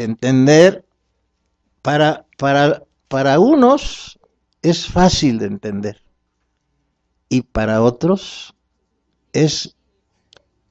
de 0.01 0.05
entender. 0.05 0.85
Para, 1.83 2.27
para, 2.37 2.83
para 3.09 3.39
unos 3.39 4.19
es 4.63 4.87
fácil 4.87 5.39
de 5.39 5.47
entender 5.47 6.03
y 7.29 7.43
para 7.43 7.83
otros 7.83 8.55
es 9.33 9.77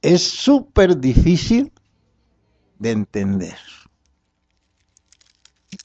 es 0.02 0.24
súper 0.24 0.98
difícil 0.98 1.74
de 2.78 2.92
entender. 2.92 3.58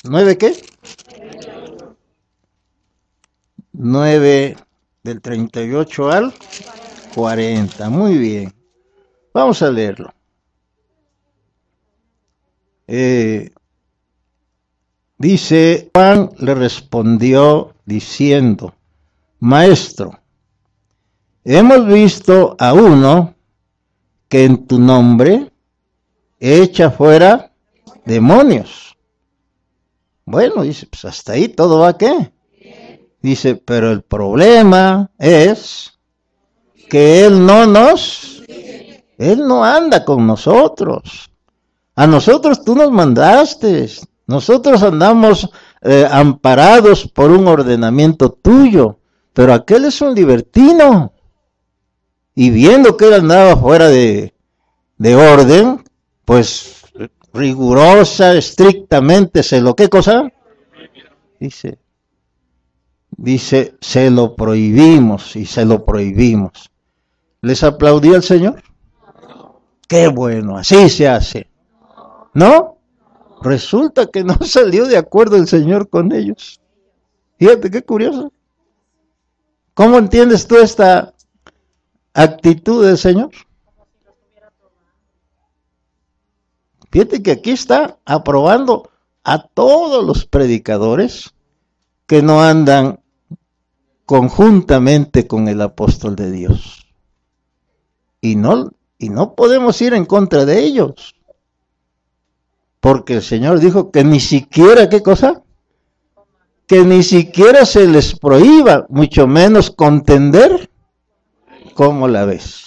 ¿Nueve 0.05 0.39
qué? 0.39 0.55
Nueve 3.73 4.57
del 5.03 5.21
38 5.21 6.11
al 6.11 6.35
40. 7.15 7.91
Muy 7.91 8.19
bien. 8.19 8.55
Vamos 9.33 9.63
a 9.63 9.71
leerlo. 9.71 10.15
Eh, 12.87 13.51
dice, 15.18 15.91
Juan 15.95 16.30
le 16.39 16.55
respondió 16.55 17.74
diciendo, 17.85 18.74
Maestro, 19.41 20.18
hemos 21.45 21.87
visto 21.87 22.57
a 22.59 22.72
uno 22.72 23.35
que 24.28 24.45
en 24.45 24.66
tu 24.66 24.78
nombre 24.78 25.51
echa 26.41 26.91
fuera 26.91 27.53
demonios. 28.05 28.97
Bueno, 30.26 30.62
dice, 30.62 30.87
pues 30.87 31.05
hasta 31.05 31.32
ahí 31.32 31.49
todo 31.49 31.80
va 31.80 31.99
qué. 31.99 32.32
Dice, 33.20 33.57
pero 33.57 33.91
el 33.91 34.03
problema 34.03 35.11
es 35.18 35.99
que 36.91 37.24
Él 37.24 37.45
no 37.45 37.66
nos, 37.66 38.43
Él 39.18 39.47
no 39.47 39.64
anda 39.64 40.05
con 40.05 40.26
nosotros. 40.26 41.30
A 41.97 42.07
nosotros 42.07 42.65
tú 42.65 42.75
nos 42.75 42.91
mandaste, 42.91 43.89
nosotros 44.27 44.83
andamos 44.83 45.49
eh, 45.83 46.09
amparados 46.11 47.07
por 47.07 47.31
un 47.31 47.47
ordenamiento 47.47 48.31
tuyo, 48.33 48.99
pero 49.33 49.53
aquel 49.53 49.85
es 49.85 50.01
un 50.01 50.15
libertino. 50.15 51.13
Y 52.35 52.51
viendo 52.51 52.97
que 52.97 53.07
él 53.07 53.15
andaba 53.15 53.57
fuera 53.57 53.89
de, 53.89 54.35
de 54.99 55.15
orden, 55.15 55.85
pues 56.25 56.85
rigurosa, 57.33 58.35
estrictamente, 58.35 59.43
se 59.43 59.61
lo, 59.61 59.75
¿qué 59.77 59.89
cosa? 59.89 60.33
Dice, 61.39 61.79
dice, 63.11 63.75
se 63.81 64.11
lo 64.11 64.35
prohibimos 64.35 65.37
y 65.37 65.45
se 65.45 65.65
lo 65.65 65.85
prohibimos. 65.85 66.71
¿Les 67.43 67.63
aplaudió 67.63 68.17
el 68.17 68.23
Señor? 68.23 68.63
Qué 69.87 70.09
bueno, 70.09 70.57
así 70.57 70.89
se 70.89 71.09
hace. 71.09 71.49
¿No? 72.35 72.78
Resulta 73.43 74.07
que 74.07 74.24
no 74.24 74.37
salió 74.43 74.87
de 74.87 74.97
acuerdo 74.97 75.37
el 75.37 75.47
Señor 75.49 75.89
con 75.89 76.12
ellos. 76.12 76.61
Fíjate 77.39 77.70
qué 77.70 77.82
curioso. 77.82 78.32
¿Cómo 79.74 79.99
entiendes 79.99 80.47
tú 80.47 80.57
esta 80.57 81.14
actitud 82.12 82.87
del 82.87 82.99
Señor? 82.99 83.30
Fíjate 86.91 87.22
que 87.22 87.32
aquí 87.32 87.51
está 87.51 87.99
aprobando 88.05 88.91
a 89.24 89.49
todos 89.49 90.05
los 90.05 90.26
predicadores 90.26 91.35
que 92.07 92.22
no 92.22 92.41
andan 92.41 93.01
conjuntamente 94.07 95.26
con 95.26 95.49
el 95.49 95.61
apóstol 95.61 96.14
de 96.14 96.30
Dios. 96.30 96.87
Y 98.20 98.37
no, 98.37 98.70
y 98.99 99.09
no 99.09 99.35
podemos 99.35 99.80
ir 99.82 99.95
en 99.95 100.05
contra 100.05 100.45
de 100.45 100.61
ellos. 100.61 101.14
Porque 102.85 103.14
el 103.14 103.22
Señor 103.22 103.61
dijo 103.61 103.91
que 103.91 104.05
ni 104.05 104.20
siquiera, 104.20 104.91
¿qué 104.91 105.03
cosa? 105.03 105.43
Que 106.66 106.85
ni 106.85 107.03
siquiera 107.03 107.64
se 107.64 107.89
les 107.89 108.14
prohíba, 108.14 108.85
mucho 108.91 109.26
menos 109.26 109.70
contender. 109.70 110.70
¿Cómo 111.72 112.09
la 112.09 112.26
ves? 112.26 112.66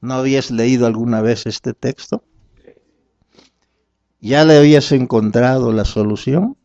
¿No 0.00 0.14
habías 0.14 0.50
leído 0.50 0.86
alguna 0.86 1.20
vez 1.20 1.44
este 1.44 1.74
texto? 1.74 2.24
¿Ya 4.18 4.46
le 4.46 4.56
habías 4.56 4.92
encontrado 4.92 5.72
la 5.72 5.84
solución? 5.84 6.56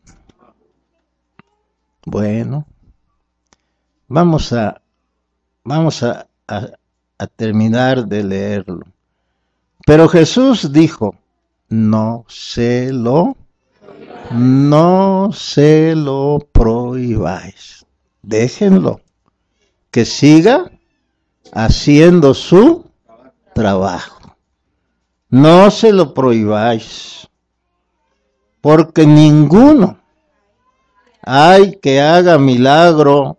Bueno, 2.06 2.66
vamos 4.08 4.54
a, 4.54 4.82
vamos 5.66 6.02
a 6.02 6.30
terminar 7.36 8.06
de 8.06 8.24
leerlo. 8.24 8.86
Pero 9.88 10.10
Jesús 10.10 10.74
dijo, 10.74 11.16
no 11.70 12.26
se 12.28 12.92
lo, 12.92 13.38
no 14.34 15.30
se 15.32 15.96
lo 15.96 16.46
prohibáis. 16.52 17.86
Déjenlo, 18.22 19.00
que 19.90 20.04
siga 20.04 20.70
haciendo 21.54 22.34
su 22.34 22.84
trabajo. 23.56 24.36
No 25.30 25.72
se 25.72 25.94
lo 25.94 26.14
prohibáis, 26.14 27.30
porque 28.60 29.06
ninguno 29.06 30.02
hay 31.22 31.80
que 31.80 32.02
haga 32.02 32.38
milagro 32.38 33.38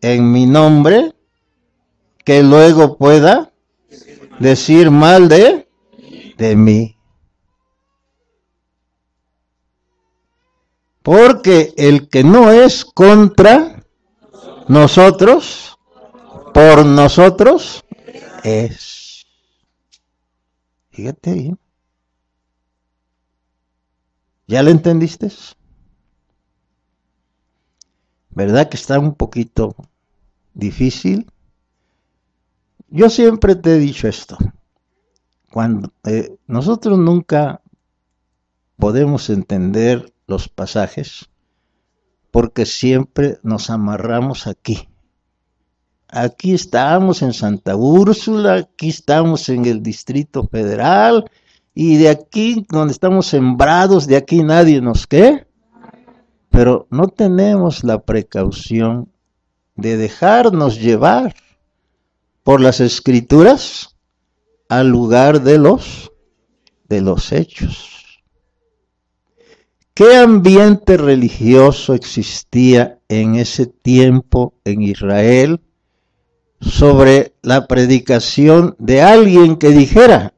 en 0.00 0.30
mi 0.30 0.46
nombre 0.46 1.16
que 2.24 2.44
luego 2.44 2.96
pueda 2.96 3.50
decir 4.38 4.92
mal 4.92 5.28
de 5.28 5.66
de 6.40 6.56
mí. 6.56 6.96
Porque 11.02 11.74
el 11.76 12.08
que 12.08 12.24
no 12.24 12.50
es 12.50 12.84
contra 12.84 13.84
nosotros, 14.66 15.78
por 16.54 16.86
nosotros, 16.86 17.84
es. 18.42 19.26
Fíjate 20.90 21.34
bien. 21.34 21.58
¿Ya 24.46 24.62
lo 24.62 24.70
entendiste? 24.70 25.30
¿Verdad 28.30 28.68
que 28.70 28.76
está 28.76 28.98
un 28.98 29.14
poquito 29.14 29.76
difícil? 30.54 31.30
Yo 32.88 33.10
siempre 33.10 33.54
te 33.56 33.74
he 33.74 33.78
dicho 33.78 34.08
esto 34.08 34.38
cuando 35.50 35.92
eh, 36.04 36.36
nosotros 36.46 36.98
nunca 36.98 37.60
podemos 38.76 39.28
entender 39.30 40.12
los 40.26 40.48
pasajes 40.48 41.28
porque 42.30 42.64
siempre 42.64 43.38
nos 43.42 43.68
amarramos 43.68 44.46
aquí. 44.46 44.88
Aquí 46.08 46.54
estamos 46.54 47.22
en 47.22 47.32
Santa 47.32 47.76
Úrsula, 47.76 48.54
aquí 48.54 48.88
estamos 48.88 49.48
en 49.48 49.64
el 49.66 49.82
Distrito 49.82 50.46
Federal 50.46 51.30
y 51.74 51.96
de 51.96 52.08
aquí 52.08 52.66
donde 52.68 52.92
estamos 52.92 53.26
sembrados, 53.26 54.06
de 54.06 54.16
aquí 54.16 54.42
nadie 54.42 54.80
nos 54.80 55.06
qué. 55.06 55.46
Pero 56.50 56.86
no 56.90 57.08
tenemos 57.08 57.84
la 57.84 58.00
precaución 58.00 59.08
de 59.76 59.96
dejarnos 59.96 60.80
llevar 60.80 61.34
por 62.42 62.60
las 62.60 62.80
escrituras 62.80 63.96
al 64.70 64.88
lugar 64.88 65.42
de 65.42 65.58
los 65.58 66.12
de 66.88 67.00
los 67.00 67.32
hechos. 67.32 68.22
¿Qué 69.94 70.16
ambiente 70.16 70.96
religioso 70.96 71.92
existía 71.92 73.00
en 73.08 73.34
ese 73.34 73.66
tiempo 73.66 74.54
en 74.64 74.82
Israel 74.82 75.60
sobre 76.60 77.34
la 77.42 77.66
predicación 77.66 78.76
de 78.78 79.02
alguien 79.02 79.56
que 79.56 79.70
dijera 79.70 80.34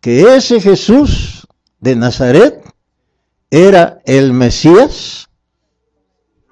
que 0.00 0.36
ese 0.36 0.60
Jesús 0.60 1.46
de 1.80 1.96
Nazaret 1.96 2.62
era 3.50 4.00
el 4.04 4.32
Mesías 4.32 5.28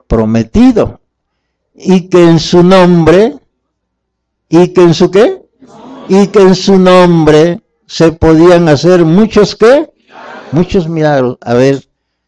prometido 0.09 1.01
y 1.75 2.09
que 2.09 2.25
en 2.25 2.41
su 2.41 2.65
nombre 2.65 3.39
y 4.49 4.73
que 4.73 4.83
en 4.83 4.95
su 4.95 5.13
qué 5.13 5.48
y 6.09 6.27
que 6.29 6.41
en 6.41 6.55
su 6.55 6.79
nombre 6.79 7.61
se 7.87 8.13
podían 8.13 8.69
hacer 8.69 9.05
muchos 9.05 9.57
qué 9.57 9.91
muchos 10.53 10.89
milagros. 10.89 11.39
A 11.41 11.55
ver 11.55 11.85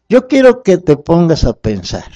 yo 0.09 0.27
quiero 0.27 0.61
que 0.61 0.77
te 0.77 0.97
pongas 0.97 1.45
a 1.45 1.53
pensar. 1.53 2.11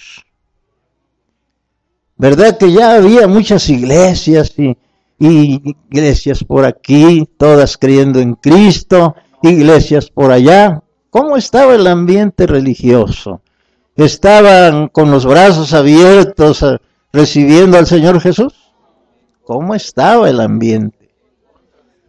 Verdad 2.18 2.57
que 2.57 2.72
ya 2.72 2.95
había 2.95 3.28
muchas 3.28 3.70
iglesias 3.70 4.53
y, 4.57 4.78
iglesias 5.18 6.43
por 6.43 6.66
aquí 6.66 7.28
todas 7.38 7.78
creyendo 7.78 8.20
en 8.20 8.36
Cristo 8.36 9.16
iglesias 9.41 10.09
por 10.09 10.32
allá 10.32 10.84
cómo 11.09 11.38
estaba 11.38 11.74
el 11.74 11.88
ambiente 11.88 12.47
religioso 12.47 13.41
estaban 13.95 14.89
con 14.89 15.11
los 15.11 15.26
brazos 15.26 15.74
abiertos 15.74 16.61
eh, 16.63 16.78
recibiendo 17.13 17.78
al 17.78 17.88
Señor 17.88 18.20
Jesús? 18.20 18.53
¿Cómo 19.43 19.74
estaba 19.74 20.30
el 20.30 20.41
ambiente? 20.41 21.05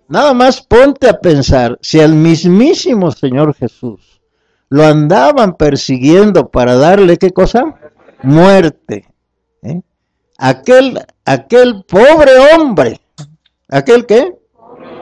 Nada 0.08 0.34
más 0.34 0.62
ponte 0.62 1.08
a 1.08 1.18
pensar, 1.18 1.78
si 1.80 2.00
al 2.00 2.14
mismísimo 2.14 3.10
Señor 3.10 3.54
Jesús 3.54 4.20
lo 4.68 4.84
andaban 4.84 5.56
persiguiendo 5.56 6.48
para 6.48 6.76
darle 6.76 7.16
qué 7.16 7.30
cosa? 7.30 7.74
Muerte. 8.22 9.06
¿eh? 9.62 9.80
Aquel, 10.38 11.00
aquel 11.24 11.84
pobre 11.84 12.32
hombre, 12.54 13.00
aquel 13.68 14.06
qué? 14.06 14.36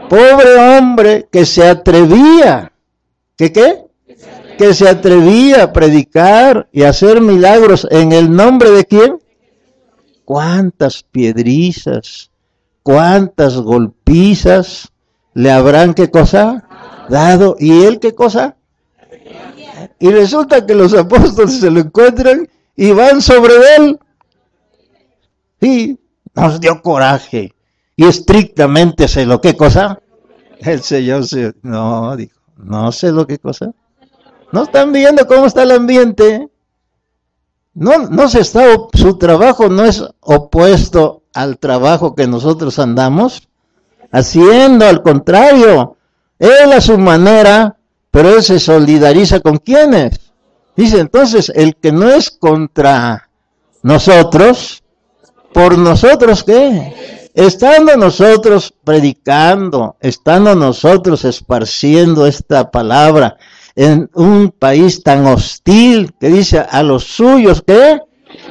Pobre 0.08 0.78
hombre 0.78 1.28
que 1.30 1.44
se 1.44 1.66
atrevía, 1.66 2.72
¿qué 3.36 3.52
qué? 3.52 3.84
que 4.56 4.72
se 4.72 4.88
atrevía 4.88 5.64
a 5.64 5.72
predicar 5.72 6.68
y 6.72 6.84
hacer 6.84 7.20
milagros 7.20 7.86
en 7.90 8.12
el 8.12 8.34
nombre 8.34 8.70
de 8.70 8.84
quién? 8.84 9.18
¿Cuántas 10.24 11.02
piedrizas, 11.02 12.30
cuántas 12.82 13.56
golpizas 13.56 14.92
le 15.34 15.50
habrán 15.50 15.94
qué 15.94 16.10
cosa 16.10 16.64
dado? 17.08 17.56
¿Y 17.58 17.84
él 17.84 18.00
qué 18.00 18.14
cosa? 18.14 18.56
Y 19.98 20.10
resulta 20.10 20.64
que 20.64 20.74
los 20.74 20.94
apóstoles 20.94 21.60
se 21.60 21.70
lo 21.70 21.80
encuentran 21.80 22.48
y 22.76 22.92
van 22.92 23.20
sobre 23.20 23.54
él. 23.76 23.98
Y 25.60 25.98
nos 26.34 26.60
dio 26.60 26.80
coraje. 26.82 27.54
Y 27.96 28.04
estrictamente 28.04 29.08
se 29.08 29.26
lo 29.26 29.40
qué 29.40 29.56
cosa. 29.56 30.00
El 30.58 30.82
Señor 30.82 31.26
se, 31.26 31.54
no, 31.62 32.16
dijo, 32.16 32.38
no 32.56 32.90
sé 32.92 33.12
lo 33.12 33.26
que 33.26 33.38
cosa. 33.38 33.72
¿No 34.52 34.64
están 34.64 34.92
viendo 34.92 35.26
cómo 35.26 35.46
está 35.46 35.62
el 35.64 35.72
ambiente? 35.72 36.48
No, 37.74 37.98
no 38.08 38.28
se 38.28 38.40
está, 38.40 38.64
su 38.92 39.18
trabajo 39.18 39.68
no 39.68 39.84
es 39.84 40.04
opuesto 40.20 41.22
al 41.32 41.58
trabajo 41.58 42.14
que 42.14 42.28
nosotros 42.28 42.78
andamos 42.78 43.48
haciendo, 44.14 44.86
al 44.86 45.02
contrario, 45.02 45.96
él 46.38 46.72
a 46.72 46.80
su 46.80 46.96
manera, 46.96 47.76
pero 48.10 48.36
él 48.36 48.42
se 48.42 48.60
solidariza 48.60 49.40
con 49.40 49.58
quienes. 49.58 50.20
Dice 50.76 51.00
entonces, 51.00 51.52
el 51.54 51.74
que 51.74 51.90
no 51.90 52.08
es 52.08 52.30
contra 52.30 53.28
nosotros, 53.82 54.82
por 55.52 55.76
nosotros 55.76 56.44
qué? 56.44 57.30
Estando 57.34 57.96
nosotros 57.96 58.72
predicando, 58.84 59.96
estando 60.00 60.54
nosotros 60.54 61.24
esparciendo 61.24 62.26
esta 62.26 62.70
palabra, 62.70 63.36
en 63.74 64.08
un 64.14 64.52
país 64.56 65.02
tan 65.02 65.26
hostil 65.26 66.14
que 66.20 66.28
dice 66.28 66.60
a 66.60 66.84
los 66.84 67.02
suyos, 67.02 67.64
¿qué? 67.66 68.00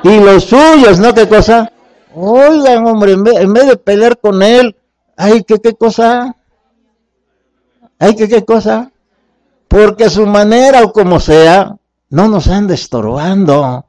Y 0.04 0.20
los 0.20 0.44
suyos, 0.44 1.00
¿no? 1.00 1.14
¿Qué 1.14 1.30
cosa? 1.30 1.72
Oigan, 2.14 2.86
hombre, 2.86 3.14
en 3.14 3.24
vez, 3.54 3.68
de 3.68 3.78
pelear 3.78 4.18
con 4.20 4.44
él, 4.44 4.76
ay, 5.18 5.44
¿qué, 5.44 5.60
qué 5.60 5.74
cosa? 5.74 6.36
Ay, 8.00 8.16
¿qué, 8.16 8.28
qué 8.28 8.44
cosa? 8.44 8.92
Porque 9.68 10.10
su 10.10 10.26
manera 10.26 10.84
o 10.84 10.92
como 10.92 11.20
sea, 11.20 11.78
no 12.10 12.28
nos 12.28 12.48
anda 12.48 12.74
estorbando. 12.74 13.86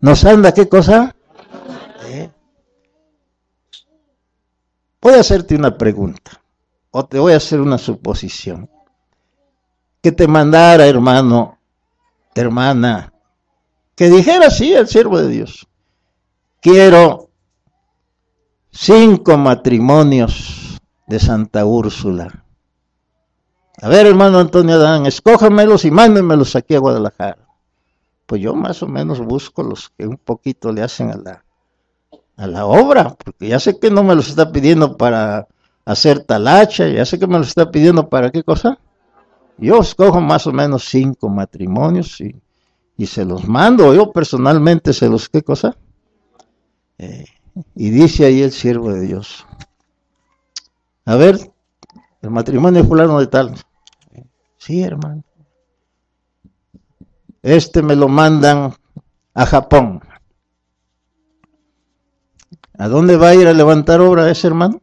Nos 0.00 0.24
anda, 0.24 0.52
¿qué 0.52 0.68
cosa? 0.68 1.14
¿Eh? 2.04 2.30
Voy 5.00 5.14
a 5.14 5.20
hacerte 5.20 5.54
una 5.54 5.78
pregunta 5.78 6.42
o 6.90 7.06
te 7.06 7.18
voy 7.18 7.32
a 7.32 7.38
hacer 7.38 7.60
una 7.60 7.78
suposición 7.78 8.68
que 10.02 10.12
te 10.12 10.26
mandara, 10.26 10.86
hermano, 10.86 11.58
hermana, 12.34 13.12
que 13.94 14.10
dijera 14.10 14.50
sí 14.50 14.74
el 14.74 14.88
siervo 14.88 15.18
de 15.18 15.28
Dios. 15.28 15.68
Quiero 16.60 17.30
cinco 18.70 19.36
matrimonios 19.38 20.61
de 21.12 21.20
Santa 21.20 21.64
Úrsula. 21.64 22.44
A 23.80 23.88
ver, 23.88 24.06
hermano 24.06 24.38
Antonio 24.38 24.76
Adán, 24.76 25.06
escójamelos 25.06 25.84
y 25.84 25.90
mándenmelos 25.90 26.56
aquí 26.56 26.74
a 26.74 26.78
Guadalajara. 26.78 27.38
Pues 28.26 28.40
yo 28.40 28.54
más 28.54 28.82
o 28.82 28.88
menos 28.88 29.20
busco 29.20 29.62
los 29.62 29.90
que 29.90 30.06
un 30.06 30.16
poquito 30.16 30.72
le 30.72 30.82
hacen 30.82 31.10
a 31.10 31.16
la, 31.16 31.44
a 32.36 32.46
la 32.46 32.66
obra, 32.66 33.16
porque 33.24 33.48
ya 33.48 33.60
sé 33.60 33.78
que 33.78 33.90
no 33.90 34.02
me 34.02 34.14
los 34.14 34.28
está 34.28 34.50
pidiendo 34.52 34.96
para 34.96 35.46
hacer 35.84 36.20
talacha, 36.24 36.88
ya 36.88 37.04
sé 37.04 37.18
que 37.18 37.26
me 37.26 37.38
los 37.38 37.48
está 37.48 37.70
pidiendo 37.70 38.08
para 38.08 38.30
qué 38.30 38.42
cosa 38.42 38.78
yo 39.58 39.80
escojo 39.80 40.20
más 40.20 40.46
o 40.46 40.52
menos 40.52 40.84
cinco 40.84 41.28
matrimonios 41.28 42.20
y, 42.20 42.34
se 43.06 43.24
los 43.24 43.48
mando. 43.48 43.92
Yo 43.94 44.12
personalmente 44.12 44.92
se 44.92 45.08
los, 45.08 45.28
¿qué 45.28 45.42
cosa? 45.42 45.76
Eh, 46.98 47.24
y 47.74 47.90
dice 47.90 48.24
ahí 48.24 48.42
el 48.42 48.52
siervo 48.52 48.92
de 48.92 49.00
Dios. 49.00 49.44
A 51.04 51.16
ver, 51.16 51.38
el 52.20 52.30
matrimonio 52.30 52.84
fulano 52.84 53.18
de 53.18 53.26
tal. 53.26 53.54
Sí, 54.58 54.82
hermano. 54.82 55.24
Este 57.42 57.82
me 57.82 57.96
lo 57.96 58.08
mandan 58.08 58.72
a 59.34 59.46
Japón. 59.46 60.00
¿A 62.78 62.88
dónde 62.88 63.16
va 63.16 63.28
a 63.28 63.34
ir 63.34 63.48
a 63.48 63.52
levantar 63.52 64.00
obra 64.00 64.30
ese 64.30 64.46
hermano? 64.46 64.80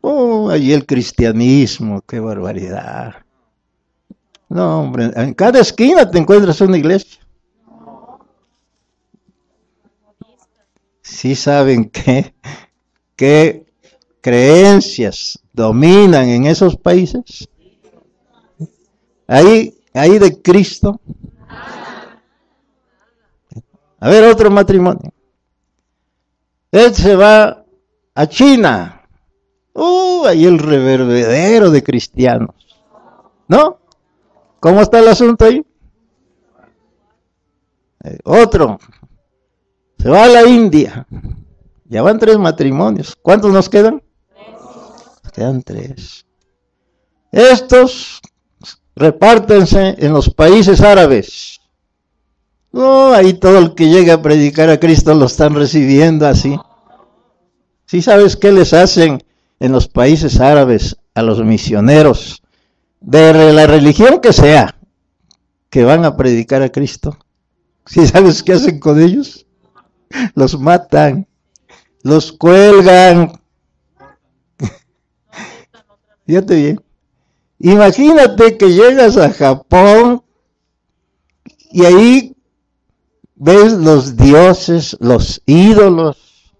Oh, 0.00 0.48
ahí 0.50 0.72
el 0.72 0.86
cristianismo, 0.86 2.00
qué 2.02 2.20
barbaridad. 2.20 3.16
No, 4.48 4.80
hombre, 4.80 5.10
en 5.14 5.34
cada 5.34 5.60
esquina 5.60 6.10
te 6.10 6.18
encuentras 6.18 6.60
una 6.60 6.78
iglesia. 6.78 7.20
Sí 11.02 11.34
saben 11.34 11.90
qué, 11.90 12.34
qué 13.16 13.69
creencias 14.20 15.38
dominan 15.52 16.28
en 16.28 16.46
esos 16.46 16.76
países. 16.76 17.48
Ahí, 19.26 19.74
ahí 19.94 20.18
de 20.18 20.40
Cristo. 20.40 21.00
A 24.00 24.08
ver, 24.08 24.24
otro 24.24 24.50
matrimonio. 24.50 25.12
Él 26.70 26.94
se 26.94 27.16
va 27.16 27.64
a 28.14 28.26
China. 28.26 29.02
Uh, 29.74 30.24
ahí 30.26 30.46
el 30.46 30.58
reverbedero 30.58 31.70
de 31.70 31.82
cristianos. 31.82 32.54
¿No? 33.48 33.78
¿Cómo 34.58 34.80
está 34.80 35.00
el 35.00 35.08
asunto 35.08 35.44
ahí? 35.44 35.64
Eh, 38.04 38.18
otro. 38.24 38.78
Se 39.98 40.08
va 40.08 40.24
a 40.24 40.28
la 40.28 40.46
India. 40.46 41.06
Ya 41.84 42.02
van 42.02 42.18
tres 42.18 42.38
matrimonios. 42.38 43.16
¿Cuántos 43.20 43.52
nos 43.52 43.68
quedan? 43.68 44.02
Tres. 45.64 46.26
Estos 47.32 48.20
repártense 48.94 49.96
en 49.98 50.12
los 50.12 50.28
países 50.28 50.80
árabes. 50.80 51.60
No, 52.72 53.12
ahí 53.12 53.32
todo 53.34 53.58
el 53.58 53.74
que 53.74 53.88
llega 53.88 54.14
a 54.14 54.22
predicar 54.22 54.68
a 54.68 54.78
Cristo 54.78 55.14
lo 55.14 55.26
están 55.26 55.54
recibiendo 55.54 56.26
así. 56.26 56.58
¿Sí 57.86 58.02
sabes 58.02 58.36
qué 58.36 58.52
les 58.52 58.74
hacen 58.74 59.24
en 59.58 59.72
los 59.72 59.88
países 59.88 60.40
árabes 60.40 60.96
a 61.14 61.22
los 61.22 61.42
misioneros? 61.42 62.42
de 63.00 63.52
la 63.54 63.66
religión 63.66 64.20
que 64.20 64.34
sea, 64.34 64.76
que 65.70 65.84
van 65.84 66.04
a 66.04 66.18
predicar 66.18 66.62
a 66.62 66.70
Cristo. 66.70 67.16
¿Sí 67.86 68.06
sabes 68.06 68.42
qué 68.42 68.52
hacen 68.52 68.78
con 68.78 69.00
ellos? 69.00 69.46
Los 70.34 70.60
matan, 70.60 71.26
los 72.02 72.30
cuelgan. 72.32 73.39
Fíjate 76.30 76.54
bien. 76.54 76.80
Imagínate 77.58 78.56
que 78.56 78.68
llegas 78.68 79.16
a 79.16 79.32
Japón 79.32 80.22
Y 81.72 81.84
ahí 81.84 82.36
ves 83.34 83.72
los 83.72 84.16
dioses, 84.16 84.96
los 85.00 85.42
ídolos, 85.44 86.52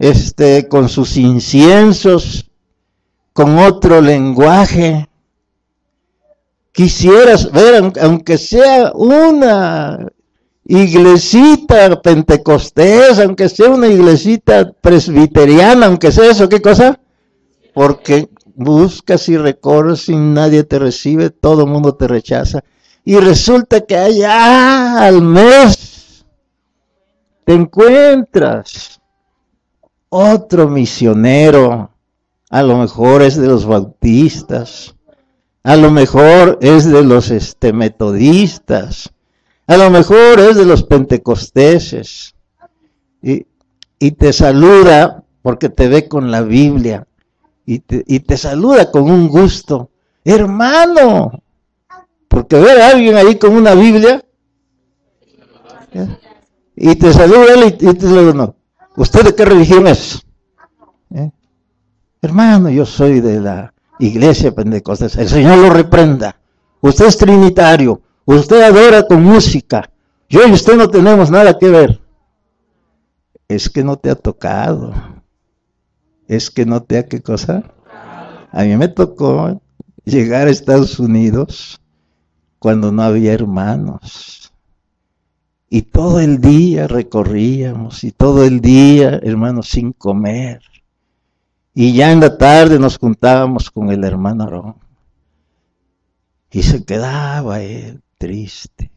este, 0.00 0.66
con 0.66 0.88
sus 0.88 1.16
inciensos, 1.16 2.50
con 3.32 3.60
otro 3.60 4.00
lenguaje. 4.00 5.08
Quisieras 6.72 7.52
ver, 7.52 7.92
aunque 8.00 8.38
sea 8.38 8.90
una 8.92 10.08
iglesita 10.64 12.02
pentecostés, 12.02 13.20
aunque 13.20 13.48
sea 13.48 13.70
una 13.70 13.86
iglesita 13.86 14.72
presbiteriana, 14.72 15.86
aunque 15.86 16.10
sea 16.10 16.28
eso, 16.28 16.48
¿qué 16.48 16.60
cosa? 16.60 16.98
Porque 17.72 18.28
buscas 18.56 19.28
y 19.28 19.36
recorres 19.36 20.08
y 20.08 20.16
nadie 20.16 20.64
te 20.64 20.78
recibe, 20.78 21.30
todo 21.30 21.64
el 21.64 21.70
mundo 21.70 21.94
te 21.94 22.08
rechaza. 22.08 22.64
Y 23.04 23.16
resulta 23.18 23.82
que 23.82 23.96
allá 23.96 25.06
al 25.06 25.22
mes 25.22 26.24
te 27.44 27.52
encuentras 27.52 29.00
otro 30.08 30.68
misionero, 30.68 31.90
a 32.50 32.62
lo 32.62 32.78
mejor 32.78 33.22
es 33.22 33.36
de 33.36 33.46
los 33.46 33.66
bautistas, 33.66 34.96
a 35.62 35.76
lo 35.76 35.90
mejor 35.90 36.58
es 36.62 36.90
de 36.90 37.04
los 37.04 37.30
este, 37.30 37.72
metodistas, 37.72 39.12
a 39.66 39.76
lo 39.76 39.90
mejor 39.90 40.40
es 40.40 40.56
de 40.56 40.64
los 40.64 40.82
pentecosteses, 40.82 42.34
y 43.22 44.10
te 44.12 44.32
saluda 44.32 45.24
porque 45.42 45.68
te 45.68 45.88
ve 45.88 46.08
con 46.08 46.30
la 46.30 46.42
Biblia, 46.42 47.06
y 47.66 48.20
te, 48.20 48.36
saluda 48.36 48.90
con 48.92 49.10
un 49.10 49.28
gusto. 49.28 49.90
Hermano, 50.24 51.42
porque 52.28 52.60
ver 52.60 52.80
a 52.80 52.90
alguien 52.90 53.16
ahí 53.16 53.36
con 53.36 53.56
una 53.56 53.74
Biblia 53.74 54.24
¿eh? 55.92 56.08
y 56.76 56.94
te 56.94 57.12
saluda 57.12 57.66
y, 57.66 57.72
te 57.72 57.92
dice, 57.92 58.34
no, 58.34 58.54
¿usted 58.96 59.24
de 59.24 59.34
qué 59.34 59.44
religión 59.44 59.86
es? 59.88 60.24
¿Eh? 61.12 61.30
Hermano, 62.22 62.70
yo 62.70 62.86
soy 62.86 63.20
de 63.20 63.40
la 63.40 63.74
iglesia 63.98 64.54
pentecostés. 64.54 65.16
El 65.16 65.28
Señor 65.28 65.58
lo 65.58 65.70
reprenda. 65.70 66.36
Usted 66.80 67.06
es 67.06 67.18
trinitario. 67.18 68.00
Usted 68.24 68.62
adora 68.62 69.06
con 69.06 69.22
música. 69.22 69.90
Yo 70.28 70.46
y 70.46 70.52
usted 70.52 70.76
no 70.76 70.88
tenemos 70.88 71.30
nada 71.30 71.58
que 71.58 71.68
ver. 71.68 72.00
Es 73.48 73.70
que 73.70 73.82
no 73.84 73.96
te 73.96 74.10
ha 74.10 74.16
tocado 74.16 74.92
es 76.28 76.50
que 76.50 76.66
no 76.66 76.82
te 76.82 76.98
ha 76.98 77.06
qué 77.06 77.22
cosa. 77.22 77.62
A 78.52 78.64
mí 78.64 78.76
me 78.76 78.88
tocó 78.88 79.60
llegar 80.04 80.46
a 80.46 80.50
Estados 80.50 80.98
Unidos 80.98 81.80
cuando 82.58 82.92
no 82.92 83.02
había 83.02 83.32
hermanos. 83.32 84.52
Y 85.68 85.82
todo 85.82 86.20
el 86.20 86.40
día 86.40 86.86
recorríamos 86.86 88.04
y 88.04 88.12
todo 88.12 88.44
el 88.44 88.60
día, 88.60 89.20
hermanos, 89.22 89.68
sin 89.68 89.92
comer. 89.92 90.62
Y 91.74 91.92
ya 91.92 92.12
en 92.12 92.20
la 92.20 92.38
tarde 92.38 92.78
nos 92.78 92.98
juntábamos 92.98 93.70
con 93.70 93.90
el 93.90 94.04
hermano 94.04 94.44
Aarón. 94.44 94.76
Y 96.50 96.62
se 96.62 96.84
quedaba 96.84 97.60
él 97.60 98.00
triste. 98.16 98.90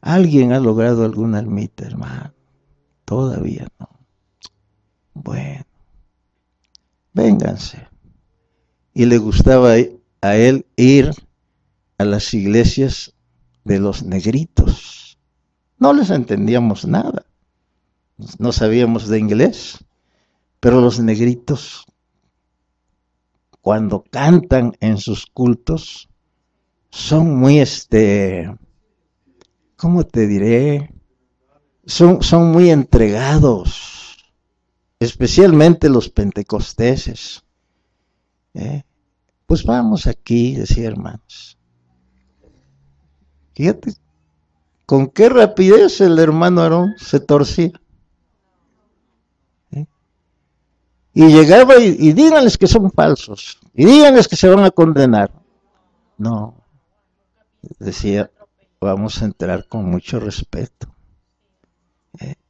¿Alguien 0.00 0.52
ha 0.52 0.60
logrado 0.60 1.04
alguna 1.04 1.38
almita, 1.38 1.86
hermano? 1.86 2.32
Todavía 3.04 3.66
no. 3.78 3.88
Bueno 5.14 5.73
vénganse. 7.14 7.88
Y 8.92 9.06
le 9.06 9.18
gustaba 9.18 9.76
a 10.20 10.36
él 10.36 10.66
ir 10.76 11.10
a 11.96 12.04
las 12.04 12.34
iglesias 12.34 13.14
de 13.64 13.78
los 13.78 14.02
negritos. 14.02 15.18
No 15.78 15.92
les 15.94 16.10
entendíamos 16.10 16.84
nada. 16.84 17.24
No 18.38 18.52
sabíamos 18.52 19.08
de 19.08 19.18
inglés. 19.18 19.84
Pero 20.60 20.80
los 20.80 21.00
negritos, 21.00 21.86
cuando 23.60 24.02
cantan 24.02 24.72
en 24.80 24.98
sus 24.98 25.26
cultos, 25.26 26.08
son 26.90 27.36
muy, 27.36 27.58
este, 27.58 28.56
¿cómo 29.76 30.04
te 30.04 30.26
diré? 30.26 30.90
Son, 31.84 32.22
son 32.22 32.50
muy 32.50 32.70
entregados 32.70 33.93
especialmente 35.04 35.88
los 35.88 36.08
pentecosteses. 36.08 37.44
¿eh? 38.54 38.82
Pues 39.46 39.64
vamos 39.64 40.06
aquí, 40.06 40.54
decía 40.54 40.88
hermanos. 40.88 41.58
Fíjate, 43.54 43.94
con 44.86 45.08
qué 45.08 45.28
rapidez 45.28 46.00
el 46.00 46.18
hermano 46.18 46.62
Aarón 46.62 46.94
se 46.98 47.20
torcía. 47.20 47.72
¿eh? 49.72 49.86
Y 51.12 51.26
llegaba 51.28 51.78
y, 51.78 51.96
y 51.98 52.12
díganles 52.12 52.58
que 52.58 52.66
son 52.66 52.90
falsos, 52.90 53.58
y 53.74 53.84
díganles 53.84 54.28
que 54.28 54.36
se 54.36 54.48
van 54.48 54.64
a 54.64 54.70
condenar. 54.70 55.30
No, 56.16 56.56
decía, 57.78 58.30
vamos 58.80 59.20
a 59.22 59.26
entrar 59.26 59.66
con 59.68 59.84
mucho 59.84 60.20
respeto. 60.20 60.93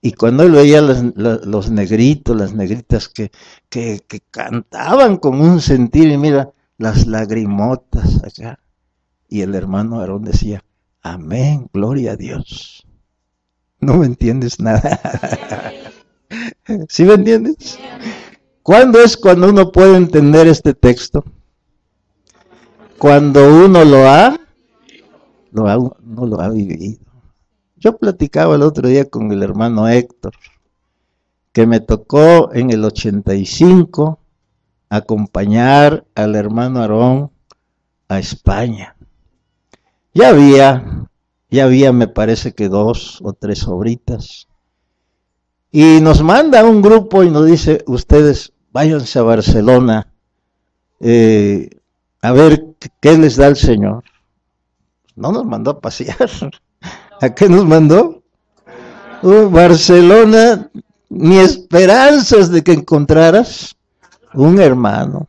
Y 0.00 0.12
cuando 0.12 0.42
él 0.42 0.52
veía 0.52 0.82
los, 0.82 1.70
negritos, 1.70 2.36
las 2.36 2.52
negritas 2.54 3.08
que, 3.08 3.30
que, 3.70 4.02
cantaban 4.30 5.16
con 5.16 5.40
un 5.40 5.60
sentir, 5.60 6.10
y 6.10 6.18
mira, 6.18 6.52
las 6.76 7.06
lagrimotas 7.06 8.22
acá. 8.22 8.58
Y 9.28 9.40
el 9.40 9.54
hermano 9.54 10.00
Aarón 10.00 10.24
decía, 10.24 10.62
amén, 11.00 11.68
gloria 11.72 12.12
a 12.12 12.16
Dios. 12.16 12.86
No 13.80 13.96
me 13.96 14.06
entiendes 14.06 14.60
nada. 14.60 15.00
¿Sí 16.88 17.04
me 17.04 17.14
entiendes? 17.14 17.78
¿Cuándo 18.62 19.00
es 19.00 19.16
cuando 19.16 19.48
uno 19.48 19.72
puede 19.72 19.96
entender 19.96 20.46
este 20.46 20.74
texto? 20.74 21.24
Cuando 22.98 23.64
uno 23.64 23.84
lo 23.84 24.08
ha, 24.08 24.38
lo 25.52 25.68
ha, 25.68 25.76
no 26.02 26.26
lo 26.26 26.40
ha 26.40 26.48
vivido. 26.48 27.03
Yo 27.84 27.98
platicaba 27.98 28.54
el 28.54 28.62
otro 28.62 28.88
día 28.88 29.10
con 29.10 29.30
el 29.30 29.42
hermano 29.42 29.86
Héctor, 29.86 30.32
que 31.52 31.66
me 31.66 31.80
tocó 31.80 32.50
en 32.54 32.70
el 32.70 32.82
85 32.82 34.18
acompañar 34.88 36.06
al 36.14 36.34
hermano 36.34 36.80
Aarón 36.80 37.30
a 38.08 38.18
España. 38.18 38.96
Ya 40.14 40.30
había, 40.30 41.10
ya 41.50 41.64
había, 41.64 41.92
me 41.92 42.08
parece 42.08 42.54
que 42.54 42.70
dos 42.70 43.20
o 43.22 43.34
tres 43.34 43.58
sobritas. 43.58 44.48
Y 45.70 46.00
nos 46.00 46.22
manda 46.22 46.64
un 46.64 46.80
grupo 46.80 47.22
y 47.22 47.28
nos 47.28 47.44
dice, 47.44 47.84
ustedes 47.86 48.54
váyanse 48.72 49.18
a 49.18 49.24
Barcelona 49.24 50.10
eh, 51.00 51.68
a 52.22 52.32
ver 52.32 52.64
qué 53.02 53.18
les 53.18 53.36
da 53.36 53.48
el 53.48 53.56
Señor. 53.56 54.04
No 55.16 55.32
nos 55.32 55.44
mandó 55.44 55.72
a 55.72 55.80
pasear, 55.82 56.30
¿A 57.20 57.34
qué 57.34 57.48
nos 57.48 57.64
mandó? 57.64 58.22
Uh, 59.22 59.48
Barcelona, 59.48 60.70
ni 61.08 61.38
esperanzas 61.38 62.50
de 62.50 62.62
que 62.62 62.72
encontraras 62.72 63.76
un 64.34 64.60
hermano. 64.60 65.28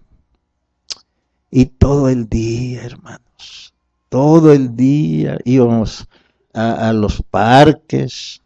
Y 1.51 1.67
todo 1.67 2.09
el 2.09 2.27
día, 2.27 2.83
hermanos, 2.83 3.73
todo 4.09 4.51
el 4.51 4.75
día 4.75 5.37
íbamos 5.45 6.07
a, 6.53 6.89
a 6.89 6.93
los 6.93 7.21
parques 7.21 8.41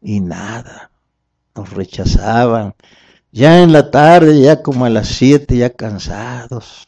y 0.00 0.20
nada, 0.20 0.90
nos 1.56 1.70
rechazaban. 1.70 2.74
Ya 3.32 3.62
en 3.62 3.72
la 3.72 3.90
tarde, 3.90 4.40
ya 4.40 4.62
como 4.62 4.84
a 4.84 4.90
las 4.90 5.08
siete, 5.08 5.56
ya 5.56 5.70
cansados. 5.70 6.86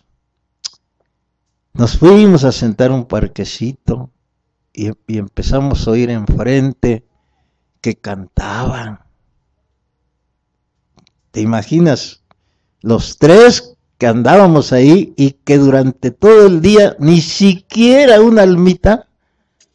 Nos 1.72 1.98
fuimos 1.98 2.44
a 2.44 2.52
sentar 2.52 2.92
un 2.92 3.06
parquecito 3.06 4.10
y, 4.74 4.90
empezamos 5.16 5.86
a 5.86 5.92
oír 5.92 6.10
enfrente 6.10 7.06
que 7.80 7.94
cantaban. 7.94 9.00
¿Te 11.30 11.40
imaginas? 11.40 12.22
Los 12.80 13.18
tres 13.18 13.76
que 13.96 14.06
andábamos 14.06 14.72
ahí 14.72 15.14
y 15.16 15.32
que 15.44 15.58
durante 15.58 16.10
todo 16.10 16.46
el 16.46 16.60
día 16.60 16.96
ni 16.98 17.20
siquiera 17.20 18.20
una 18.20 18.42
almita 18.42 19.08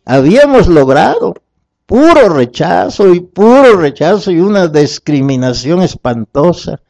habíamos 0.06 0.68
logrado. 0.68 1.34
Puro 1.86 2.30
rechazo 2.30 3.16
y 3.16 3.22
puro 3.22 3.78
rechazo 3.78 4.30
y 4.30 4.40
una 4.40 4.68
discriminación 4.68 5.82
espantosa. 5.82 6.82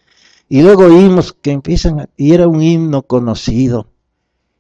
Y 0.50 0.62
luego 0.62 0.86
oímos 0.86 1.32
que 1.32 1.52
empiezan, 1.52 2.10
y 2.18 2.34
era 2.34 2.48
un 2.48 2.62
himno 2.62 3.04
conocido. 3.04 3.88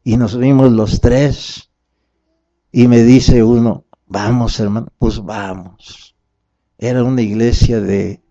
Y 0.03 0.15
nos 0.15 0.37
vimos 0.37 0.71
los 0.71 1.01
tres 1.01 1.68
y 2.71 2.87
me 2.87 3.03
dice 3.03 3.43
uno, 3.43 3.85
vamos 4.07 4.59
hermano, 4.59 4.87
pues 4.97 5.23
vamos. 5.23 6.15
Era 6.77 7.03
una 7.03 7.21
iglesia 7.21 7.81
de, 7.81 8.21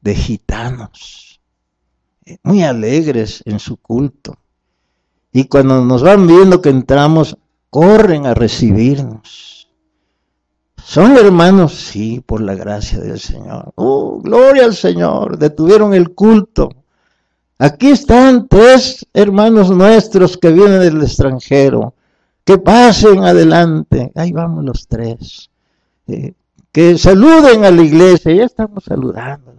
de 0.00 0.14
gitanos, 0.14 1.40
eh, 2.24 2.38
muy 2.42 2.62
alegres 2.62 3.42
en 3.44 3.58
su 3.58 3.76
culto. 3.76 4.36
Y 5.32 5.44
cuando 5.44 5.84
nos 5.84 6.02
van 6.02 6.26
viendo 6.26 6.62
que 6.62 6.70
entramos, 6.70 7.36
corren 7.70 8.26
a 8.26 8.34
recibirnos. 8.34 9.68
¿Son 10.76 11.16
hermanos? 11.16 11.74
Sí, 11.74 12.22
por 12.24 12.40
la 12.40 12.54
gracia 12.54 13.00
del 13.00 13.18
Señor. 13.18 13.72
Oh, 13.74 14.20
gloria 14.20 14.64
al 14.64 14.74
Señor. 14.74 15.38
Detuvieron 15.38 15.94
el 15.94 16.14
culto. 16.14 16.68
Aquí 17.58 17.88
están 17.90 18.46
tres 18.48 19.06
hermanos 19.14 19.70
nuestros 19.70 20.36
que 20.36 20.52
vienen 20.52 20.80
del 20.80 21.02
extranjero. 21.02 21.93
Que 22.44 22.58
pasen 22.58 23.24
adelante. 23.24 24.12
Ahí 24.14 24.32
vamos 24.32 24.64
los 24.64 24.86
tres. 24.86 25.50
Eh, 26.06 26.34
que 26.70 26.98
saluden 26.98 27.64
a 27.64 27.70
la 27.70 27.82
iglesia. 27.82 28.34
Ya 28.34 28.44
estamos 28.44 28.84
saludando. 28.84 29.54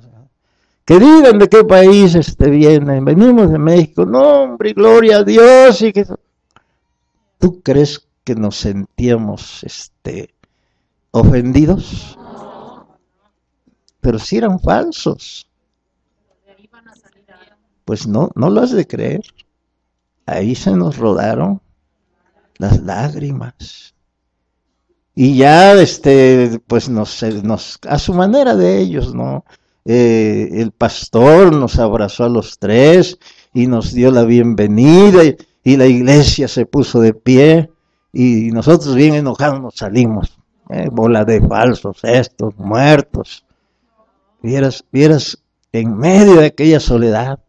Que 0.86 1.00
digan 1.00 1.40
de 1.40 1.50
qué 1.50 1.64
país 1.64 2.14
este 2.14 2.48
vienen. 2.50 3.04
Venimos 3.04 3.50
de 3.50 3.58
México. 3.58 4.06
No, 4.06 4.44
hombre, 4.44 4.74
gloria 4.74 5.18
a 5.18 5.24
Dios. 5.24 5.82
Y 5.82 5.92
que... 5.92 6.06
¿Tú 7.40 7.62
crees 7.62 8.08
que 8.24 8.36
nos 8.36 8.56
sentíamos 8.58 9.64
este, 9.64 10.36
ofendidos? 11.10 12.18
Pero 14.00 14.20
si 14.20 14.38
eran 14.38 14.60
falsos. 14.60 15.50
Pues 17.84 18.08
no, 18.08 18.30
no 18.36 18.50
lo 18.52 18.62
has 18.62 18.72
de 18.72 18.86
creer. 18.86 19.22
Ahí 20.28 20.54
se 20.54 20.72
nos 20.72 20.98
rodaron 20.98 21.62
las 22.58 22.82
lágrimas. 22.82 23.94
Y 25.14 25.38
ya, 25.38 25.74
este, 25.74 26.60
pues 26.68 26.90
nos, 26.90 27.24
a 27.88 28.00
su 28.00 28.14
manera 28.14 28.56
de 28.56 28.80
ellos, 28.80 29.14
¿no? 29.14 29.46
Eh, 29.86 30.50
el 30.54 30.72
pastor 30.72 31.54
nos 31.54 31.80
abrazó 31.80 32.26
a 32.26 32.30
los 32.30 32.58
tres 32.58 33.18
y 33.54 33.68
nos 33.68 33.94
dio 33.94 34.12
la 34.12 34.24
bienvenida 34.24 35.24
y, 35.24 35.38
y 35.64 35.78
la 35.78 35.86
iglesia 35.86 36.48
se 36.48 36.66
puso 36.66 37.00
de 37.00 37.14
pie 37.14 37.70
y 38.12 38.52
nosotros 38.52 38.96
bien 38.96 39.16
enojados 39.16 39.62
nos 39.62 39.76
salimos. 39.76 40.38
Eh, 40.70 40.90
bola 40.92 41.26
de 41.26 41.42
falsos, 41.48 42.00
estos, 42.04 42.58
muertos. 42.58 43.46
Vieras, 44.42 44.84
vieras, 44.92 45.38
en 45.72 45.98
medio 45.98 46.38
de 46.38 46.48
aquella 46.48 46.80
soledad, 46.80 47.40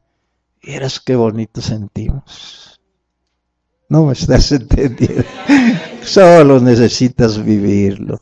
vieras 0.63 1.01
qué 1.01 1.17
bonito 1.17 1.61
sentimos. 1.61 2.66
No 3.89 4.07
me 4.07 4.13
estás 4.13 4.51
entendiendo. 4.53 5.25
Solo 6.03 6.61
necesitas 6.61 7.43
vivirlo. 7.43 8.21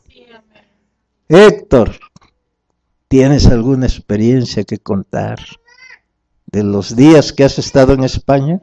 Héctor, 1.27 1.99
¿tienes 3.07 3.47
alguna 3.47 3.87
experiencia 3.87 4.63
que 4.63 4.77
contar 4.77 5.39
de 6.45 6.63
los 6.63 6.95
días 6.95 7.33
que 7.33 7.43
has 7.43 7.57
estado 7.57 7.93
en 7.93 8.03
España? 8.03 8.61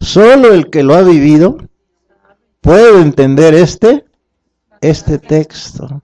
Solo 0.00 0.52
el 0.52 0.70
que 0.70 0.84
lo 0.84 0.94
ha 0.94 1.02
vivido 1.02 1.58
puede 2.60 3.00
entender 3.00 3.54
este, 3.54 4.04
este 4.80 5.18
texto. 5.18 6.02